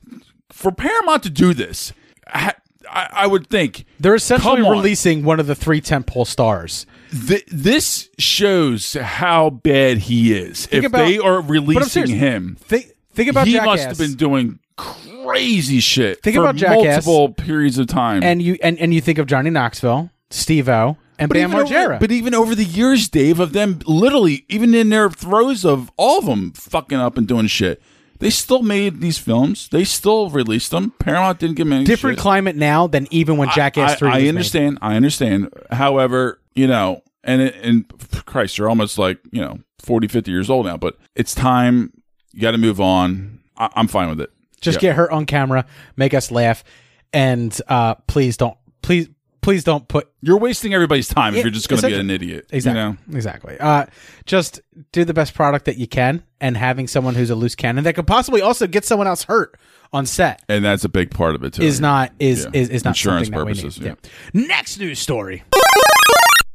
[0.51, 1.93] for Paramount to do this.
[2.28, 2.55] I,
[2.88, 4.70] I, I would think they're essentially on.
[4.70, 6.86] releasing one of the three tentpole stars.
[7.26, 10.66] Th- this shows how bad he is.
[10.66, 13.66] Think if about- they are releasing him, Think think about he Jackass.
[13.66, 16.23] must have been doing crazy shit.
[16.23, 17.07] Think about Jackass.
[17.07, 18.23] multiple periods of time.
[18.23, 21.85] and you and, and you think of Johnny Knoxville, Steve-O, and Bam even Margera.
[21.86, 25.90] over, but even over the years, Dave, of them literally, even in their throes of
[25.97, 27.81] all of them fucking up and doing shit,
[28.19, 29.69] they still made these films.
[29.69, 30.93] They still released them.
[30.98, 32.23] Paramount didn't give them any Different shit.
[32.23, 34.09] climate now than even when Jackass I, Three.
[34.09, 34.28] I, was made.
[34.28, 34.78] understand.
[34.82, 35.53] I understand.
[35.70, 37.85] However, you know, and it, and
[38.27, 40.77] Christ, you're almost like you know 40, 50 years old now.
[40.77, 41.93] But it's time.
[42.32, 43.40] You got to move on.
[43.57, 44.31] I, I'm fine with it.
[44.61, 44.89] Just Yeah.
[44.91, 45.66] get her on camera,
[45.97, 46.65] make us laugh,
[47.12, 49.09] and uh, please don't, please,
[49.43, 50.09] please don't put.
[50.23, 52.47] You're wasting everybody's time if you're just going to be an idiot.
[52.51, 52.81] Exactly.
[52.83, 52.97] You know?
[53.16, 53.57] Exactly.
[53.61, 53.87] Uh,
[54.24, 54.61] just
[54.93, 57.95] do the best product that you can, and having someone who's a loose cannon that
[57.95, 59.57] could possibly also get someone else hurt
[59.93, 61.62] on set And that's a big part of it too.
[61.62, 62.51] is not is Yeah.
[62.61, 63.61] is, is not insurance something that we need.
[63.62, 63.78] purposes.
[63.85, 63.95] yeah.
[64.35, 65.45] Next news story.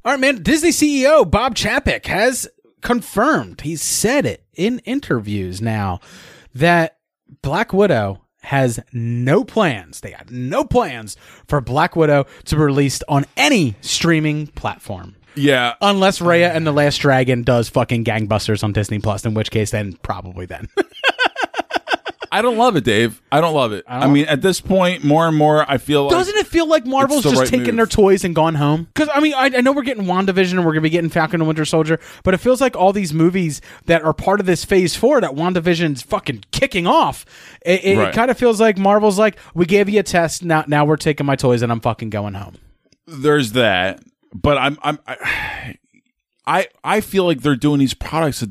[0.04, 0.42] All right, man.
[0.44, 2.48] Disney CEO Bob Chapek has
[2.82, 3.62] confirmed.
[3.62, 6.00] He said it in interviews now
[6.56, 6.98] that
[7.42, 10.02] Black Widow has no plans.
[10.02, 15.16] They have no plans for Black Widow to be released on any streaming platform.
[15.36, 15.74] Yeah.
[15.82, 19.72] Unless Raya and the Last Dragon does fucking gangbusters on Disney Plus, in which case
[19.72, 20.70] then probably then.
[22.34, 23.22] I don't love it, Dave.
[23.30, 23.84] I don't love it.
[23.88, 26.66] I, don't- mean, at this point, more and more, I feel like Doesn't it feel
[26.66, 27.76] like Marvel's the just right taken move.
[27.76, 28.88] their toys and gone home?
[28.94, 31.10] Because I mean, I, I know we're getting WandaVision and we're going to be getting
[31.10, 34.46] Falcon and Winter Soldier, but it feels like all these movies that are part of
[34.46, 37.26] this Phase Four that WandaVision's fucking kicking off.
[37.66, 38.14] It, it, Right.
[38.14, 41.26] kind of feels like Marvel's like, we gave you a test, now now we're taking
[41.26, 42.56] my toys and I'm fucking going home.
[43.08, 44.02] there's that,
[44.34, 45.76] but I'm I'm I
[46.48, 48.48] I, I feel like they're doing these products a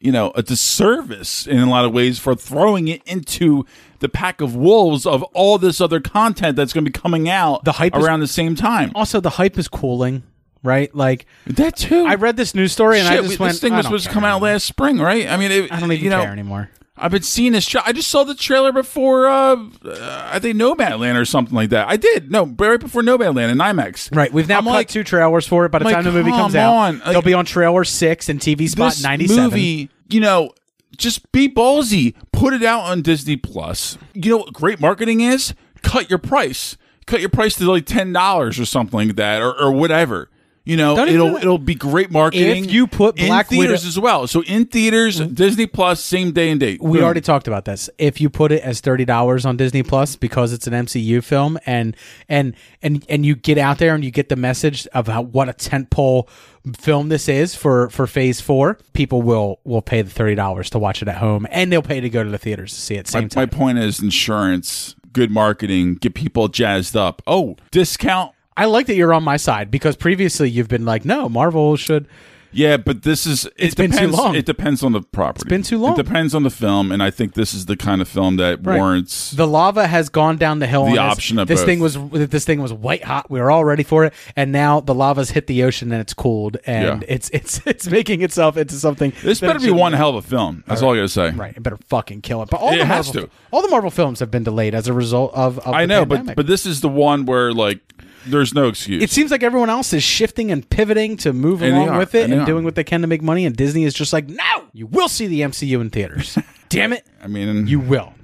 [0.00, 3.64] you know a disservice in a lot of ways for throwing it into
[4.00, 7.64] the pack of wolves of all this other content that's going to be coming out
[7.64, 8.92] The hype is- around the same time.
[8.94, 10.22] Also, the hype is cooling,
[10.62, 10.94] right?
[10.94, 12.04] Like that too.
[12.06, 14.06] I read this news story and I Shit, just we- went, this thing was supposed
[14.06, 15.26] to come out last spring, right?
[15.28, 16.70] I mean, it, I don't even you know, care anymore.
[17.00, 17.66] I've been seeing this.
[17.66, 19.26] Tra- I just saw the trailer before.
[19.26, 21.88] Uh, uh, I think Nomadland or something like that.
[21.88, 24.14] I did no, right before Nomadland in IMAX.
[24.14, 25.70] Right, we've now I'm cut like, two trailers for it.
[25.70, 26.94] By the like, time the movie comes come out.
[26.94, 29.44] Like, they'll be on trailer six and TV spot this ninety seven.
[29.44, 30.52] movie, you know,
[30.96, 32.14] just be ballsy.
[32.32, 33.98] Put it out on Disney Plus.
[34.14, 35.54] You know what great marketing is?
[35.82, 36.76] Cut your price.
[37.06, 40.30] Cut your price to like ten dollars or something like that, or, or whatever.
[40.68, 41.40] You know, Don't it'll that.
[41.40, 42.66] it'll be great marketing.
[42.66, 45.32] If you put Black in theaters Widow- as well, so in theaters, mm-hmm.
[45.32, 46.82] Disney Plus, same day and date.
[46.82, 47.04] We Boom.
[47.04, 47.88] already talked about this.
[47.96, 51.58] If you put it as thirty dollars on Disney Plus because it's an MCU film,
[51.64, 51.96] and
[52.28, 55.48] and and and you get out there and you get the message of how what
[55.48, 56.28] a tentpole
[56.76, 60.78] film this is for for Phase Four, people will will pay the thirty dollars to
[60.78, 63.08] watch it at home, and they'll pay to go to the theaters to see it.
[63.08, 63.42] Same my, time.
[63.42, 67.22] my point is insurance, good marketing, get people jazzed up.
[67.26, 68.34] Oh, discount.
[68.58, 72.06] I like that you're on my side because previously you've been like, no, Marvel should.
[72.50, 74.34] Yeah, but this is it It's been too depends, long.
[74.34, 75.42] It depends on the property.
[75.42, 75.92] It's been too long.
[76.00, 78.64] It depends on the film, and I think this is the kind of film that
[78.64, 78.78] Right.
[78.78, 80.84] warrants The lava has gone down the hill.
[80.86, 81.12] The on this.
[81.12, 81.66] option of this both.
[81.66, 81.98] thing was
[82.30, 83.30] this thing was white hot.
[83.30, 86.14] We were all ready for it, and now the lava's hit the ocean and it's
[86.14, 87.06] cooled, and Yeah.
[87.14, 89.12] it's it's it's making itself into something.
[89.22, 90.64] This better be one hell of a film.
[90.66, 91.30] That's all I gotta say.
[91.32, 92.48] Right, it better fucking kill it.
[92.48, 93.30] But all It the has Marvel, to.
[93.52, 95.58] all the Marvel films have been delayed as a result of.
[95.58, 96.26] of I know, pandemic.
[96.28, 97.80] but but this is the one where like
[98.26, 99.02] there's no excuse.
[99.02, 102.14] it seems like everyone else is shifting and pivoting to move And along are, with
[102.14, 103.46] it and and, doing what they can to make money.
[103.46, 106.38] And Disney is just like, no, you will see the MCU in theaters.
[106.68, 108.14] Damn it, I mean, you will.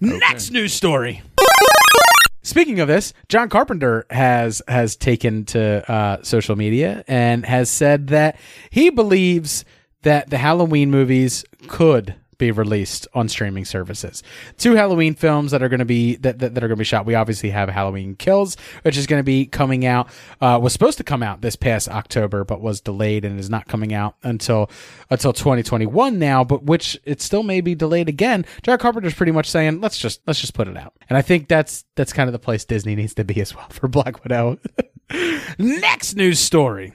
[0.00, 1.22] Next news story.
[2.42, 8.08] Speaking of this, John Carpenter has has taken to uh, social media and has said
[8.08, 8.38] that
[8.70, 9.64] he believes
[10.02, 14.24] that the Halloween movies could be released on streaming services.
[14.58, 16.84] Two Halloween films that are going to be that, that, that are going to be
[16.84, 17.06] shot.
[17.06, 20.08] We obviously have Halloween Kills, which is going to be coming out.
[20.40, 23.68] Uh, was supposed to come out this past October, but was delayed and is not
[23.68, 24.68] coming out until
[25.10, 26.42] until 2021 now.
[26.42, 28.44] But which it still may be delayed again.
[28.62, 31.46] John Carpenter's pretty much saying let's just let's just put it out, and I think
[31.46, 34.58] that's that's kind of the place Disney needs to be as well for Black Widow.
[35.58, 36.94] Next news story.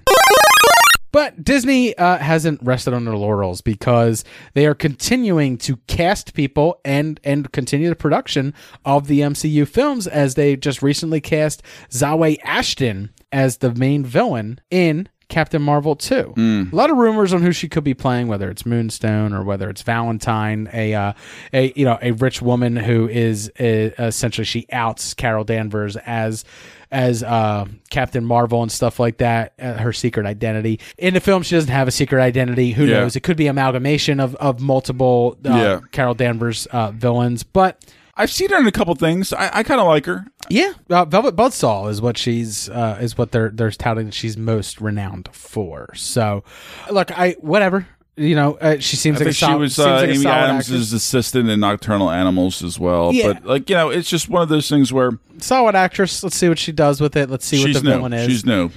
[1.15, 6.81] But Disney uh, hasn't rested on their laurels because they are continuing to cast people
[6.83, 12.35] and and continue the production of the MCU films as they just recently cast Zawe
[12.43, 16.33] Ashton as the main villain in Captain Marvel 2.
[16.71, 19.69] A lot of rumors on who she could be playing, whether it's Moonstone or whether
[19.69, 21.13] it's Valentine, a uh,
[21.53, 23.63] a you know a rich woman who is uh,
[23.99, 26.45] essentially she outs Carol Danvers as
[26.91, 30.79] as uh, Captain Marvel and stuff like that, uh, her secret identity.
[30.97, 32.71] In the film, she doesn't have a secret identity.
[32.71, 32.99] Who Yeah.
[33.01, 33.15] knows?
[33.15, 35.79] It could be amalgamation of, of multiple uh, Yeah.
[35.91, 37.43] Carol Danvers uh, villains.
[37.43, 37.83] But
[38.17, 39.33] I've seen her in a couple things.
[39.33, 40.25] I, I kind of like her.
[40.49, 44.37] yeah, uh, Velvet Buzzsaw is what she's uh, is what they're they're touting that she's
[44.37, 45.89] most renowned for.
[45.95, 46.43] So,
[46.89, 47.87] look, I whatever
[48.17, 50.93] you know, uh, she seems I like a think she was uh, like Amy Adams'
[50.93, 53.13] assistant in Nocturnal Animals as well.
[53.13, 53.33] Yeah.
[53.33, 56.23] But like you know, it's just one of those things where solid actress.
[56.23, 57.29] Let's see what she does with it.
[57.29, 57.95] Let's see what the new.
[57.95, 58.27] villain is.
[58.27, 58.69] She's new.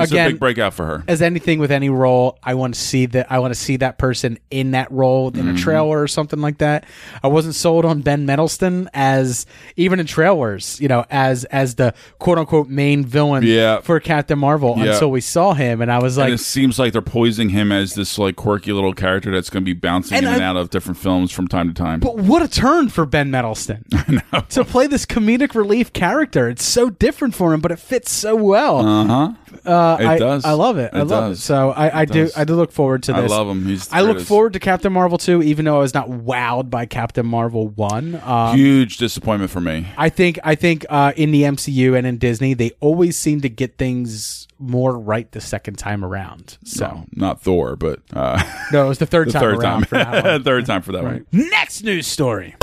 [0.00, 1.04] It's Again- a big breakout for her.
[1.08, 3.26] as anything with any role, I want to see that.
[3.30, 5.58] I want to see that person in that role in a Mhm.
[5.58, 6.84] trailer or something like that.
[7.22, 9.46] I wasn't sold on Ben Mendelsohn as
[9.76, 13.80] even in trailers, you know, as as the quote unquote main villain Yeah.
[13.80, 14.92] for Captain Marvel Yeah.
[14.92, 17.72] until we saw him, and I was and like, it seems like they're poising him
[17.72, 20.56] as this like quirky little character that's going to be bouncing And in and out
[20.56, 22.00] of different films from time to time.
[22.00, 23.84] But what a turn for Ben Mendelsohn
[24.50, 26.48] to play this comedic relief character.
[26.48, 28.78] It's so different for him, but it fits so well.
[28.86, 29.28] Uh huh.
[29.66, 30.44] Uh, It I, does.
[30.44, 30.90] I love it.
[30.92, 31.38] I love does.
[31.38, 31.42] it.
[31.42, 32.22] So I, I It do.
[32.24, 32.36] does.
[32.36, 33.30] I do look forward to this.
[33.30, 33.66] I love him.
[33.66, 36.86] He's I look forward to Captain Marvel too, even though I was not wowed by
[36.86, 38.20] Captain Marvel one.
[38.24, 39.86] Um, Huge disappointment for me.
[39.96, 40.38] I think.
[40.44, 44.46] I think uh, in the MCU and in Disney, they always seem to get things
[44.58, 46.58] more right the second time around.
[46.64, 48.42] So No, not Thor, but uh,
[48.72, 49.82] no, it was the third the time third time.
[49.84, 51.24] for that third time for that Right.
[51.30, 51.48] one.
[51.50, 52.54] Next news story.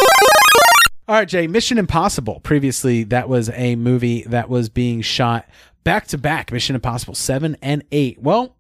[1.10, 1.48] All right, Jay.
[1.48, 2.41] Mission Impossible.
[2.41, 5.48] Previously, that was a movie that was being shot
[5.88, 6.51] back to back.
[6.51, 8.22] Mission Impossible seven and eight.
[8.22, 8.55] Well,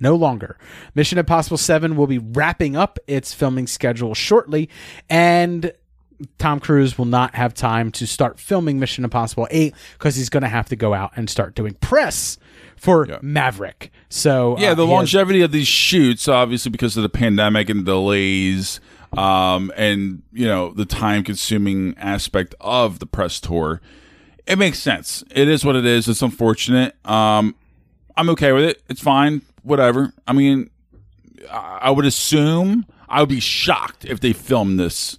[0.00, 0.56] no longer.
[0.94, 4.68] Mission Impossible 7 will be wrapping up its filming schedule shortly,
[5.10, 5.72] and
[6.38, 10.44] Tom Cruise will not have time to start filming Mission Impossible 8 because he's going
[10.44, 12.38] to have to go out and start doing press
[12.76, 13.90] for Maverick.
[14.08, 17.68] So, Yeah, uh, the he has- longevity of these shoots, obviously because of the pandemic
[17.68, 18.78] and delays,
[19.16, 23.80] um, and you know the time-consuming aspect of the press tour,
[24.48, 25.22] it makes sense.
[25.30, 26.08] It is what it is.
[26.08, 26.94] It's unfortunate.
[27.06, 27.54] Um,
[28.16, 28.82] I'm okay with it.
[28.88, 29.42] It's fine.
[29.62, 30.12] Whatever.
[30.26, 30.70] I mean,
[31.50, 35.18] I would assume I would be shocked if they filmed this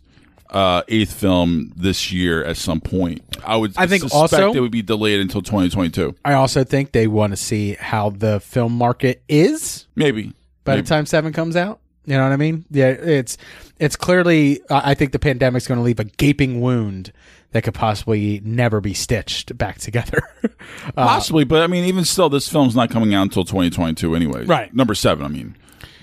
[0.49, 3.21] uh, eighth film this year at some point.
[3.45, 3.73] I would.
[3.77, 6.15] I think suspect also- it would be delayed until 2022.
[6.25, 10.33] I also think they want to see how the film market is Maybe.
[10.63, 10.81] by Maybe.
[10.81, 11.79] the time 7 comes out.
[12.05, 12.65] You know what I mean?
[12.71, 13.37] Yeah, it's
[13.77, 17.13] it's clearly I think the pandemic's going to leave a gaping wound
[17.51, 20.21] that could possibly never be stitched back together.
[20.95, 24.45] Uh, Possibly, but I mean, even still, this film's not coming out until 2022 anyway.
[24.45, 24.73] Right.
[24.73, 25.55] Number seven, I mean.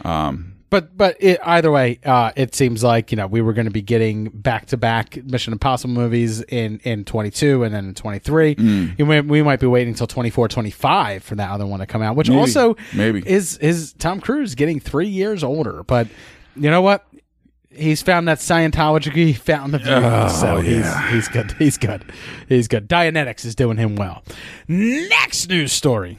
[0.05, 3.67] Um, But but it, either way, uh, it seems like you know we were going
[3.67, 7.95] to be getting back to back Mission Impossible movies in in 22 and then in
[7.95, 8.55] 23.
[8.57, 8.99] Mm.
[8.99, 12.03] You may- we might be waiting until 24, 25 for that other one to come
[12.03, 12.41] out, which Maybe.
[12.41, 13.23] also Maybe.
[13.27, 15.83] is is Tom Cruise getting three years older.
[15.85, 16.09] But
[16.57, 17.07] you know what?
[17.77, 21.11] He's found that Scientology found the view, Oh, so yeah.
[21.11, 21.53] he's he's good.
[21.59, 22.05] He's good.
[22.49, 22.89] He's good.
[22.89, 24.23] Dianetics is doing him well.
[24.69, 26.19] Next news story.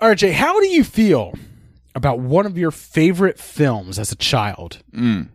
[0.00, 1.34] RJ, how do you feel
[1.94, 4.78] about one of your favorite films as a child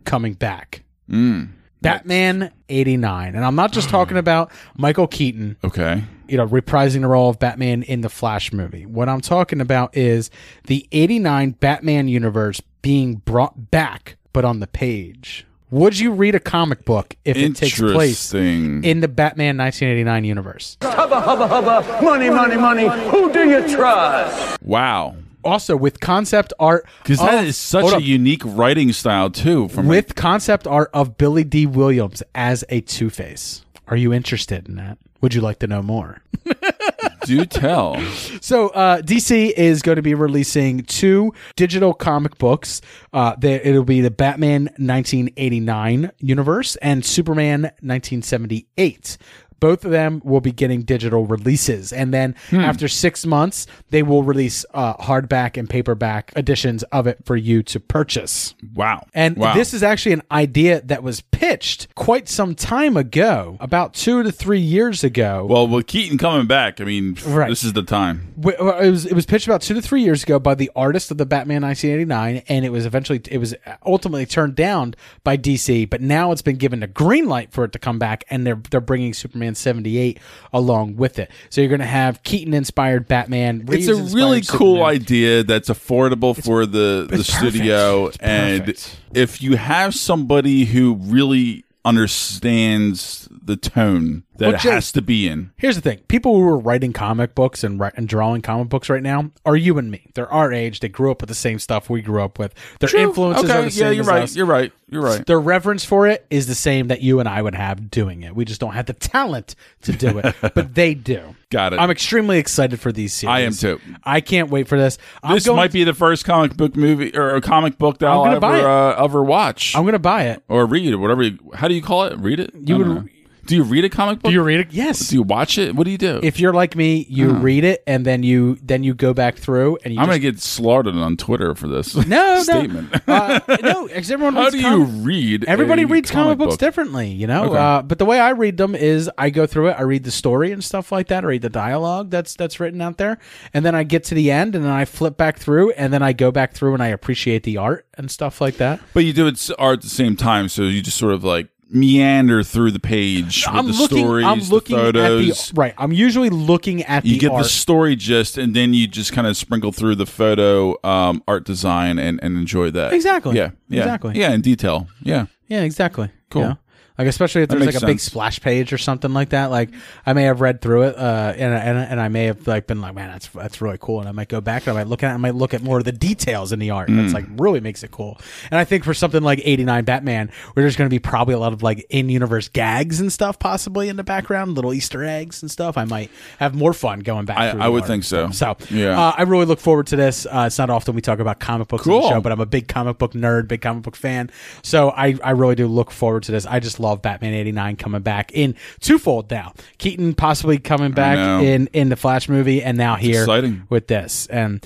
[0.04, 0.82] coming back?
[1.08, 1.48] mm.
[1.82, 3.34] Batman 89.
[3.34, 6.02] And I'm not just talking about Michael Keaton, Okay.
[6.26, 8.86] you know, reprising the role of Batman in the Flash movie.
[8.86, 10.30] What I'm talking about is
[10.66, 15.46] the 89 Batman universe being brought back, but on the page.
[15.70, 18.84] Would you read a comic book if it takes place Interesting.
[18.84, 20.76] in the Batman 1989 universe?
[20.82, 22.02] Hubba, hubba, hubba.
[22.02, 22.86] Money, money, money.
[23.10, 24.62] Who do you trust?
[24.62, 25.16] Wow.
[25.42, 28.02] Also, with concept art, Because that of- is such hold a up.
[28.02, 29.68] unique writing style, too.
[29.68, 33.64] From with concept art of Billy Dee Williams as a Two Face.
[33.88, 34.98] Are you interested in that?
[35.22, 36.22] Would you like to know more?
[37.24, 38.00] Do tell.
[38.40, 42.80] So uh, DC is going to be releasing two digital comic books.
[43.12, 49.16] Uh, there, it'll be the Batman 1989 universe and Superman 1978.
[49.64, 52.60] Both of them will be getting digital releases, and then Hmm.
[52.60, 57.62] after six months, they will release uh, hardback and paperback editions of it for you
[57.62, 58.54] to purchase.
[58.74, 59.06] Wow.
[59.14, 59.54] And Wow.
[59.54, 64.30] this is actually an idea that was pitched quite some time ago, about two to
[64.30, 65.46] three years ago.
[65.48, 67.48] Well, with Keaton coming back, I mean, Right.
[67.48, 68.34] this is the time.
[68.46, 68.60] It
[68.90, 71.24] was it was pitched about two to three years ago by the artist of the
[71.26, 73.54] Batman 1989, and it was eventually it was
[73.86, 75.88] ultimately turned down by DC.
[75.88, 78.60] But now it's been given a green light for it to come back, and they're
[78.70, 80.18] they're bringing Superman 78
[80.52, 81.30] along with it.
[81.50, 83.64] So you're going to have Keaton inspired Batman.
[83.68, 84.94] It's a really cool Superman.
[84.94, 88.74] idea that's affordable for the the studio, It's and
[89.14, 95.28] if you have somebody who really understands the tone that it Jay- has to be
[95.28, 98.88] in, Here's the thing: people who are writing comic books and and drawing comic books
[98.90, 100.06] right now are you and me.
[100.14, 100.80] They're our age.
[100.80, 102.54] They grew up with the same stuff we grew up with.
[102.80, 103.00] Their True.
[103.00, 103.84] influences Okay, are the same.
[103.86, 104.22] yeah, you're right.
[104.22, 104.34] us.
[104.36, 104.72] You're right.
[104.90, 105.24] You're right.
[105.26, 108.34] Their reverence for it is the same that you and I would have doing it.
[108.36, 111.34] We just don't have the talent to do it, but they do.
[111.50, 111.80] Got it.
[111.80, 113.32] I'm extremely excited for these series.
[113.32, 113.80] I am too.
[114.04, 114.98] I can't wait for this.
[115.22, 118.18] I'm this might be the first comic book movie or a comic book that I'm
[118.18, 120.42] I'll ever buy uh, ever watch I'm gonna buy it.
[120.48, 121.22] or read it, whatever.
[121.22, 122.18] You, how do you call it?
[122.18, 122.52] Read it.
[122.54, 123.04] You would- know.
[123.46, 124.30] Do you read a comic book?
[124.30, 124.72] Do you read it?
[124.72, 125.08] Yes.
[125.08, 125.74] Do you watch it?
[125.74, 126.20] What do you do?
[126.22, 127.42] If you're like me, you Hmm.
[127.42, 130.00] read it and then you then you go back through and you.
[130.00, 132.92] I'm just, gonna get slaughtered on Twitter for this no, statement.
[133.06, 133.88] no, uh, no.
[133.88, 135.44] 'cause everyone How reads do you read?
[135.44, 136.60] Everybody a reads comic, books book?
[136.60, 137.44] differently, you know.
[137.50, 137.58] Okay.
[137.58, 139.76] Uh, but the way I read them is I go through it.
[139.78, 141.24] I read the story and stuff like that.
[141.24, 143.18] I read the dialogue that's that's written out there,
[143.52, 146.02] and then I get to the end, and then I flip back through, and then
[146.02, 148.80] I go back through and I appreciate the art and stuff like that.
[148.94, 151.22] But you do it s- art at the same time, so you just sort of
[151.24, 153.98] like meander through the page with I'm the looking.
[153.98, 155.48] stories, I'm looking the at photos.
[155.48, 155.74] the right.
[155.78, 157.42] I'm usually looking at you the get art.
[157.42, 161.44] the story gist, and then you just kind of sprinkle through the photo, um, art
[161.44, 162.92] design, and, and enjoy that.
[162.92, 163.36] Exactly.
[163.36, 163.50] Yeah.
[163.68, 163.80] Yeah.
[163.82, 164.18] Exactly.
[164.18, 164.32] Yeah.
[164.32, 164.88] In detail.
[165.02, 165.26] Yeah.
[165.48, 166.10] Yeah, exactly.
[166.30, 166.42] Cool.
[166.42, 166.54] Yeah.
[166.96, 168.04] Like especially if That there's like makes a big sense.
[168.12, 169.50] splash page or something like that.
[169.50, 169.70] Like
[170.06, 172.80] I may have read through it, uh, and and and I may have like been
[172.80, 175.02] like, man, that's that's really cool, and I might go back and I might look
[175.02, 176.88] at it, I might look at more of the details in the art.
[176.90, 177.14] That's Mm.
[177.14, 178.20] like really makes it cool.
[178.50, 181.38] And I think for something like '89 Batman, where there's going to be probably a
[181.38, 185.50] lot of like in-universe gags and stuff, possibly in the background, little Easter eggs and
[185.50, 187.38] stuff, I might have more fun going back.
[187.38, 188.30] I- through I the would art think so.
[188.30, 188.96] So Yeah.
[189.00, 190.26] uh, I really look forward to this.
[190.26, 192.02] Uh, it's not often we talk about comic books on Cool.
[192.02, 194.30] the show, but I'm a big comic book nerd, big comic book fan.
[194.62, 196.46] So I, I really do look forward to this.
[196.46, 199.54] I just love Batman 89 coming back in twofold now.
[199.78, 203.66] Keaton possibly coming back in, in the Flash movie and now here exciting.
[203.70, 204.26] with this.
[204.26, 204.64] And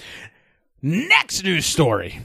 [0.83, 2.21] next news story.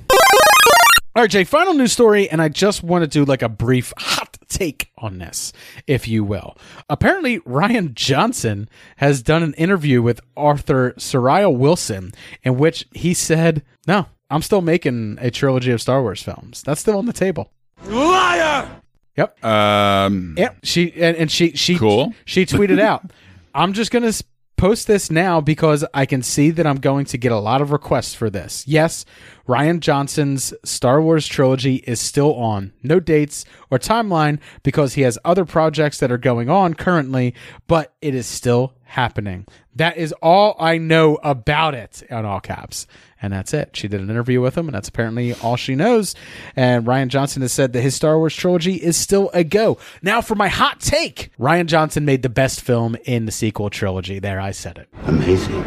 [1.16, 3.94] All right, Jay, final news story, and I just want to do like a brief
[3.98, 5.54] hot take on this,
[5.86, 6.58] if you will.
[6.90, 8.68] Apparently, Rian Johnson
[8.98, 14.62] has done an interview with Arthur Soraya Wilson in which he said, No, I'm still
[14.62, 16.64] making a trilogy of Star Wars films.
[16.64, 17.52] That's still on the table.
[17.86, 18.82] Liar.
[19.18, 19.44] Yep.
[19.46, 20.36] Um.
[20.38, 20.58] Yep.
[20.64, 22.14] She and, and she she Cool.
[22.26, 23.12] she tweeted out,
[23.56, 24.12] "I'm just gonna
[24.58, 27.72] post this now because I can see that I'm going to get a lot of
[27.72, 28.66] requests for this.
[28.66, 29.04] Yes,
[29.48, 32.72] Rian Johnson's Star Wars trilogy is still on.
[32.82, 37.34] No dates or timeline because he has other projects that are going on currently,
[37.68, 39.46] but it is still happening.
[39.76, 42.88] That is all I know about it on all caps.
[43.24, 43.70] And that's it.
[43.74, 46.14] She did an interview with him, and that's apparently all she knows.
[46.58, 49.78] And Rian Johnson has said that his Star Wars trilogy is still a go.
[50.02, 54.20] Now, for my hot take Rian Johnson made the best film in the sequel trilogy.
[54.20, 54.90] There, I said it.
[55.06, 55.64] Amazing.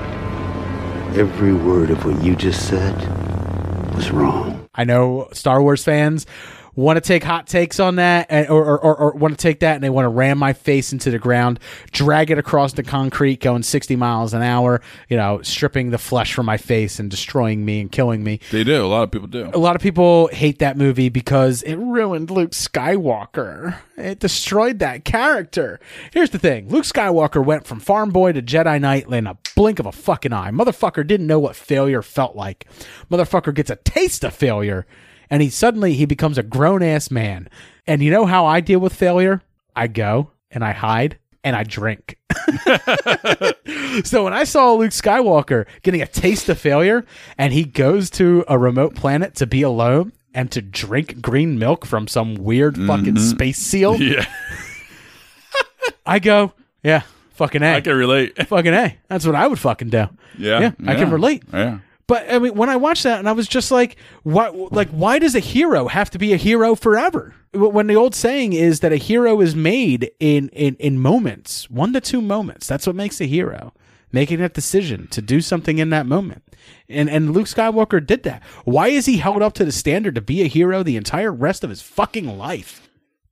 [1.17, 2.95] Every word of what you just said
[3.95, 4.69] was wrong.
[4.75, 6.27] I know Star Wars fans
[6.77, 9.61] want to take hot takes on that and, or, or, or, or want to take
[9.61, 11.59] that and they want to ram my face into the ground,
[11.91, 16.35] drag it across the concrete going 60 miles an hour, you know, stripping the flesh
[16.35, 18.41] from my face and destroying me and killing me.
[18.51, 18.85] They do.
[18.85, 19.51] A lot of people do.
[19.53, 23.79] A lot of people hate that movie because it ruined Luke Skywalker.
[23.97, 25.81] It destroyed that character.
[26.13, 29.79] Here's the thing Luke Skywalker went from farm boy to Jedi Knight in a blink
[29.79, 30.51] of a fucking eye.
[30.51, 32.67] Motherfucker didn't know what failure felt like.
[33.11, 34.87] Motherfucker gets a taste of failure
[35.31, 37.49] and he suddenly he becomes a grown ass man.
[37.87, 39.43] And you know how I deal with failure?
[39.75, 42.19] I go and I hide and I drink.
[44.05, 47.05] so when I saw Luke Skywalker getting a taste of failure
[47.39, 51.87] and he goes to a remote planet to be alone and to drink green milk
[51.87, 53.31] from some weird fucking Mhm.
[53.31, 54.27] space seal, Yeah.
[56.07, 57.03] I go, yeah,
[57.35, 57.77] fucking A.
[57.77, 58.47] I can relate.
[58.47, 58.97] fucking A.
[59.09, 60.07] That's what I would fucking do.
[60.39, 60.61] Yeah.
[60.61, 61.43] Yeah, I can relate.
[61.53, 61.79] Yeah.
[62.09, 64.49] But I mean, when I watched that, and I was just like, "Why?
[64.49, 68.53] Like, why does a hero have to be a hero forever?" When the old saying
[68.53, 72.67] is that a hero is made in in in moments, one to two moments.
[72.67, 73.73] That's what makes a hero.
[74.13, 76.45] Making that decision to do something in that moment,
[76.89, 78.43] and and Luke Skywalker did that.
[78.65, 81.65] Why is he held up to the standard to be a hero the entire rest
[81.65, 82.86] of his fucking life?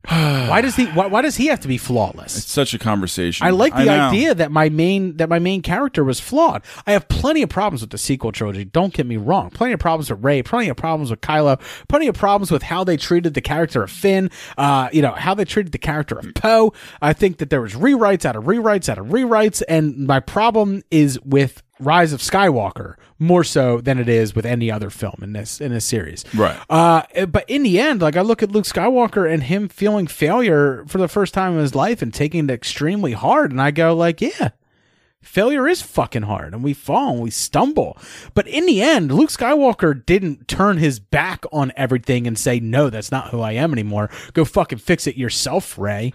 [0.09, 0.85] why does he?
[0.87, 2.37] Why, why does he have to be flawless?
[2.37, 3.47] It's such a conversation.
[3.47, 4.09] I like the know.
[4.09, 6.63] idea that my main that my main character was flawed.
[6.87, 8.67] I have plenty of problems with the sequel trilogy.
[8.67, 9.49] Don't get me wrong.
[9.49, 10.43] Plenty of problems with Rey.
[10.43, 11.59] Plenty of problems with Kylo.
[11.89, 14.31] Plenty of problems with how they treated the character of Finn.
[14.59, 16.75] Uh, you know how they treated the character of Poe.
[17.01, 20.83] I think that there was rewrites out of rewrites out of rewrites, and my problem
[20.91, 25.33] is with Rise of Skywalker more so than it is with any other film in
[25.33, 26.25] this in this series.
[26.35, 26.59] Right.
[26.69, 30.85] Uh, but in the end, like I look at Luke Skywalker and him feeling failure
[30.87, 33.95] for the first time in his life and taking it extremely hard, and I go
[33.95, 34.51] like, yeah,
[35.23, 37.97] failure is fucking hard, and we fall and we stumble.
[38.35, 42.91] But in the end, Luke Skywalker didn't turn his back on everything and say, no,
[42.91, 44.11] that's not who I am anymore.
[44.33, 46.13] Go fucking fix it yourself, Rey.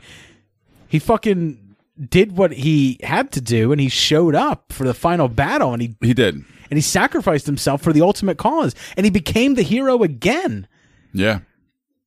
[0.88, 1.76] He fucking
[2.10, 5.82] did what he had to do and he showed up for the final battle and
[5.82, 6.46] he He did.
[6.70, 10.68] And he sacrificed himself for the ultimate cause and he became the hero again.
[11.14, 11.40] Yeah.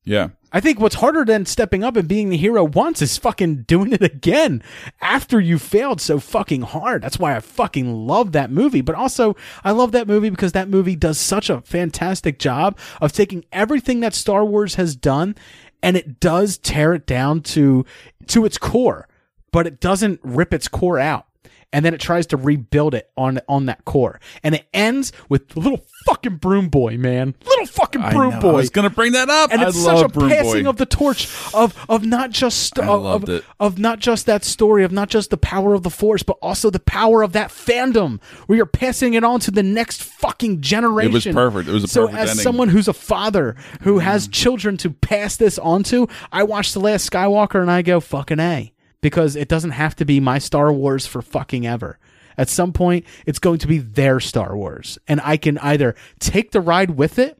[0.03, 0.29] Yeah.
[0.55, 3.91] I think what's harder than stepping up and being the hero once is fucking doing
[3.91, 4.61] it again
[5.01, 7.01] after you failed so fucking hard.
[7.01, 8.81] That's why I fucking love that movie.
[8.81, 13.13] But also, I love that movie because that movie does such a fantastic job of
[13.13, 15.35] taking everything that Star Wars has done
[15.81, 17.85] and it does tear it down to
[18.27, 19.07] to its core,
[19.51, 21.25] but it doesn't rip its core out.
[21.73, 25.57] And then it tries to rebuild it on on that core, and it ends with
[25.57, 28.53] little fucking broom boy, man, little fucking I broom know, I boy.
[28.53, 29.51] was gonna bring that up.
[29.51, 30.69] and I it's such a Broom passing Boy.
[30.69, 34.83] of the torch of of not just I of, of, of not just that story
[34.83, 38.21] of not just the power of the force, but also the power of that fandom,
[38.45, 41.11] where you're passing it on to the next fucking generation.
[41.11, 41.69] It was perfect.
[41.69, 42.43] It was a so as ending.
[42.43, 46.79] someone who's a father who has children to pass this on to, I watch the
[46.79, 48.71] last Skywalker and I go fucking a
[49.03, 51.99] because it doesn't have to be my Star Wars for fucking ever.
[52.35, 56.49] At some point, it's going to be their Star Wars, and I can either take
[56.49, 57.37] the ride with it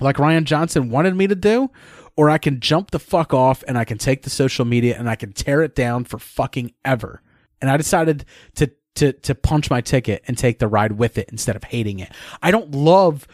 [0.00, 1.70] like Rian Johnson wanted me to do,
[2.16, 5.08] or I can jump the fuck off and I can take the social media and
[5.08, 7.22] I can tear it down for fucking ever.
[7.60, 8.24] And I decided
[8.56, 12.00] to to to punch my ticket and take the ride with it instead of hating
[12.00, 12.10] it.
[12.42, 13.28] I don't love,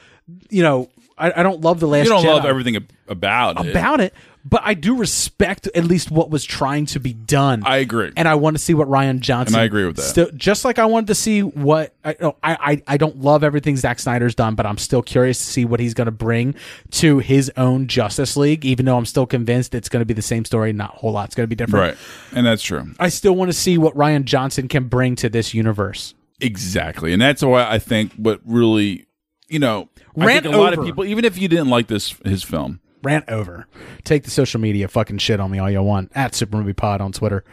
[0.51, 2.05] you know, I, I don't love the last.
[2.05, 3.71] You don't Jedi love everything ab- about it.
[3.71, 4.13] about it,
[4.49, 7.65] but I do respect at least what was trying to be done.
[7.67, 8.13] I agree.
[8.17, 9.57] and I want to see what Rian Johnson.
[9.57, 10.03] And I agree with that.
[10.03, 13.43] Still, just like I wanted to see what I, no, I, I, I don't love
[13.43, 16.55] everything Zack Snyder's done, but I'm still curious to see what he's going to bring
[16.93, 18.65] to his own Justice League.
[18.65, 21.13] Even though I'm still convinced it's going to be the same story, not a whole
[21.13, 21.27] lot.
[21.27, 21.97] It's going to be different.
[21.97, 22.37] Right.
[22.37, 22.93] And that's true.
[23.01, 26.15] I still want to see what Rian Johnson can bring to this universe.
[26.41, 27.13] Exactly.
[27.13, 29.07] And that's why I think what really,
[29.49, 32.15] you know, I Rant think a lot of people, even if you didn't like this
[32.25, 33.67] his film, Rant over.
[34.05, 36.11] Take the social media fucking shit on me all you want.
[36.15, 37.45] At Super Movie Pod on Twitter.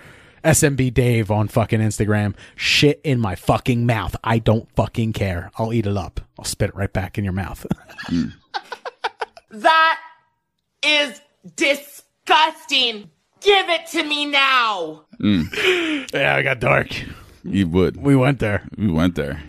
[0.44, 2.36] SMB Dave on fucking Instagram.
[2.56, 4.16] Shit in my fucking mouth.
[4.24, 5.52] I don't fucking care.
[5.58, 6.20] I'll eat it up.
[6.38, 7.66] I'll spit it right back in your mouth.
[9.52, 10.00] That
[10.84, 11.22] is
[11.56, 13.10] disgusting.
[13.40, 15.06] Give it to me now.
[15.22, 16.12] Mm.
[16.12, 16.88] yeah, I got dark.
[17.44, 17.98] you would.
[17.98, 18.68] We went there.
[18.78, 19.44] We went there.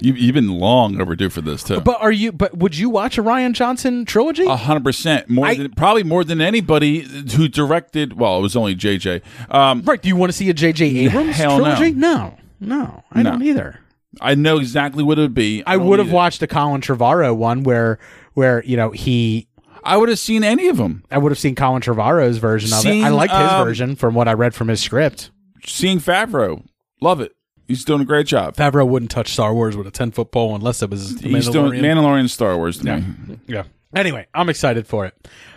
[0.00, 1.80] You, you've been long overdue for this too.
[1.80, 2.32] But are you?
[2.32, 4.44] But would you watch a Rian Johnson trilogy?
[4.46, 7.00] A hundred percent more than probably more than anybody
[7.34, 8.18] who directed.
[8.18, 9.22] Well, it was only JJ.
[9.54, 10.00] Um, right?
[10.00, 11.64] Do you want to see a JJ Abrams Hell no.
[11.76, 11.92] trilogy?
[11.94, 13.30] No, no, I No.
[13.32, 13.80] don't either.
[14.20, 15.62] I know exactly what it would be.
[15.66, 17.98] I don't would have watched the Colin Trevorrow one where,
[18.34, 19.48] where you know he.
[19.84, 21.04] I would have seen any of them.
[21.10, 23.04] I would have seen Colin Trevorrow's version of it.
[23.04, 25.30] I liked his um, version from what I read from his script.
[25.64, 26.64] Seeing Favreau,
[27.00, 27.35] love it.
[27.68, 28.56] He's doing a great job.
[28.56, 31.48] Favreau wouldn't touch Star Wars with a ten foot pole unless it was the He's
[31.48, 31.80] doing Mandalorian.
[31.82, 32.96] Mandalorian Star Wars to Yeah.
[33.00, 33.38] me.
[33.46, 33.62] Yeah.
[33.94, 35.14] Anyway, I'm excited for it.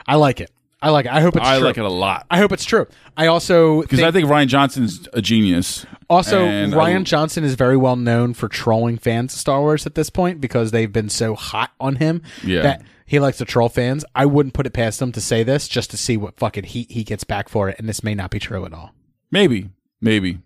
[0.07, 0.49] I like it.
[0.81, 1.11] I like it.
[1.11, 1.67] I hope it's I true.
[1.67, 2.87] like it a lot I hope it's true.
[3.17, 5.85] I also because I think Rian Johnson's a genius.
[6.09, 9.85] Also, And I- Rian Johnson is very well known for trolling fans of Star Wars
[9.85, 12.61] at this point because they've been so hot on him Yeah.
[12.61, 14.05] that he likes to troll fans.
[14.15, 16.91] I wouldn't put it past him to say this just to see what fucking heat
[16.91, 18.93] he gets back for it, and this may not be true at all.
[19.31, 19.69] maybe,
[20.01, 20.39] maybe.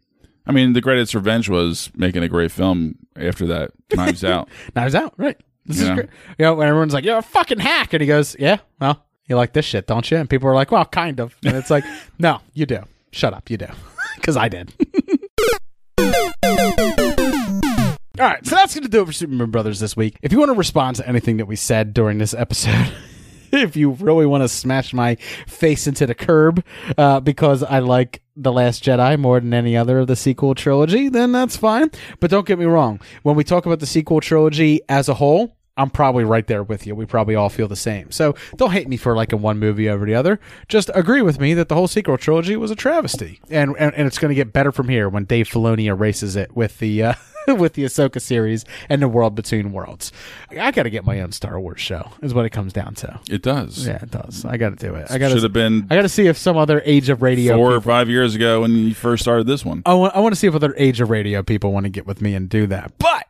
[0.45, 3.71] I mean, The Greatest Revenge was making a great film after that.
[3.95, 4.49] Knives Out.
[4.75, 5.37] Knives out, right?
[5.65, 5.95] This is Yeah.
[5.95, 6.09] great.
[6.37, 9.37] You know, when everyone's like, "You're a fucking hack," and he goes, "Yeah, well, you
[9.37, 11.85] like this shit, don't you?" And people are like, "Well, kind of," and it's like,
[12.19, 12.79] "No, you do.
[13.11, 13.67] Shut up, you do,"
[14.15, 14.73] because I did.
[18.19, 20.17] All right, so that's going to do it for Superman Brothers this week.
[20.21, 22.91] If you want to respond to anything that we said during this episode,
[23.61, 25.15] if you really want to smash my
[25.47, 26.63] face into the curb
[26.97, 31.07] uh, because I like The Last Jedi more than any other of the sequel trilogy,
[31.07, 31.91] then that's fine.
[32.19, 32.99] But don't get me wrong.
[33.21, 36.87] When we talk about the sequel trilogy as a whole, I'm probably right there with
[36.87, 36.95] you.
[36.95, 38.11] We probably all feel the same.
[38.11, 40.39] So don't hate me for liking one movie over the other.
[40.67, 44.05] Just agree with me that the whole sequel trilogy was a travesty, and and, and
[44.05, 47.13] it's going to get better from here when Dave Filoni erases it with the uh,
[47.57, 50.11] with the Ahsoka series and the World Between Worlds.
[50.51, 52.11] I got to get my own Star Wars show.
[52.21, 53.19] Is what it comes down to.
[53.29, 53.85] It does.
[53.85, 54.45] Yeah, it does.
[54.45, 55.09] I got to do it.
[55.09, 57.55] I got Should have been I got to see if some other Age of Radio
[57.55, 59.81] four or five years ago when you first started this one.
[59.85, 62.05] I want, I want to see if other Age of Radio people want to get
[62.05, 62.93] with me and do that.
[62.97, 63.27] But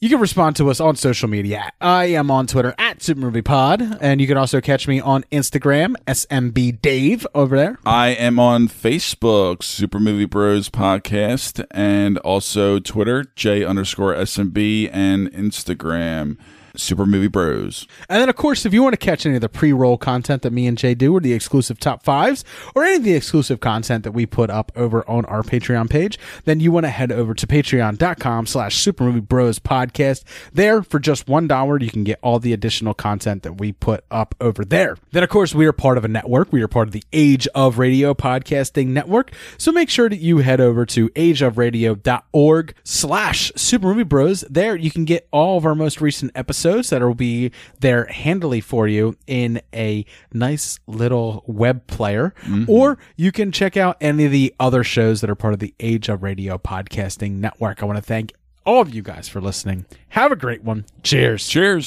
[0.00, 1.72] you can respond to us on social media.
[1.80, 5.24] I am on Twitter at Super Movie Pod, and you can also catch me on
[5.32, 7.78] Instagram, SMB Dave over there.
[7.84, 15.32] I am on Facebook, Super Movie Bros Podcast, and also Twitter, J underscore SMB, and
[15.32, 16.36] Instagram,
[16.76, 17.86] Super Movie Bros.
[18.08, 20.52] And then, of course, if you want to catch any of the pre-roll content that
[20.52, 24.04] me and Jay do, or the exclusive top fives, or any of the exclusive content
[24.04, 27.34] that we put up over on our Patreon page, then you want to head over
[27.34, 30.24] to patreon.com slash super movie bros podcast.
[30.52, 34.34] There, for just $1, you can get all the additional content that we put up
[34.40, 34.96] over there.
[35.12, 36.52] Then, of course, we are part of a network.
[36.52, 39.32] We are part of the Age of Radio podcasting network.
[39.56, 44.42] So make sure that you head over to ageofradio.org slash super movie bros.
[44.50, 48.60] There, you can get all of our most recent episodes that will be there handily
[48.60, 52.34] for you in a nice little web player.
[52.42, 52.70] Mm-hmm.
[52.70, 55.74] Or you can check out any of the other shows that are part of the
[55.80, 57.82] Age of Radio podcasting network.
[57.82, 59.86] I want to thank all of you guys for listening.
[60.10, 60.84] Have a great one.
[61.02, 61.46] Cheers.
[61.48, 61.86] Cheers.